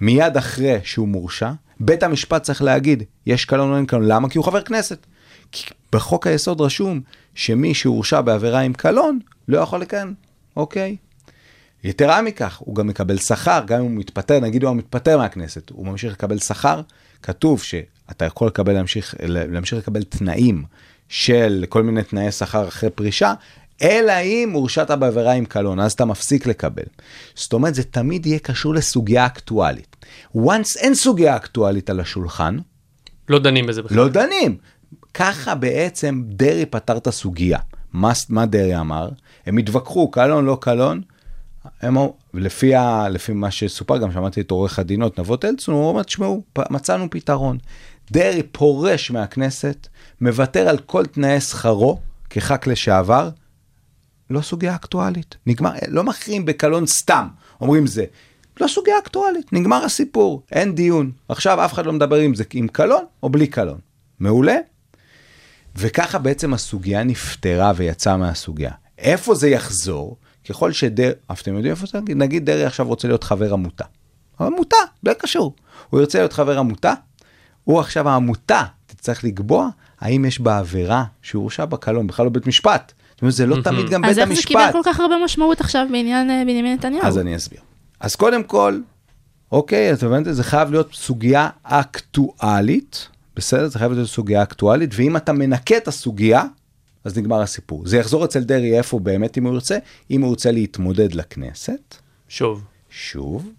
מיד 0.00 0.36
אחרי 0.36 0.78
שהוא 0.84 1.08
מורשע, 1.08 1.52
בית 1.80 2.02
המשפט 2.02 2.42
צריך 2.42 2.62
להגיד, 2.62 3.02
יש 3.26 3.44
קלון 3.44 3.70
או 3.70 3.76
אין 3.76 3.86
קלון. 3.86 4.08
למה? 4.08 4.28
כי 4.28 4.38
הוא 4.38 4.44
חבר 4.44 4.62
כנסת. 4.62 5.06
כי 5.52 5.70
בחוק 5.92 6.26
היסוד 6.26 6.60
רשום 6.60 7.00
שמי 7.34 7.74
שהורשע 7.74 8.20
בעבירה 8.20 8.60
עם 8.60 8.72
קלון, 8.72 9.18
לא 9.48 9.58
יכול 9.58 9.80
לכהן, 9.80 10.14
אוקיי? 10.56 10.96
יתרה 11.84 12.22
מכך, 12.22 12.56
הוא 12.58 12.74
גם 12.74 12.86
מקבל 12.86 13.18
שכר, 13.18 13.62
גם 13.66 13.78
אם 13.78 13.84
הוא 13.84 13.90
מתפטר, 13.90 14.40
נגיד 14.40 14.64
הוא 14.64 14.76
מתפטר 14.76 15.18
מהכנסת, 15.18 15.70
הוא 15.70 15.86
ממשיך 15.86 16.12
לקבל 16.12 16.38
שכר, 16.38 16.80
כתוב 17.22 17.62
אתה 18.10 18.24
יכול 18.24 18.48
לקבל, 18.48 18.72
להמשיך, 18.72 19.14
להמשיך 19.28 19.78
לקבל 19.78 20.02
תנאים 20.02 20.64
של 21.08 21.64
כל 21.68 21.82
מיני 21.82 22.02
תנאי 22.02 22.32
שכר 22.32 22.68
אחרי 22.68 22.90
פרישה, 22.90 23.34
אלא 23.82 24.12
אם 24.22 24.50
הורשעת 24.52 24.90
בעבירה 24.90 25.32
עם 25.32 25.44
קלון, 25.44 25.80
אז 25.80 25.92
אתה 25.92 26.04
מפסיק 26.04 26.46
לקבל. 26.46 26.84
זאת 27.34 27.52
אומרת, 27.52 27.74
זה 27.74 27.82
תמיד 27.82 28.26
יהיה 28.26 28.38
קשור 28.38 28.74
לסוגיה 28.74 29.26
אקטואלית. 29.26 29.96
once 30.36 30.78
אין 30.78 30.94
סוגיה 30.94 31.36
אקטואלית 31.36 31.90
על 31.90 32.00
השולחן, 32.00 32.58
לא 33.28 33.38
דנים 33.38 33.66
בזה 33.66 33.82
בכלל. 33.82 33.96
לא 33.96 34.08
דנים. 34.08 34.56
ככה 35.14 35.54
בעצם 35.54 36.22
דרעי 36.26 36.66
פתר 36.66 36.96
את 36.96 37.06
הסוגיה. 37.06 37.58
מה, 37.92 38.12
מה 38.28 38.46
דרעי 38.46 38.76
אמר? 38.76 39.08
הם 39.46 39.56
התווכחו, 39.56 40.10
קלון, 40.10 40.44
לא 40.44 40.58
קלון. 40.60 41.02
הם, 41.80 41.96
לפי, 42.34 42.74
ה, 42.74 43.08
לפי 43.08 43.32
מה 43.32 43.50
שסופר, 43.50 43.98
גם 43.98 44.12
שמעתי 44.12 44.40
את 44.40 44.50
עורך 44.50 44.78
הדינות 44.78 45.18
נבות 45.18 45.44
אלצון, 45.44 45.74
הוא 45.74 45.88
אומר, 45.88 46.02
תשמעו, 46.02 46.42
מצאנו 46.70 47.10
פתרון. 47.10 47.58
דרעי 48.10 48.42
פורש 48.42 49.10
מהכנסת, 49.10 49.88
מוותר 50.20 50.68
על 50.68 50.78
כל 50.78 51.06
תנאי 51.06 51.40
שכרו 51.40 51.98
כח"כ 52.30 52.66
לשעבר, 52.66 53.28
לא 54.30 54.40
סוגיה 54.40 54.74
אקטואלית. 54.74 55.36
נגמר, 55.46 55.72
לא 55.88 56.04
מכריעים 56.04 56.44
בקלון 56.44 56.86
סתם, 56.86 57.26
אומרים 57.60 57.86
זה. 57.86 58.04
לא 58.60 58.68
סוגיה 58.68 58.98
אקטואלית, 58.98 59.52
נגמר 59.52 59.84
הסיפור, 59.84 60.42
אין 60.52 60.74
דיון. 60.74 61.10
עכשיו 61.28 61.64
אף 61.64 61.72
אחד 61.72 61.86
לא 61.86 61.92
מדבר 61.92 62.26
אם 62.26 62.34
זה 62.34 62.44
עם 62.52 62.68
קלון 62.68 63.04
או 63.22 63.28
בלי 63.28 63.46
קלון. 63.46 63.78
מעולה? 64.20 64.56
וככה 65.76 66.18
בעצם 66.18 66.54
הסוגיה 66.54 67.04
נפתרה 67.04 67.72
ויצאה 67.76 68.16
מהסוגיה. 68.16 68.70
איפה 68.98 69.34
זה 69.34 69.48
יחזור? 69.48 70.16
ככל 70.48 70.72
שדר... 70.72 71.12
אתם 71.32 71.54
יודעים 71.54 71.70
איפה 71.70 71.86
זה? 71.86 71.98
נגיד 72.08 72.46
דרעי 72.46 72.64
עכשיו 72.64 72.86
רוצה 72.86 73.08
להיות 73.08 73.24
חבר 73.24 73.52
עמותה. 73.52 73.84
עמותה, 74.40 74.76
לא 75.02 75.12
קשור. 75.14 75.54
הוא 75.90 76.00
ירצה 76.00 76.18
להיות 76.18 76.32
חבר 76.32 76.58
עמותה, 76.58 76.92
הוא 77.64 77.80
עכשיו 77.80 78.08
העמותה 78.08 78.62
תצטרך 78.86 79.24
לקבוע 79.24 79.68
האם 80.00 80.24
יש 80.24 80.40
בה 80.40 80.58
עבירה 80.58 81.04
שהוא 81.22 81.42
הורשע 81.42 81.64
בקלון, 81.64 82.06
בכלל 82.06 82.24
לא 82.26 82.30
בית 82.30 82.46
משפט. 82.46 82.92
זאת 83.30 83.40
אומרת, 83.40 83.64
זה 83.64 83.70
לא 83.70 83.76
תמיד 83.76 83.90
גם 83.90 84.02
בית 84.02 84.10
אז 84.10 84.18
איך 84.18 84.28
המשפט. 84.28 84.42
זה 84.42 84.48
קיבל 84.48 84.72
כל 84.72 84.80
כך 84.84 85.00
הרבה 85.00 85.14
משמעות 85.24 85.60
עכשיו 85.60 85.86
בעניין 85.92 86.30
אה, 86.30 86.42
בנימין 86.44 86.74
נתניהו? 86.74 87.06
אז 87.06 87.18
אני 87.18 87.36
אסביר. 87.36 87.60
אז 88.00 88.16
קודם 88.16 88.44
כל, 88.44 88.80
אוקיי, 89.52 89.92
את 89.92 90.02
הבנת? 90.02 90.26
זה 90.34 90.44
חייב 90.44 90.70
להיות 90.70 90.94
סוגיה 90.94 91.48
אקטואלית, 91.62 93.08
בסדר? 93.36 93.68
זה 93.68 93.78
חייב 93.78 93.92
להיות 93.92 94.08
סוגיה 94.08 94.42
אקטואלית, 94.42 94.90
ואם 94.94 95.16
אתה 95.16 95.32
מנקה 95.32 95.76
את 95.76 95.88
הסוגיה, 95.88 96.42
אז 97.04 97.18
נגמר 97.18 97.40
הסיפור. 97.40 97.86
זה 97.86 97.96
יחזור 97.96 98.24
אצל 98.24 98.40
דרעי 98.40 98.78
איפה 98.78 98.98
באמת 98.98 99.38
אם 99.38 99.46
הוא 99.46 99.54
ירצה, 99.54 99.78
אם 100.10 100.22
הוא 100.22 100.30
ירצה 100.30 100.50
להתמודד 100.50 101.14
לכנסת. 101.14 101.94
שוב. 102.28 102.64
שוב, 102.90 103.50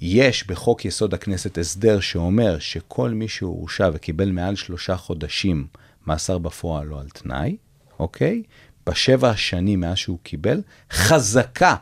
יש 0.00 0.46
בחוק 0.46 0.84
יסוד 0.84 1.14
הכנסת 1.14 1.58
הסדר 1.58 2.00
שאומר 2.00 2.58
שכל 2.58 3.10
מי 3.10 3.28
שהורשע 3.28 3.90
וקיבל 3.92 4.30
מעל 4.30 4.56
שלושה 4.56 4.96
חודשים 4.96 5.66
מאסר 6.06 6.38
בפועל 6.38 6.86
לא 6.86 7.00
על 7.00 7.08
תנאי, 7.08 7.56
אוקיי? 7.98 8.42
בשבע 8.88 9.30
השנים 9.30 9.80
מאז 9.80 9.96
שהוא 9.96 10.18
קיבל, 10.22 10.60
חזקה, 10.92 11.74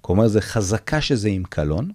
כלומר 0.00 0.28
זה 0.28 0.40
חזקה 0.40 1.00
שזה 1.00 1.28
עם 1.28 1.42
קלון, 1.48 1.90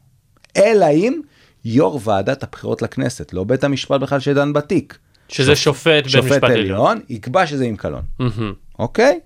אלא 0.58 0.86
אם 0.89 1.22
יו"ר 1.66 1.99
ועדת 2.03 2.43
הבחירות 2.43 2.82
לכנסת, 2.82 3.34
לא 3.34 3.43
בית 3.43 3.64
המשפט 3.64 4.01
בכלל 4.01 4.20
שדן 4.20 4.53
בתיק. 4.53 4.97
שזה 5.30 5.55
שופט 5.55 6.03
בית 6.03 6.05
משפט 6.05 6.43
עליון. 6.43 6.60
עליון, 6.60 6.99
יקבע 7.10 7.47
שזה 7.47 7.66
עם 7.66 7.76
קלון. 7.76 8.01
אוקיי? 8.80 9.20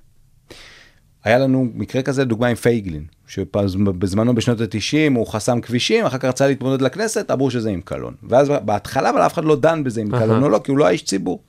היה 1.24 1.40
לנו 1.40 1.68
מקרה 1.74 2.02
כזה, 2.02 2.26
דוגמה 2.26 2.48
עם 2.48 2.56
פייגלין, 2.56 3.04
שבזמנו 3.28 4.36
בשנות 4.36 4.62
ה-90 4.62 5.16
הוא 5.16 5.28
חסם 5.28 5.62
כבישים, 5.62 6.06
אחר 6.06 6.18
כך 6.18 6.26
רצה 6.26 6.48
להתמודד 6.48 6.82
לכנסת, 6.82 7.32
אמרו 7.32 7.52
שזה 7.52 7.70
עם 7.70 7.82
קלון. 7.82 8.14
ואז 8.24 8.50
בהתחלה, 8.66 9.10
אבל 9.10 9.22
אף 9.26 9.34
אחד 9.34 9.46
לא 9.46 9.56
דן 9.56 9.84
בזה 9.84 10.02
עם 10.02 10.20
קלון 10.20 10.44
או 10.44 10.50
לא, 10.50 10.62
כי 10.64 10.72
הוא 10.72 10.78
לא 10.78 10.86
היה 10.86 10.92
איש 10.92 11.06
ציבור. 11.06 11.44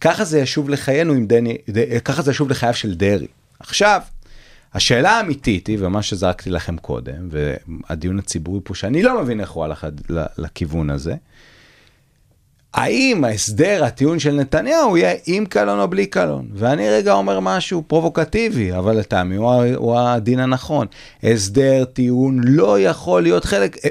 ככה 0.00 0.24
זה 0.24 0.38
ישוב 0.40 0.70
לחיינו 0.70 1.12
עם 1.12 1.26
דני, 1.26 1.56
ד- 1.70 1.98
ככה 1.98 2.22
זה 2.22 2.30
ישוב 2.30 2.50
לחייו 2.50 2.74
של 2.74 2.94
דרעי. 2.94 3.26
עכשיו, 3.60 4.00
השאלה 4.74 5.10
האמיתית 5.10 5.66
היא, 5.66 5.78
ומה 5.80 6.02
שזרקתי 6.02 6.50
לכם 6.50 6.76
קודם, 6.76 7.28
והדיון 7.30 8.18
הציבורי 8.18 8.60
פה, 8.64 8.74
שאני 8.74 9.02
לא 9.02 9.22
מבין 9.22 9.40
איך 9.40 9.50
הוא 9.50 9.64
הלך 9.64 9.86
לכיוון 10.38 10.90
הזה, 10.90 11.14
האם 12.74 13.24
ההסדר, 13.24 13.84
הטיעון 13.84 14.18
של 14.18 14.34
נתניהו 14.34 14.96
יהיה 14.96 15.14
עם 15.26 15.46
קלון 15.46 15.80
או 15.80 15.88
בלי 15.88 16.06
קלון? 16.06 16.48
ואני 16.54 16.90
רגע 16.90 17.12
אומר 17.12 17.40
משהו 17.40 17.82
פרובוקטיבי, 17.86 18.72
אבל 18.78 18.96
לטעמי 18.96 19.36
הוא, 19.36 19.52
הוא 19.76 19.98
הדין 19.98 20.38
הנכון. 20.40 20.86
הסדר 21.22 21.84
טיעון 21.84 22.40
לא 22.44 22.80
יכול 22.80 23.22
להיות 23.22 23.44
חלק, 23.44 23.76
אה, 23.84 23.90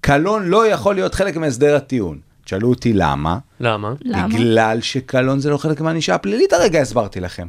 קלון 0.00 0.44
לא 0.48 0.66
יכול 0.66 0.94
להיות 0.94 1.14
חלק 1.14 1.36
מהסדר 1.36 1.76
הטיעון. 1.76 2.18
תשאלו 2.50 2.68
אותי 2.68 2.92
למה? 2.92 3.38
למה? 3.60 3.94
בגלל 4.04 4.80
שקלון 4.80 5.40
זה 5.40 5.50
לא 5.50 5.56
חלק 5.56 5.80
מהענישה 5.80 6.14
הפלילית, 6.14 6.52
הרגע 6.52 6.80
הסברתי 6.80 7.20
לכם. 7.20 7.48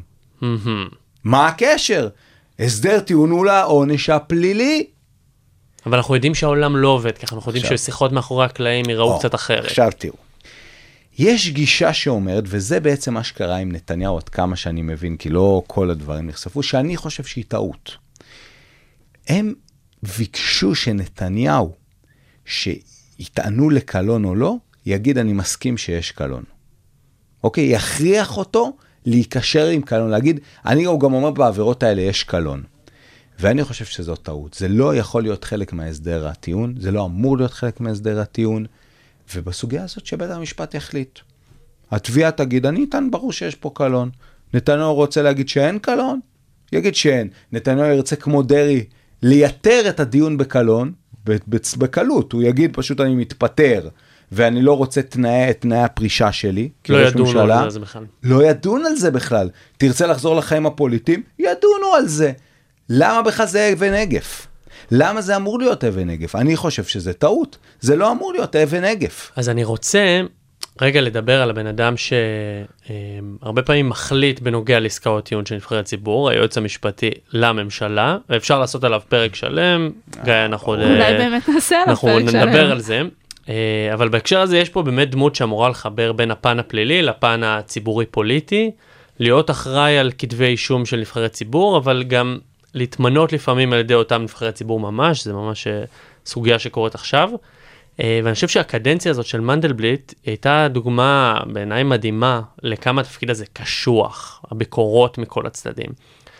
מה 1.23 1.47
הקשר? 1.47 2.09
הסדר 2.59 2.99
טיעון 2.99 3.31
הוא 3.31 3.45
לעונש 3.45 4.09
הפלילי. 4.09 4.87
אבל 5.85 5.97
אנחנו 5.97 6.15
יודעים 6.15 6.35
שהעולם 6.35 6.77
לא 6.77 6.87
עובד 6.87 7.17
ככה, 7.17 7.35
אנחנו 7.35 7.51
יודעים 7.51 7.77
ששיחות 7.77 8.11
מאחורי 8.11 8.45
הקלעים 8.45 8.85
ייראו 8.89 9.13
או, 9.13 9.19
קצת 9.19 9.35
אחרת. 9.35 9.65
עכשיו 9.65 9.89
תראו. 9.97 10.15
יש 11.17 11.49
גישה 11.49 11.93
שאומרת, 11.93 12.43
וזה 12.47 12.79
בעצם 12.79 13.13
מה 13.13 13.23
שקרה 13.23 13.57
עם 13.57 13.71
נתניהו, 13.71 14.17
עד 14.17 14.29
כמה 14.29 14.55
שאני 14.55 14.81
מבין, 14.81 15.17
כי 15.17 15.29
לא 15.29 15.63
כל 15.67 15.89
הדברים 15.89 16.27
נחשפו, 16.27 16.63
שאני 16.63 16.97
חושב 16.97 17.23
שהיא 17.23 17.45
טעות. 17.47 17.97
הם 19.27 19.53
ביקשו 20.17 20.75
שנתניהו, 20.75 21.75
שיטענו 22.45 23.69
לקלון 23.69 24.25
או 24.25 24.35
לא, 24.35 24.55
יגיד 24.85 25.17
אני 25.17 25.33
מסכים 25.33 25.77
שיש 25.77 26.11
קלון. 26.11 26.43
אוקיי? 27.43 27.63
יכריח 27.63 28.37
אותו 28.37 28.77
להיקשר 29.05 29.67
עם 29.67 29.81
קלון, 29.81 30.09
להגיד, 30.09 30.39
אני 30.65 30.83
הוא 30.83 30.99
גם 30.99 31.13
אומר 31.13 31.31
בעבירות 31.31 31.83
האלה 31.83 32.01
יש 32.01 32.23
קלון. 32.23 32.63
ואני 33.39 33.63
חושב 33.63 33.85
שזו 33.85 34.15
טעות. 34.15 34.53
זה 34.53 34.67
לא 34.67 34.95
יכול 34.95 35.21
להיות 35.23 35.43
חלק 35.43 35.73
מהסדר 35.73 36.27
הטיעון, 36.27 36.75
זה 36.79 36.91
לא 36.91 37.05
אמור 37.05 37.37
להיות 37.37 37.51
חלק 37.51 37.79
מהסדר 37.79 38.19
הטיעון, 38.19 38.65
ובסוגיה 39.35 39.83
הזאת 39.83 40.05
שבית 40.05 40.29
המשפט 40.29 40.73
יחליט. 40.73 41.19
התביעה 41.91 42.31
תגיד, 42.31 42.65
אני 42.65 42.85
אטען, 42.89 43.11
ברור 43.11 43.31
שיש 43.31 43.55
פה 43.55 43.71
קלון. 43.73 44.09
נתניהו 44.53 44.93
רוצה 44.93 45.21
להגיד 45.21 45.49
שאין 45.49 45.79
קלון? 45.79 46.19
יגיד 46.71 46.95
שאין. 46.95 47.29
נתניהו 47.51 47.87
ירצה 47.87 48.15
כמו 48.15 48.41
דרעי 48.43 48.83
לייתר 49.21 49.89
את 49.89 49.99
הדיון 49.99 50.37
בקלון, 50.37 50.91
בקלות. 51.77 52.33
הוא 52.33 52.43
יגיד 52.43 52.71
פשוט 52.73 52.99
אני 53.01 53.15
מתפטר, 53.15 53.89
ואני 54.31 54.61
לא 54.61 54.77
רוצה 54.77 55.01
תנאי, 55.01 55.49
את 55.49 55.61
תנאי 55.61 55.83
הפרישה 55.83 56.31
שלי. 56.31 56.69
לא 56.89 56.97
ידונו 56.97 57.25
ממשלה." 57.25 57.61
על 57.63 57.69
זה 57.69 57.79
בכלל. 57.79 58.03
לא 58.23 58.43
ידון 58.43 58.85
על 58.85 58.95
זה 58.95 59.11
בכלל. 59.11 59.49
תרצה 59.77 60.07
לחזור 60.07 60.35
לחיים 60.35 60.65
הפוליטיים? 60.65 61.23
ידונו 61.39 61.93
על 61.97 62.07
זה. 62.07 62.31
למה 62.89 63.21
בכלל 63.21 63.45
זה 63.45 63.69
אבן 63.73 63.93
נגף? 63.93 64.47
למה 64.91 65.21
זה 65.21 65.35
אמור 65.35 65.59
להיות 65.59 65.83
אבן 65.83 66.09
נגף? 66.09 66.35
אני 66.35 66.55
חושב 66.55 66.83
שזה 66.83 67.13
טעות. 67.13 67.57
זה 67.79 67.95
לא 67.95 68.11
אמור 68.11 68.33
להיות 68.33 68.55
אבן 68.55 68.85
נגף. 68.85 69.31
אז 69.35 69.49
אני 69.49 69.63
רוצה 69.63 70.21
רגע 70.81 71.01
לדבר 71.01 71.41
על 71.41 71.49
הבן 71.49 71.67
אדם 71.67 71.93
שהרבה 71.97 73.61
פעמים 73.61 73.89
מחליט 73.89 74.39
בנוגע 74.39 74.79
לעסקאות 74.79 75.25
טיעון 75.25 75.45
של 75.45 75.55
נבחרי 75.55 75.83
ציבור, 75.83 76.29
היועץ 76.29 76.57
המשפטי 76.57 77.09
לממשלה, 77.33 78.17
ואפשר 78.29 78.59
לעשות 78.59 78.83
עליו 78.83 79.01
פרק 79.09 79.35
שלם, 79.35 79.89
גיא, 80.23 80.33
אנחנו... 80.45 80.73
אולי 80.73 81.13
באמת 81.17 81.49
נעשה 81.49 81.75
עליו 81.75 81.89
אנחנו 81.89 82.07
פרק 82.07 82.29
שלם. 82.29 82.49
נדבר 82.49 82.71
על 82.71 82.79
זה. 82.79 83.01
אה, 83.49 83.89
אבל 83.93 84.09
בהקשר 84.09 84.41
הזה 84.41 84.57
יש 84.57 84.69
פה 84.69 84.81
באמת 84.81 85.09
דמות 85.11 85.35
שאמורה 85.35 85.69
לחבר 85.69 86.11
בין 86.11 86.31
הפן 86.31 86.59
הפלילי 86.59 87.01
לפן 87.01 87.43
הציבורי-פוליטי, 87.43 88.71
להיות 89.19 89.49
אחראי 89.49 89.97
על 89.97 90.11
כתבי 90.17 90.45
אישום 90.45 90.85
של 90.85 90.97
נבחרי 90.97 91.29
ציבור, 91.29 91.77
אבל 91.77 92.03
גם 92.03 92.37
להתמנות 92.73 93.33
לפעמים 93.33 93.73
על 93.73 93.79
ידי 93.79 93.93
אותם 93.93 94.21
נבחרי 94.21 94.51
ציבור 94.51 94.79
ממש, 94.79 95.23
זה 95.23 95.33
ממש 95.33 95.67
אה, 95.67 95.83
סוגיה 96.25 96.59
שקורית 96.59 96.95
עכשיו. 96.95 97.29
אה, 97.99 98.19
ואני 98.23 98.35
חושב 98.35 98.47
שהקדנציה 98.47 99.11
הזאת 99.11 99.25
של 99.25 99.39
מנדלבליט 99.39 100.13
הייתה 100.25 100.67
דוגמה 100.71 101.39
בעיניי 101.53 101.83
מדהימה 101.83 102.41
לכמה 102.63 103.01
התפקיד 103.01 103.29
הזה 103.29 103.45
קשוח, 103.53 104.45
הביקורות 104.51 105.17
מכל 105.17 105.47
הצדדים. 105.47 105.89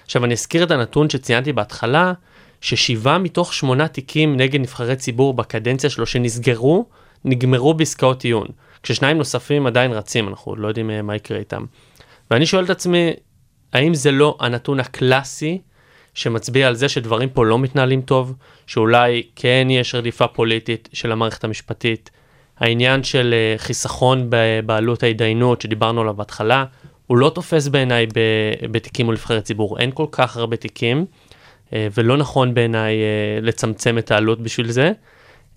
עכשיו 0.06 0.26
אני 0.26 0.34
אזכיר 0.34 0.64
את 0.64 0.72
הנתון 0.72 1.10
שציינתי 1.10 1.54
בהתחלה, 1.54 2.14
ששבעה 2.62 3.18
מתוך 3.18 3.54
שמונה 3.54 3.88
תיקים 3.88 4.38
נגד 4.38 4.60
נבחרי 4.60 4.96
ציבור 4.96 5.34
בקדנציה 5.34 5.90
שלו 5.90 6.06
שנסגרו, 6.06 6.86
נגמרו 7.26 7.74
בעסקאות 7.74 8.20
טיעון. 8.20 8.48
כששניים 8.84 9.18
נוספים 9.18 9.68
עדיין 9.68 9.92
רצים, 9.92 10.28
אנחנו 10.28 10.52
עוד 10.52 10.60
לא 10.60 10.68
יודעים 10.68 10.90
אה, 10.90 11.02
מה 11.02 11.16
יקרה 11.16 11.38
איתם. 11.38 11.66
ואני 12.32 12.46
שואל 12.46 12.64
את 12.64 12.70
עצמי, 12.70 13.14
האם 13.74 13.94
זה 13.94 14.12
לא 14.12 14.38
הנתון 14.40 14.80
הקלאסי 14.80 15.62
שמצביע 16.14 16.68
על 16.68 16.76
זה 16.76 16.90
שדברים 16.90 17.30
פה 17.30 17.46
לא 17.46 17.60
מתנהלים 17.60 18.02
טוב, 18.02 18.34
שאולי 18.68 19.24
כן 19.36 19.68
יש 19.70 19.96
רדיפה 19.96 20.28
פוליטית 20.28 20.90
של 20.94 21.12
המערכת 21.12 21.44
המשפטית, 21.44 22.10
העניין 22.58 23.04
של 23.04 23.34
אה, 23.34 23.58
חיסכון 23.58 24.28
בבעלות 24.30 25.04
ההתדיינות 25.04 25.62
שדיברנו 25.62 26.02
עליו 26.02 26.14
בהתחלה, 26.14 26.66
הוא 27.08 27.18
לא 27.18 27.30
תופס 27.30 27.68
בעיניי 27.68 28.08
בתיקים 28.72 29.06
מול 29.06 29.16
נבחרי 29.16 29.42
ציבור, 29.42 29.80
אין 29.80 29.92
כל 29.94 30.06
כך 30.12 30.38
הרבה 30.38 30.58
תיקים, 30.58 31.06
ולא 31.74 32.18
נכון 32.18 32.54
בעיניי 32.54 32.96
אה, 32.96 33.42
לצמצם 33.42 33.98
את 33.98 34.12
העלות 34.12 34.42
בשביל 34.42 34.72
זה. 34.72 34.92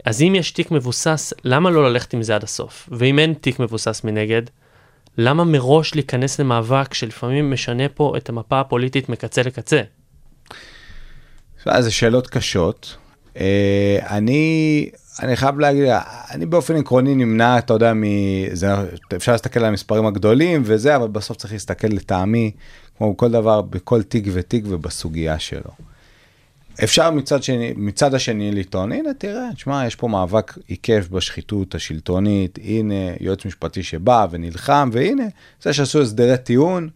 אז 0.04 0.22
אם 0.22 0.34
יש 0.34 0.50
תיק 0.50 0.70
מבוסס, 0.70 1.32
למה 1.44 1.70
לא 1.70 1.90
ללכת 1.90 2.14
עם 2.14 2.22
זה 2.22 2.34
עד 2.34 2.42
הסוף? 2.42 2.88
ואם 2.92 3.18
אין 3.18 3.34
תיק 3.34 3.60
מבוסס 3.60 4.04
מנגד, 4.04 4.42
למה 5.18 5.44
מראש 5.44 5.94
להיכנס 5.94 6.40
למאבק 6.40 6.94
שלפעמים 6.94 7.50
משנה 7.50 7.88
פה 7.88 8.14
את 8.16 8.28
המפה 8.28 8.60
הפוליטית 8.60 9.08
מקצה 9.08 9.42
לקצה? 9.42 9.82
זה 11.80 11.90
שאלות 11.90 12.26
קשות. 12.26 12.96
אה, 13.36 13.98
אני, 14.10 14.90
אני 15.22 15.36
חייב 15.36 15.58
להגיד, 15.58 15.84
אני 16.30 16.46
באופן 16.46 16.76
עקרוני 16.76 17.14
נמנע, 17.14 17.58
אתה 17.58 17.74
יודע, 17.74 17.92
מ... 17.94 18.04
זה, 18.52 18.68
אפשר 19.16 19.32
להסתכל 19.32 19.60
על 19.60 19.66
המספרים 19.66 20.06
הגדולים 20.06 20.62
וזה, 20.64 20.96
אבל 20.96 21.08
בסוף 21.08 21.36
צריך 21.36 21.52
להסתכל 21.52 21.88
לטעמי, 21.88 22.50
כמו 22.98 23.16
כל 23.16 23.30
דבר, 23.30 23.62
בכל 23.62 24.02
תיק 24.02 24.24
ותיק 24.32 24.64
ובסוגיה 24.68 25.38
שלו. 25.38 25.93
אפשר 26.84 27.10
מצד, 27.10 27.42
שני, 27.42 27.72
מצד 27.76 28.14
השני 28.14 28.52
לטעון, 28.52 28.92
הנה 28.92 29.14
תראה, 29.14 29.48
תשמע, 29.54 29.86
יש 29.86 29.94
פה 29.94 30.08
מאבק 30.08 30.58
עיקף 30.66 31.08
בשחיתות 31.10 31.74
השלטונית, 31.74 32.58
הנה 32.64 32.94
יועץ 33.20 33.44
משפטי 33.44 33.82
שבא 33.82 34.26
ונלחם, 34.30 34.90
והנה, 34.92 35.24
זה 35.62 35.72
שעשו 35.72 36.02
הסדרי 36.02 36.38
טיעון, 36.38 36.88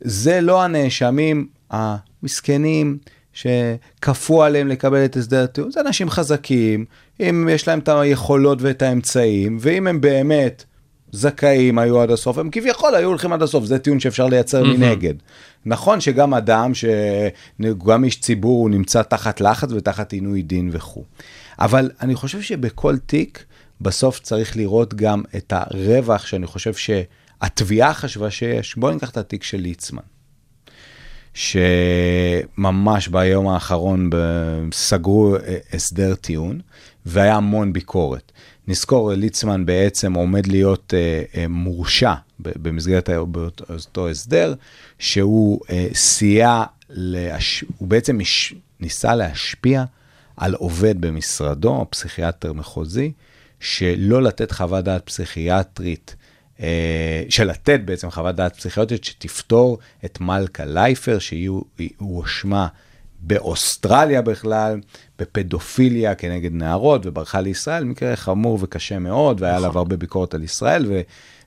זה 0.00 0.40
לא 0.40 0.62
הנאשמים 0.62 1.48
המסכנים 1.70 2.98
שכפו 3.32 4.42
עליהם 4.42 4.68
לקבל 4.68 5.04
את 5.04 5.16
הסדר 5.16 5.44
הטיעון, 5.44 5.70
זה 5.70 5.80
אנשים 5.80 6.10
חזקים, 6.10 6.84
אם 7.20 7.48
יש 7.52 7.68
להם 7.68 7.78
את 7.78 7.88
היכולות 7.88 8.62
ואת 8.62 8.82
האמצעים, 8.82 9.58
ואם 9.60 9.86
הם 9.86 10.00
באמת 10.00 10.64
זכאים 11.14 11.78
היו 11.78 12.00
עד 12.00 12.10
הסוף, 12.10 12.38
הם 12.38 12.48
כביכול 12.52 12.94
היו 12.94 13.08
הולכים 13.08 13.32
עד 13.32 13.42
הסוף, 13.42 13.64
זה 13.64 13.78
טיעון 13.78 14.00
שאפשר 14.00 14.26
לייצר 14.26 14.62
מהמם. 14.62 14.80
מנגד. 14.80 15.14
נכון 15.66 16.00
שגם 16.00 16.34
אדם, 16.34 16.72
שגם 16.74 18.04
איש 18.04 18.20
ציבור, 18.20 18.60
הוא 18.60 18.70
נמצא 18.70 19.02
תחת 19.02 19.40
לחץ 19.40 19.72
ותחת 19.72 20.12
עינוי 20.12 20.42
דין 20.42 20.68
וכו'. 20.72 21.04
אבל 21.58 21.90
אני 22.00 22.14
חושב 22.14 22.40
שבכל 22.40 22.96
תיק, 22.96 23.44
בסוף 23.80 24.20
צריך 24.20 24.56
לראות 24.56 24.94
גם 24.94 25.22
את 25.36 25.52
הרווח 25.56 26.26
שאני 26.26 26.46
חושב 26.46 26.72
שהתביעה 26.74 27.94
חשבה 27.94 28.30
שיש. 28.30 28.76
בואו 28.76 28.92
ניקח 28.92 29.10
את 29.10 29.16
התיק 29.16 29.42
של 29.42 29.58
ליצמן. 29.58 30.02
שממש 31.34 33.08
ביום 33.08 33.48
האחרון 33.48 34.10
סגרו 34.72 35.36
אה, 35.36 35.56
הסדר 35.72 36.14
טיעון, 36.14 36.60
והיה 37.06 37.36
המון 37.36 37.72
ביקורת. 37.72 38.32
נזכור, 38.68 39.12
ליצמן 39.12 39.66
בעצם 39.66 40.14
עומד 40.14 40.46
להיות 40.46 40.94
אה, 40.96 41.22
אה, 41.36 41.48
מורשע 41.48 42.14
במסגרת 42.38 43.10
אותו 43.70 44.08
הסדר, 44.08 44.54
שהוא 44.98 45.60
אה, 45.70 45.88
סייע, 45.94 46.62
להש... 46.90 47.64
הוא 47.78 47.88
בעצם 47.88 48.18
מש... 48.18 48.54
ניסה 48.80 49.14
להשפיע 49.14 49.84
על 50.36 50.54
עובד 50.54 51.00
במשרדו, 51.00 51.86
פסיכיאטר 51.90 52.52
מחוזי, 52.52 53.12
שלא 53.60 54.22
לתת 54.22 54.52
חוות 54.52 54.84
דעת 54.84 55.06
פסיכיאטרית, 55.06 56.16
אה, 56.60 57.22
של 57.28 57.44
לתת 57.44 57.80
בעצם 57.84 58.10
חוות 58.10 58.36
דעת 58.36 58.56
פסיכיאטרית 58.56 59.04
שתפתור 59.04 59.78
את 60.04 60.20
מלכה 60.20 60.64
לייפר, 60.64 61.18
שהיא 61.18 61.50
הואשמה 61.98 62.68
באוסטרליה 63.26 64.22
בכלל, 64.22 64.80
בפדופיליה 65.18 66.14
כנגד 66.14 66.52
נערות, 66.52 67.06
וברחה 67.06 67.40
לישראל, 67.40 67.84
מקרה 67.84 68.16
חמור 68.16 68.58
וקשה 68.62 68.98
מאוד, 68.98 69.42
והיה 69.42 69.56
עליו 69.56 69.78
הרבה 69.78 69.96
ביקורת 69.96 70.34
על 70.34 70.42
ישראל, 70.42 70.86
ו, 70.88 71.00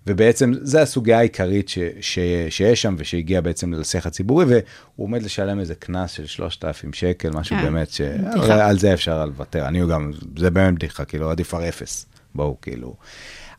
ובעצם 0.08 0.52
זו 0.62 0.80
הסוגיה 0.80 1.20
העיקרית 1.20 1.70
ש, 1.70 1.80
ש, 2.02 2.20
שיש 2.50 2.82
שם, 2.82 2.96
ושהגיעה 2.98 3.42
בעצם 3.42 3.74
לשיח 3.74 4.06
הציבורי, 4.06 4.46
והוא 4.46 4.64
עומד 4.98 5.24
לשלם 5.24 5.60
איזה 5.60 5.76
קנס 5.76 6.12
של 6.12 6.26
3,000 6.26 6.94
שקל, 6.94 7.30
משהו 7.30 7.56
כן, 7.56 7.64
באמת, 7.64 7.90
ש... 7.90 8.02
על 8.50 8.80
זה 8.80 8.94
אפשר 8.94 9.26
לוותר, 9.26 9.68
אני 9.68 9.80
גם, 9.92 10.12
זה 10.38 10.50
באמת 10.50 10.74
בדיחה, 10.74 11.06
כאילו, 11.06 11.32
עדיף 11.32 11.54
על 11.54 11.64
אפס, 11.64 12.06
בואו, 12.36 12.58
כאילו. 12.62 12.96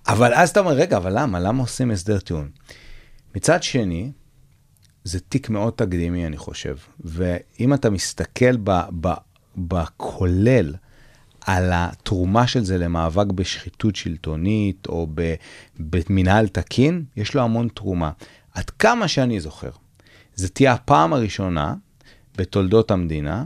אבל 0.09 0.35
אז 0.35 0.49
אתה 0.51 0.61
אומר, 0.61 0.73
רגע, 0.73 0.97
אבל 0.97 1.13
למה? 1.19 1.41
למה 1.41 1.63
עושים 1.63 1.91
הסדר 1.91 2.19
טיעון? 2.19 2.49
מצד 3.37 3.63
שני, 3.63 4.11
זה 5.05 5.21
תיק 5.21 5.51
מאוד 5.51 5.73
תקדימי, 5.73 6.27
אני 6.27 6.37
חושב. 6.37 6.77
ואם 7.01 7.75
אתה 7.75 7.91
מסתכל 7.91 8.57
בכולל 9.57 10.75
על 11.41 11.71
התרומה 11.75 12.47
של 12.47 12.65
זה 12.65 12.79
למאבק 12.79 13.27
בשחיתות 13.27 13.97
שלטונית 13.97 14.87
או 14.87 15.07
ב, 15.15 15.35
במנהל 15.79 16.49
תקין, 16.49 17.05
יש 17.17 17.35
לו 17.35 17.43
המון 17.43 17.69
תרומה. 17.75 18.11
עד 18.55 18.71
כמה 18.71 19.09
שאני 19.09 19.41
זוכר, 19.41 19.71
זו 20.35 20.49
תהיה 20.49 20.73
הפעם 20.73 21.13
הראשונה 21.13 21.75
בתולדות 22.37 22.91
המדינה 22.91 23.45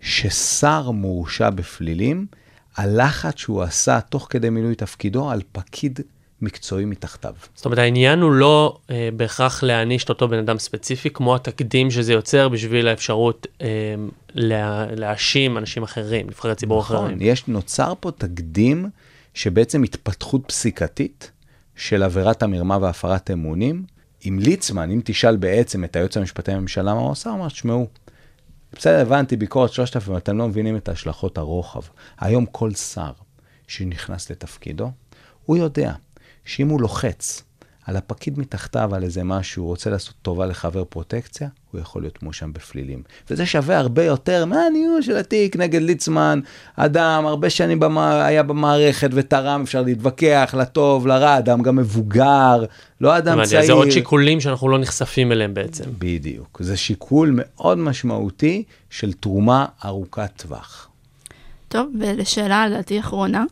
ששר 0.00 0.90
מורשע 0.90 1.50
בפלילים 1.50 2.26
על 2.74 3.02
לחץ 3.02 3.38
שהוא 3.38 3.62
עשה 3.62 4.00
תוך 4.00 4.26
כדי 4.30 4.50
מילוי 4.50 4.74
תפקידו 4.74 5.30
על 5.30 5.42
פקיד 5.52 6.00
מקצועי 6.44 6.84
מתחתיו. 6.84 7.34
זאת 7.54 7.64
אומרת, 7.64 7.78
העניין 7.78 8.20
הוא 8.20 8.32
לא 8.32 8.78
אה, 8.90 9.08
בהכרח 9.16 9.62
להעניש 9.62 10.04
את 10.04 10.08
אותו 10.08 10.28
בן 10.28 10.38
אדם 10.38 10.58
ספציפי, 10.58 11.10
כמו 11.10 11.34
התקדים 11.34 11.90
שזה 11.90 12.12
יוצר 12.12 12.48
בשביל 12.48 12.88
האפשרות 12.88 13.46
אה, 13.62 13.66
לה, 14.34 14.86
להאשים 14.96 15.58
אנשים 15.58 15.82
אחרים, 15.82 16.26
נבחרי 16.26 16.54
ציבור 16.54 16.80
אחרים. 16.80 17.04
נכון, 17.04 17.18
יש, 17.20 17.48
נוצר 17.48 17.92
פה 18.00 18.10
תקדים 18.10 18.90
שבעצם 19.34 19.82
התפתחות 19.82 20.42
פסיקתית 20.46 21.30
של 21.76 22.02
עבירת 22.02 22.42
המרמה 22.42 22.78
והפרת 22.80 23.30
אמונים. 23.30 23.84
אם 24.28 24.38
ליצמן, 24.42 24.90
אם 24.90 25.00
תשאל 25.04 25.36
בעצם 25.36 25.84
את 25.84 25.96
היועץ 25.96 26.16
המשפטי 26.16 26.50
לממשלה 26.50 26.94
מה 26.94 27.00
הוא 27.00 27.10
עושה, 27.10 27.30
הוא 27.30 27.38
אמר, 27.38 27.48
תשמעו, 27.48 27.88
בסדר, 28.72 29.00
הבנתי, 29.00 29.36
ביקורת 29.36 29.72
3,000, 29.72 30.08
אבל 30.08 30.18
אתם 30.18 30.38
לא 30.38 30.48
מבינים 30.48 30.76
את 30.76 30.88
השלכות 30.88 31.38
הרוחב. 31.38 31.80
היום 32.18 32.46
כל 32.46 32.70
שר 32.74 33.12
שנכנס 33.68 34.30
לתפקידו, 34.30 34.90
הוא 35.44 35.56
יודע 35.56 35.92
שאם 36.44 36.68
הוא 36.68 36.80
לוחץ 36.80 37.42
על 37.86 37.96
הפקיד 37.96 38.38
מתחתיו 38.38 38.94
על 38.94 39.02
איזה 39.02 39.24
משהו, 39.24 39.62
הוא 39.62 39.68
רוצה 39.68 39.90
לעשות 39.90 40.14
טובה 40.22 40.46
לחבר 40.46 40.84
פרוטקציה, 40.84 41.48
הוא 41.72 41.80
יכול 41.80 42.02
להיות 42.02 42.22
מואשם 42.22 42.52
בפלילים. 42.52 43.02
וזה 43.30 43.46
שווה 43.46 43.78
הרבה 43.78 44.04
יותר 44.04 44.44
מהניהול 44.44 45.02
של 45.02 45.16
התיק 45.16 45.56
נגד 45.56 45.82
ליצמן, 45.82 46.40
אדם 46.76 47.26
הרבה 47.26 47.50
שנים 47.50 47.80
במה, 47.80 48.26
היה 48.26 48.42
במערכת 48.42 49.10
ותרם, 49.12 49.62
אפשר 49.62 49.82
להתווכח, 49.82 50.54
לטוב, 50.58 51.06
לרע, 51.06 51.38
אדם 51.38 51.62
גם 51.62 51.76
מבוגר, 51.76 52.64
לא 53.00 53.18
אדם 53.18 53.44
צעיר. 53.44 53.60
אז 53.60 53.66
זה 53.66 53.72
עוד 53.72 53.90
שיקולים 53.90 54.40
שאנחנו 54.40 54.68
לא 54.68 54.78
נחשפים 54.78 55.32
אליהם 55.32 55.54
בעצם. 55.54 55.84
בדיוק. 55.98 56.58
זה 56.62 56.76
שיקול 56.76 57.30
מאוד 57.34 57.78
משמעותי 57.78 58.62
של 58.90 59.12
תרומה 59.12 59.66
ארוכת 59.84 60.30
טווח. 60.36 60.88
טוב, 61.68 61.86
ולשאלה 62.00 62.68
לדעתי 62.68 63.00
אחרונה, 63.00 63.44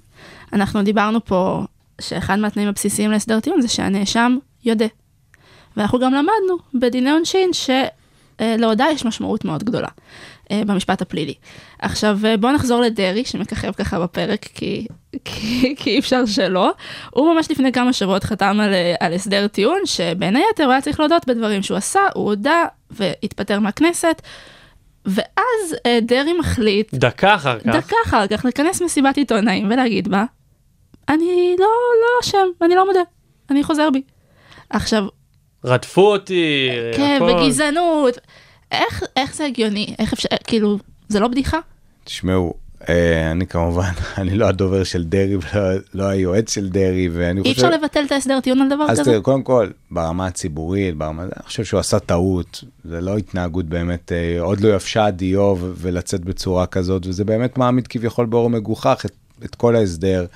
אנחנו 0.52 0.82
דיברנו 0.82 1.24
פה 1.24 1.64
שאחד 2.02 2.38
מהתנאים 2.38 2.68
הבסיסיים 2.68 3.10
להסדר 3.10 3.40
טיעון 3.40 3.60
זה 3.60 3.68
שהנאשם 3.68 4.36
יודה. 4.64 4.86
ואנחנו 5.76 5.98
גם 5.98 6.12
למדנו 6.12 6.56
בדיני 6.74 7.10
עונשין 7.10 7.50
שלהודעה 7.52 8.92
יש 8.92 9.04
משמעות 9.04 9.44
מאוד 9.44 9.64
גדולה 9.64 9.88
אה, 10.50 10.62
במשפט 10.66 11.02
הפלילי. 11.02 11.34
עכשיו 11.78 12.18
אה, 12.24 12.36
בואו 12.36 12.52
נחזור 12.52 12.80
לדרעי 12.80 13.24
שמככב 13.24 13.72
ככה 13.72 14.00
בפרק 14.00 14.44
כי, 14.54 14.86
כי, 15.24 15.74
כי 15.78 15.90
אי 15.90 15.98
אפשר 15.98 16.26
שלא. 16.26 16.72
הוא 17.10 17.34
ממש 17.34 17.50
לפני 17.50 17.72
כמה 17.72 17.92
שבועות 17.92 18.24
חתם 18.24 18.60
על, 18.60 18.74
אה, 18.74 18.94
על 19.00 19.12
הסדר 19.12 19.46
טיעון 19.48 19.80
שבין 19.84 20.36
היתר 20.36 20.64
הוא 20.64 20.72
היה 20.72 20.80
צריך 20.80 21.00
להודות 21.00 21.26
בדברים 21.26 21.62
שהוא 21.62 21.76
עשה, 21.76 22.00
הוא 22.14 22.24
הודה 22.24 22.64
והתפטר 22.90 23.58
מהכנסת. 23.58 24.22
ואז 25.06 25.76
דרעי 26.02 26.32
מחליט 26.38 26.94
דקה 26.94 27.34
אחר 27.34 27.58
כך, 27.58 27.66
דקה 27.66 27.96
אחר 28.06 28.26
כך 28.26 28.44
לכנס 28.44 28.82
מסיבת 28.82 29.16
עיתונאים 29.16 29.70
ולהגיד 29.70 30.08
בה, 30.08 30.24
אני 31.08 31.56
לא, 31.58 31.66
לא 32.00 32.20
אשם, 32.22 32.48
אני 32.62 32.74
לא 32.74 32.86
מודה, 32.86 33.00
אני 33.50 33.62
חוזר 33.62 33.90
בי. 33.90 34.02
עכשיו, 34.70 35.04
רדפו 35.64 36.12
אותי, 36.12 36.68
כן, 36.96 37.18
הכל. 37.22 37.24
וגזענות, 37.24 38.18
איך, 38.72 39.02
איך 39.16 39.34
זה 39.34 39.44
הגיוני? 39.46 39.94
איך 39.98 40.12
אפשר, 40.12 40.28
כאילו, 40.44 40.78
זה 41.08 41.20
לא 41.20 41.28
בדיחה? 41.28 41.58
תשמעו, 42.04 42.54
אה, 42.88 43.30
אני 43.30 43.46
כמובן, 43.46 43.90
אני 44.18 44.34
לא 44.34 44.46
הדובר 44.46 44.84
של 44.84 45.04
דרעי 45.04 45.36
ולא 45.36 45.78
לא 45.94 46.04
היועץ 46.04 46.54
של 46.54 46.68
דרעי, 46.68 47.08
ואני 47.12 47.40
אי 47.40 47.54
חושב... 47.54 47.64
אפשר 47.64 47.78
לבטל 47.78 48.04
את 48.06 48.12
ההסדר 48.12 48.40
טיעון 48.40 48.60
על 48.60 48.68
דבר 48.68 48.84
אז 48.84 49.00
כזה? 49.00 49.10
תראה, 49.10 49.20
קודם 49.20 49.42
כל, 49.42 49.70
ברמה 49.90 50.26
הציבורית, 50.26 50.96
ברמה... 50.96 51.22
אני 51.22 51.30
חושב 51.46 51.64
שהוא 51.64 51.80
עשה 51.80 51.98
טעות, 51.98 52.64
זה 52.84 53.00
לא 53.00 53.16
התנהגות 53.16 53.66
באמת, 53.66 54.12
אה, 54.12 54.40
עוד 54.40 54.60
לא 54.60 54.74
יבשה 54.74 55.04
הדיו 55.04 55.40
ו- 55.40 55.72
ולצאת 55.76 56.20
בצורה 56.20 56.66
כזאת, 56.66 57.06
וזה 57.06 57.24
באמת 57.24 57.58
מעמיד 57.58 57.86
כביכול 57.86 58.26
באור 58.26 58.50
מגוחך 58.50 59.02
את, 59.06 59.12
את 59.44 59.54
כל 59.54 59.76
ההסדר. 59.76 60.26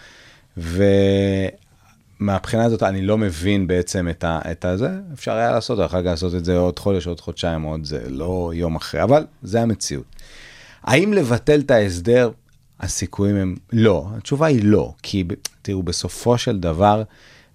ומהבחינה 0.57 2.65
הזאת 2.65 2.83
אני 2.83 3.03
לא 3.03 3.19
מבין 3.19 3.67
בעצם 3.67 4.09
את, 4.09 4.25
ה, 4.25 4.41
את 4.51 4.65
הזה, 4.65 4.91
אפשר 5.15 5.33
היה 5.33 5.51
לעשות, 5.51 5.87
אחר 5.87 6.01
כך 6.01 6.07
לעשות 6.07 6.35
את 6.35 6.45
זה 6.45 6.57
עוד 6.57 6.79
חודש, 6.79 7.07
עוד 7.07 7.21
חודשיים, 7.21 7.63
עוד 7.63 7.85
זה, 7.85 8.05
לא 8.09 8.51
יום 8.55 8.77
אחרי, 8.77 9.03
אבל 9.03 9.27
זה 9.43 9.63
המציאות. 9.63 10.05
האם 10.83 11.13
לבטל 11.13 11.61
את 11.61 11.71
ההסדר? 11.71 12.31
הסיכויים 12.81 13.37
הם 13.37 13.57
לא. 13.73 14.07
התשובה 14.17 14.47
היא 14.47 14.65
לא, 14.65 14.95
כי 15.03 15.25
תראו, 15.63 15.83
בסופו 15.83 16.39
של 16.39 16.61
דבר, 16.61 17.03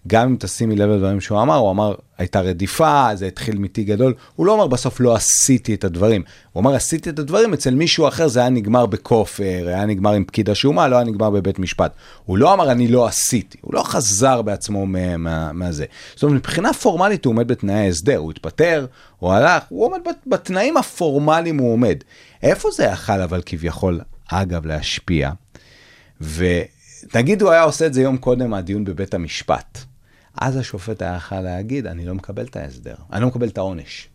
גם 0.07 0.29
אם 0.29 0.35
תשימי 0.39 0.75
לב 0.75 0.89
לדברים 0.89 1.21
שהוא 1.21 1.41
אמר, 1.41 1.55
הוא 1.55 1.71
אמר, 1.71 1.95
הייתה 2.17 2.41
רדיפה, 2.41 3.09
זה 3.13 3.27
התחיל 3.27 3.57
מתיק 3.57 3.87
גדול, 3.87 4.13
הוא 4.35 4.45
לא 4.45 4.55
אמר 4.55 4.67
בסוף 4.67 4.99
לא 4.99 5.15
עשיתי 5.15 5.73
את 5.73 5.83
הדברים, 5.83 6.23
הוא 6.51 6.61
אמר 6.61 6.75
עשיתי 6.75 7.09
את 7.09 7.19
הדברים, 7.19 7.53
אצל 7.53 7.75
מישהו 7.75 8.07
אחר 8.07 8.27
זה 8.27 8.39
היה 8.39 8.49
נגמר 8.49 8.85
בכופר, 8.85 9.67
היה 9.67 9.85
נגמר 9.85 10.13
עם 10.13 10.23
פקיד 10.23 10.49
השומה, 10.49 10.87
לא 10.87 10.95
היה 10.95 11.05
נגמר 11.05 11.29
בבית 11.29 11.59
משפט. 11.59 11.91
הוא 12.25 12.37
לא 12.37 12.53
אמר 12.53 12.71
אני 12.71 12.87
לא 12.87 13.05
עשיתי, 13.05 13.57
הוא 13.61 13.73
לא 13.73 13.83
חזר 13.83 14.41
בעצמו 14.41 14.85
מה, 14.85 15.17
מה, 15.17 15.53
מהזה. 15.53 15.85
זאת 16.13 16.23
אומרת, 16.23 16.35
מבחינה 16.35 16.73
פורמלית 16.73 17.25
הוא 17.25 17.33
עומד 17.33 17.47
בתנאי 17.47 17.75
ההסדר, 17.75 18.17
הוא 18.17 18.31
התפטר, 18.31 18.85
הוא 19.19 19.31
הלך, 19.33 19.63
הוא 19.69 19.85
עומד 19.85 19.99
בתנאים 20.27 20.77
הפורמליים 20.77 21.57
הוא 21.57 21.73
עומד. 21.73 21.97
איפה 22.43 22.69
זה 22.71 22.83
יכל 22.83 23.21
אבל 23.21 23.41
כביכול, 23.45 23.99
אגב, 24.27 24.65
להשפיע? 24.65 25.31
ונגיד 26.21 27.41
הוא 27.41 27.51
היה 27.51 27.63
עושה 27.63 27.85
את 27.85 27.93
זה 27.93 28.01
יום 28.01 28.17
קודם 28.17 28.49
מהדיון 28.49 28.83
בבית 28.83 29.13
המשפט. 29.13 29.90
אז 30.37 30.57
השופט 30.57 31.01
היה 31.01 31.15
יכול 31.15 31.39
להגיד, 31.39 31.87
אני 31.87 32.05
לא 32.05 32.15
מקבל 32.15 32.43
את 32.43 32.55
ההסדר, 32.55 32.95
אני 33.13 33.21
לא 33.21 33.27
מקבל 33.27 33.47
את 33.47 33.57
העונש. 33.57 34.07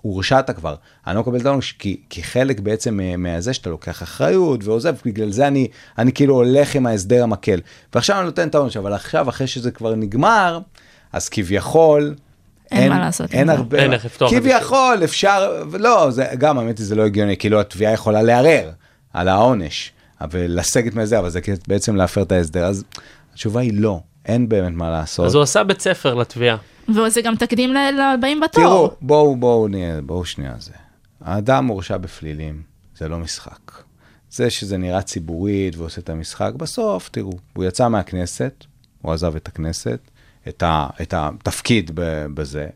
הורשעת 0.00 0.50
כבר, 0.50 0.74
אני 1.06 1.14
לא 1.14 1.20
מקבל 1.20 1.40
את 1.40 1.46
העונש, 1.46 1.72
כי, 1.72 2.00
כי 2.10 2.22
חלק 2.22 2.60
בעצם 2.60 3.00
מזה 3.18 3.52
שאתה 3.54 3.70
לוקח 3.70 4.02
אחריות 4.02 4.64
ועוזב, 4.64 4.94
בגלל 5.04 5.30
זה 5.30 5.46
אני, 5.46 5.68
אני 5.98 6.12
כאילו 6.12 6.34
הולך 6.34 6.74
עם 6.74 6.86
ההסדר 6.86 7.22
המקל. 7.22 7.60
ועכשיו 7.94 8.16
אני 8.16 8.24
נותן 8.24 8.48
את 8.48 8.54
העונש, 8.54 8.76
אבל 8.76 8.92
עכשיו, 8.92 9.28
אחרי 9.28 9.46
שזה 9.46 9.70
כבר 9.70 9.94
נגמר, 9.94 10.58
אז 11.12 11.28
כביכול... 11.28 12.14
אין, 12.70 12.82
אין 12.82 12.92
מה 12.92 12.98
לעשות 12.98 13.32
אין 13.32 13.50
הרבה, 13.50 13.78
אין 13.78 13.92
איך 13.92 14.04
לפתוח 14.04 14.30
כביכול 14.30 15.00
אפשר, 15.04 15.64
לא, 15.72 16.10
זה, 16.10 16.26
גם 16.38 16.58
האמת 16.58 16.78
היא 16.78 16.86
זה 16.86 16.94
לא 16.94 17.06
הגיוני, 17.06 17.36
כאילו 17.36 17.60
התביעה 17.60 17.92
יכולה 17.92 18.22
לערער 18.22 18.70
על 19.12 19.28
העונש, 19.28 19.92
ולסגת 20.30 20.94
מזה, 20.94 21.18
אבל 21.18 21.30
זה 21.30 21.40
בעצם 21.68 21.96
להפר 21.96 22.22
את 22.22 22.32
ההסדר, 22.32 22.64
אז 22.64 22.84
התשובה 23.32 23.60
היא 23.60 23.72
לא. 23.74 24.00
אין 24.26 24.48
באמת 24.48 24.72
מה 24.72 24.90
לעשות. 24.90 25.26
אז 25.26 25.34
הוא 25.34 25.42
עשה 25.42 25.64
בית 25.64 25.80
ספר 25.80 26.14
לתביעה. 26.14 26.56
וזה 26.88 27.22
גם 27.22 27.36
תקדים 27.36 27.74
לבאים 27.74 28.40
בתור. 28.40 28.64
תראו, 28.64 28.90
בואו, 29.00 29.36
בואו 29.36 29.68
נהיה, 29.68 30.00
בואו 30.00 30.24
שנייה 30.24 30.54
זה. 30.58 30.72
האדם 31.20 31.64
מורשע 31.64 31.96
בפלילים, 31.96 32.62
זה 32.96 33.08
לא 33.08 33.18
משחק. 33.18 33.72
זה 34.30 34.50
שזה 34.50 34.76
נראה 34.76 35.02
ציבורית 35.02 35.76
ועושה 35.76 36.00
את 36.00 36.10
המשחק, 36.10 36.52
בסוף, 36.56 37.08
תראו, 37.08 37.32
הוא 37.52 37.64
יצא 37.64 37.88
מהכנסת, 37.88 38.64
הוא 39.02 39.12
עזב 39.12 39.36
את 39.36 39.48
הכנסת, 39.48 40.00
את, 40.48 40.62
ה, 40.62 40.86
את 41.02 41.14
התפקיד 41.16 41.90
בזה. 42.34 42.66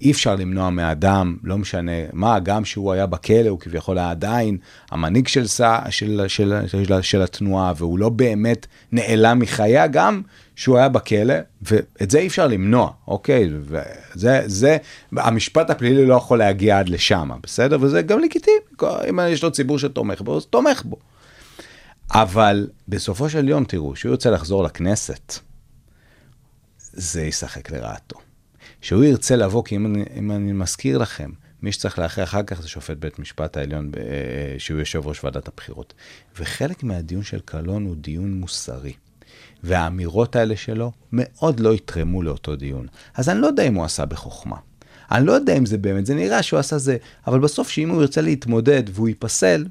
אי 0.00 0.10
אפשר 0.10 0.34
למנוע 0.34 0.70
מאדם, 0.70 1.36
לא 1.42 1.58
משנה 1.58 1.92
מה, 2.12 2.38
גם 2.38 2.64
שהוא 2.64 2.92
היה 2.92 3.06
בכלא, 3.06 3.48
הוא 3.48 3.60
כביכול 3.60 3.98
היה 3.98 4.10
עדיין 4.10 4.56
המנהיג 4.90 5.28
של, 5.28 5.46
של, 5.46 5.68
של, 5.90 6.24
של, 6.28 6.54
של, 6.66 7.02
של 7.02 7.22
התנועה, 7.22 7.72
והוא 7.76 7.98
לא 7.98 8.08
באמת 8.08 8.66
נעלם 8.92 9.38
מחייה, 9.38 9.86
גם 9.86 10.22
שהוא 10.56 10.78
היה 10.78 10.88
בכלא, 10.88 11.34
ואת 11.62 12.10
זה 12.10 12.18
אי 12.18 12.26
אפשר 12.26 12.46
למנוע, 12.46 12.90
אוקיי? 13.08 13.48
וזה, 13.60 14.42
זה, 14.46 14.76
המשפט 15.12 15.70
הפלילי 15.70 16.06
לא 16.06 16.14
יכול 16.14 16.38
להגיע 16.38 16.78
עד 16.78 16.88
לשם, 16.88 17.30
בסדר? 17.42 17.78
וזה 17.80 18.02
גם 18.02 18.18
לגיטימי, 18.18 18.56
אם 19.08 19.18
יש 19.28 19.42
לו 19.42 19.52
ציבור 19.52 19.78
שתומך 19.78 20.20
בו, 20.20 20.36
אז 20.36 20.46
תומך 20.46 20.82
בו. 20.84 20.96
אבל 22.10 22.68
בסופו 22.88 23.30
של 23.30 23.48
יום, 23.48 23.64
תראו, 23.64 23.96
שהוא 23.96 24.12
יוצא 24.12 24.30
לחזור 24.30 24.64
לכנסת, 24.64 25.38
זה 26.78 27.22
ישחק 27.22 27.70
לרעתו. 27.70 28.16
שהוא 28.80 29.04
ירצה 29.04 29.36
לבוא, 29.36 29.64
כי 29.64 29.76
אם 29.76 29.86
אני, 29.86 30.04
אם 30.16 30.30
אני 30.30 30.52
מזכיר 30.52 30.98
לכם, 30.98 31.30
מי 31.62 31.72
שצריך 31.72 31.98
לאחר 31.98 32.22
אחר 32.22 32.42
כך 32.42 32.62
זה 32.62 32.68
שופט 32.68 32.96
בית 32.96 33.18
משפט 33.18 33.56
העליון, 33.56 33.90
אה, 33.96 34.58
שהוא 34.58 34.78
יושב 34.78 35.06
ראש 35.06 35.24
ועדת 35.24 35.48
הבחירות. 35.48 35.94
וחלק 36.38 36.82
מהדיון 36.82 37.22
של 37.22 37.40
קלון 37.44 37.84
הוא 37.84 37.96
דיון 37.96 38.32
מוסרי. 38.32 38.92
והאמירות 39.64 40.36
האלה 40.36 40.56
שלו 40.56 40.92
מאוד 41.12 41.60
לא 41.60 41.74
יתרמו 41.74 42.22
לאותו 42.22 42.56
דיון. 42.56 42.86
אז 43.14 43.28
אני 43.28 43.40
לא 43.40 43.46
יודע 43.46 43.62
אם 43.62 43.74
הוא 43.74 43.84
עשה 43.84 44.04
בחוכמה. 44.04 44.56
אני 45.12 45.26
לא 45.26 45.32
יודע 45.32 45.56
אם 45.56 45.66
זה 45.66 45.78
באמת, 45.78 46.06
זה 46.06 46.14
נראה 46.14 46.42
שהוא 46.42 46.58
עשה 46.58 46.78
זה, 46.78 46.96
אבל 47.26 47.38
בסוף 47.38 47.68
שאם 47.68 47.90
הוא 47.90 48.00
ירצה 48.00 48.20
להתמודד 48.20 48.82
והוא 48.92 49.08
ייפסל, 49.08 49.64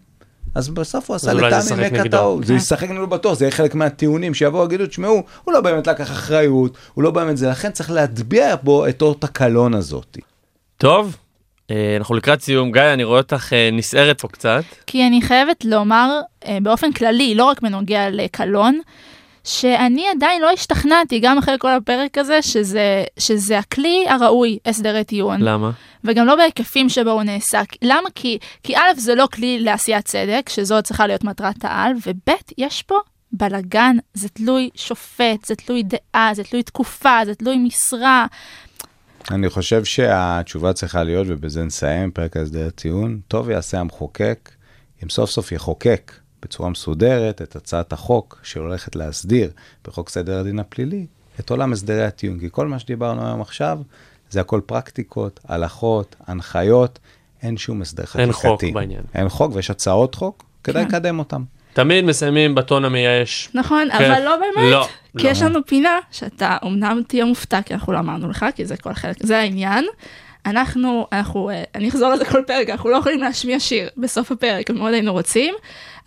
אז 0.55 0.69
בסוף 0.69 1.09
הוא 1.09 1.15
עשה 1.15 1.33
לטעמי 1.33 1.89
מכה 1.89 2.09
טעות. 2.09 2.45
זה 2.45 2.53
ישחק 2.53 2.89
נגדו 2.89 3.07
בטוח, 3.07 3.37
זה 3.37 3.45
יהיה 3.45 3.51
חלק 3.51 3.75
מהטיעונים 3.75 4.33
שיבואו 4.33 4.61
ויגידו, 4.63 4.85
תשמעו, 4.85 5.23
הוא 5.43 5.53
לא 5.53 5.61
באמת 5.61 5.87
לקח 5.87 6.11
אחריות, 6.11 6.77
הוא 6.93 7.03
לא 7.03 7.11
באמת 7.11 7.37
זה, 7.37 7.49
לכן 7.49 7.71
צריך 7.71 7.91
להטביע 7.91 8.55
בו 8.55 8.87
את 8.87 9.01
אות 9.01 9.23
הקלון 9.23 9.73
הזאת. 9.73 10.17
טוב, 10.77 11.17
אה, 11.71 11.95
אנחנו 11.97 12.15
לקראת 12.15 12.41
סיום. 12.41 12.71
גיא, 12.71 12.81
אני 12.81 13.03
רואה 13.03 13.17
אותך 13.17 13.53
אה, 13.53 13.69
נסערת 13.71 14.21
פה 14.21 14.27
קצת. 14.27 14.63
כי 14.87 15.07
אני 15.07 15.21
חייבת 15.21 15.65
לומר 15.65 16.19
אה, 16.45 16.57
באופן 16.61 16.91
כללי, 16.91 17.35
לא 17.35 17.45
רק 17.45 17.61
בנוגע 17.61 18.09
לקלון, 18.09 18.79
שאני 19.43 20.05
עדיין 20.15 20.41
לא 20.41 20.51
השתכנעתי, 20.51 21.19
גם 21.19 21.37
אחרי 21.37 21.55
כל 21.59 21.69
הפרק 21.71 22.17
הזה, 22.17 22.41
שזה, 22.41 23.03
שזה 23.19 23.59
הכלי 23.59 24.05
הראוי, 24.09 24.57
הסדרי 24.65 25.03
טיעון. 25.03 25.41
למה? 25.41 25.71
וגם 26.03 26.25
לא 26.25 26.35
בהיקפים 26.35 26.89
שבו 26.89 27.09
הוא 27.09 27.23
נעשה. 27.23 27.61
למה? 27.81 28.09
כי, 28.15 28.37
כי 28.63 28.77
א', 28.77 28.93
זה 28.97 29.15
לא 29.15 29.27
כלי 29.33 29.59
לעשיית 29.59 30.05
צדק, 30.05 30.49
שזו 30.49 30.81
צריכה 30.81 31.07
להיות 31.07 31.23
מטרת 31.23 31.65
העל, 31.65 31.93
וב', 32.07 32.33
יש 32.57 32.81
פה 32.81 32.95
בלגן, 33.31 33.95
זה 34.13 34.29
תלוי 34.29 34.69
שופט, 34.75 35.45
זה 35.45 35.55
תלוי 35.55 35.83
דעה, 35.83 36.31
זה 36.33 36.43
תלוי 36.43 36.63
תקופה, 36.63 37.19
זה 37.25 37.35
תלוי 37.35 37.57
משרה. 37.57 38.25
אני 39.31 39.49
חושב 39.49 39.83
שהתשובה 39.83 40.73
צריכה 40.73 41.03
להיות, 41.03 41.27
ובזה 41.29 41.63
נסיים, 41.63 42.11
פרק 42.11 42.37
ההסדר 42.37 42.69
טיעון, 42.69 43.19
טוב 43.27 43.49
יעשה 43.49 43.79
המחוקק, 43.79 44.49
אם 45.03 45.09
סוף 45.09 45.29
סוף 45.29 45.51
יחוקק 45.51 46.11
בצורה 46.43 46.69
מסודרת 46.69 47.41
את 47.41 47.55
הצעת 47.55 47.93
החוק 47.93 48.39
שהולכת 48.43 48.95
להסדיר 48.95 49.51
בחוק 49.87 50.09
סדר 50.09 50.39
הדין 50.39 50.59
הפלילי 50.59 51.05
את 51.39 51.49
עולם 51.49 51.73
הסדרי 51.73 52.03
הטיעון. 52.03 52.39
כי 52.39 52.47
כל 52.51 52.67
מה 52.67 52.79
שדיברנו 52.79 53.25
היום 53.25 53.41
עכשיו, 53.41 53.79
זה 54.29 54.41
הכל 54.41 54.61
פרקטיקות, 54.65 55.39
הלכות, 55.47 56.15
הנחיות, 56.27 56.99
אין 57.41 57.57
שום 57.57 57.81
הסדר 57.81 58.05
חקיקתי. 58.05 58.21
אין 58.21 58.31
חוק 58.31 58.63
בעניין. 58.73 59.03
אין 59.13 59.29
חוק 59.29 59.55
ויש 59.55 59.69
הצעות 59.69 60.15
חוק, 60.15 60.43
כדאי 60.63 60.83
כן. 60.83 60.87
לקדם 60.87 61.19
אותן. 61.19 61.41
תמיד 61.73 62.05
מסיימים 62.05 62.55
בטון 62.55 62.85
המייאש. 62.85 63.49
נכון, 63.53 63.87
כן. 63.97 64.11
אבל 64.11 64.23
לא 64.23 64.37
באמת. 64.37 64.71
לא. 64.71 64.87
כי 65.17 65.23
לא. 65.23 65.29
יש 65.29 65.41
לנו 65.41 65.59
פינה 65.65 65.99
שאתה 66.11 66.57
אמנם 66.65 67.01
תהיה 67.07 67.25
מופתע, 67.25 67.61
כי 67.61 67.73
אנחנו 67.73 67.93
לא 67.93 67.99
אמרנו 67.99 68.29
לך, 68.29 68.45
כי 68.55 68.65
זה 68.65 68.77
כל 68.77 68.93
חלק, 68.93 69.15
זה 69.23 69.37
העניין. 69.37 69.85
אנחנו, 70.45 71.07
אנחנו, 71.11 71.49
אה, 71.49 71.63
אני 71.75 71.89
אחזור 71.89 72.11
על 72.11 72.17
זה 72.17 72.25
כל 72.25 72.41
פרק, 72.47 72.69
אנחנו 72.69 72.89
לא 72.89 72.97
יכולים 72.97 73.19
להשמיע 73.19 73.59
שיר 73.59 73.89
בסוף 73.97 74.31
הפרק, 74.31 74.69
מאוד 74.69 74.93
היינו 74.93 75.11
רוצים, 75.11 75.55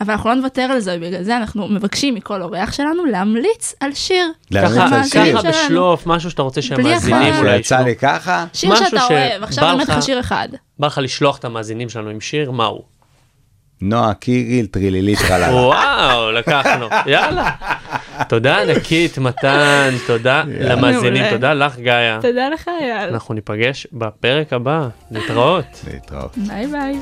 אבל 0.00 0.12
אנחנו 0.12 0.30
לא 0.30 0.36
נוותר 0.36 0.62
על 0.62 0.80
זה, 0.80 0.96
ובגלל 0.96 1.22
זה 1.22 1.36
אנחנו 1.36 1.68
מבקשים 1.68 2.14
מכל 2.14 2.42
אורח 2.42 2.72
שלנו 2.72 3.04
להמליץ 3.04 3.74
על 3.80 3.92
שיר. 3.94 4.26
להמליץ 4.50 4.92
על 4.92 5.04
שיר. 5.04 5.38
ככה 5.38 5.48
בשלוף, 5.48 6.06
משהו 6.06 6.30
שאתה 6.30 6.42
רוצה 6.42 6.62
שהמאזינים 6.62 7.34
אולי 7.38 7.56
יצא 7.56 7.78
לי 7.78 7.96
ככה. 7.96 8.46
שיר 8.52 8.74
שאתה 8.74 9.04
אוהב, 9.10 9.42
עכשיו 9.42 9.76
באמת 9.76 9.88
לך 9.88 10.02
שיר 10.02 10.20
אחד. 10.20 10.48
בא 10.78 10.86
לך 10.86 11.00
לשלוח 11.02 11.38
את 11.38 11.44
המאזינים 11.44 11.88
שלנו 11.88 12.10
עם 12.10 12.20
שיר, 12.20 12.50
מהו? 12.50 12.95
נועה 13.80 14.14
קיריל, 14.14 14.66
טרילילית 14.66 15.18
טרללה. 15.28 15.54
וואו, 15.54 16.32
לקחנו, 16.32 16.86
יאללה. 17.06 17.50
תודה 18.28 18.62
ענקית, 18.62 19.18
מתן, 19.18 19.94
תודה 20.06 20.42
למאזינים, 20.46 21.30
תודה 21.30 21.54
לך, 21.54 21.78
גאיה. 21.78 22.18
תודה 22.22 22.48
לך, 22.48 22.68
אייל. 22.80 23.08
אנחנו 23.08 23.34
ניפגש 23.34 23.86
בפרק 23.92 24.52
הבא, 24.52 24.88
להתראות. 25.10 25.84
להתראות. 25.92 26.38
ביי 26.38 26.66
ביי. 26.66 26.96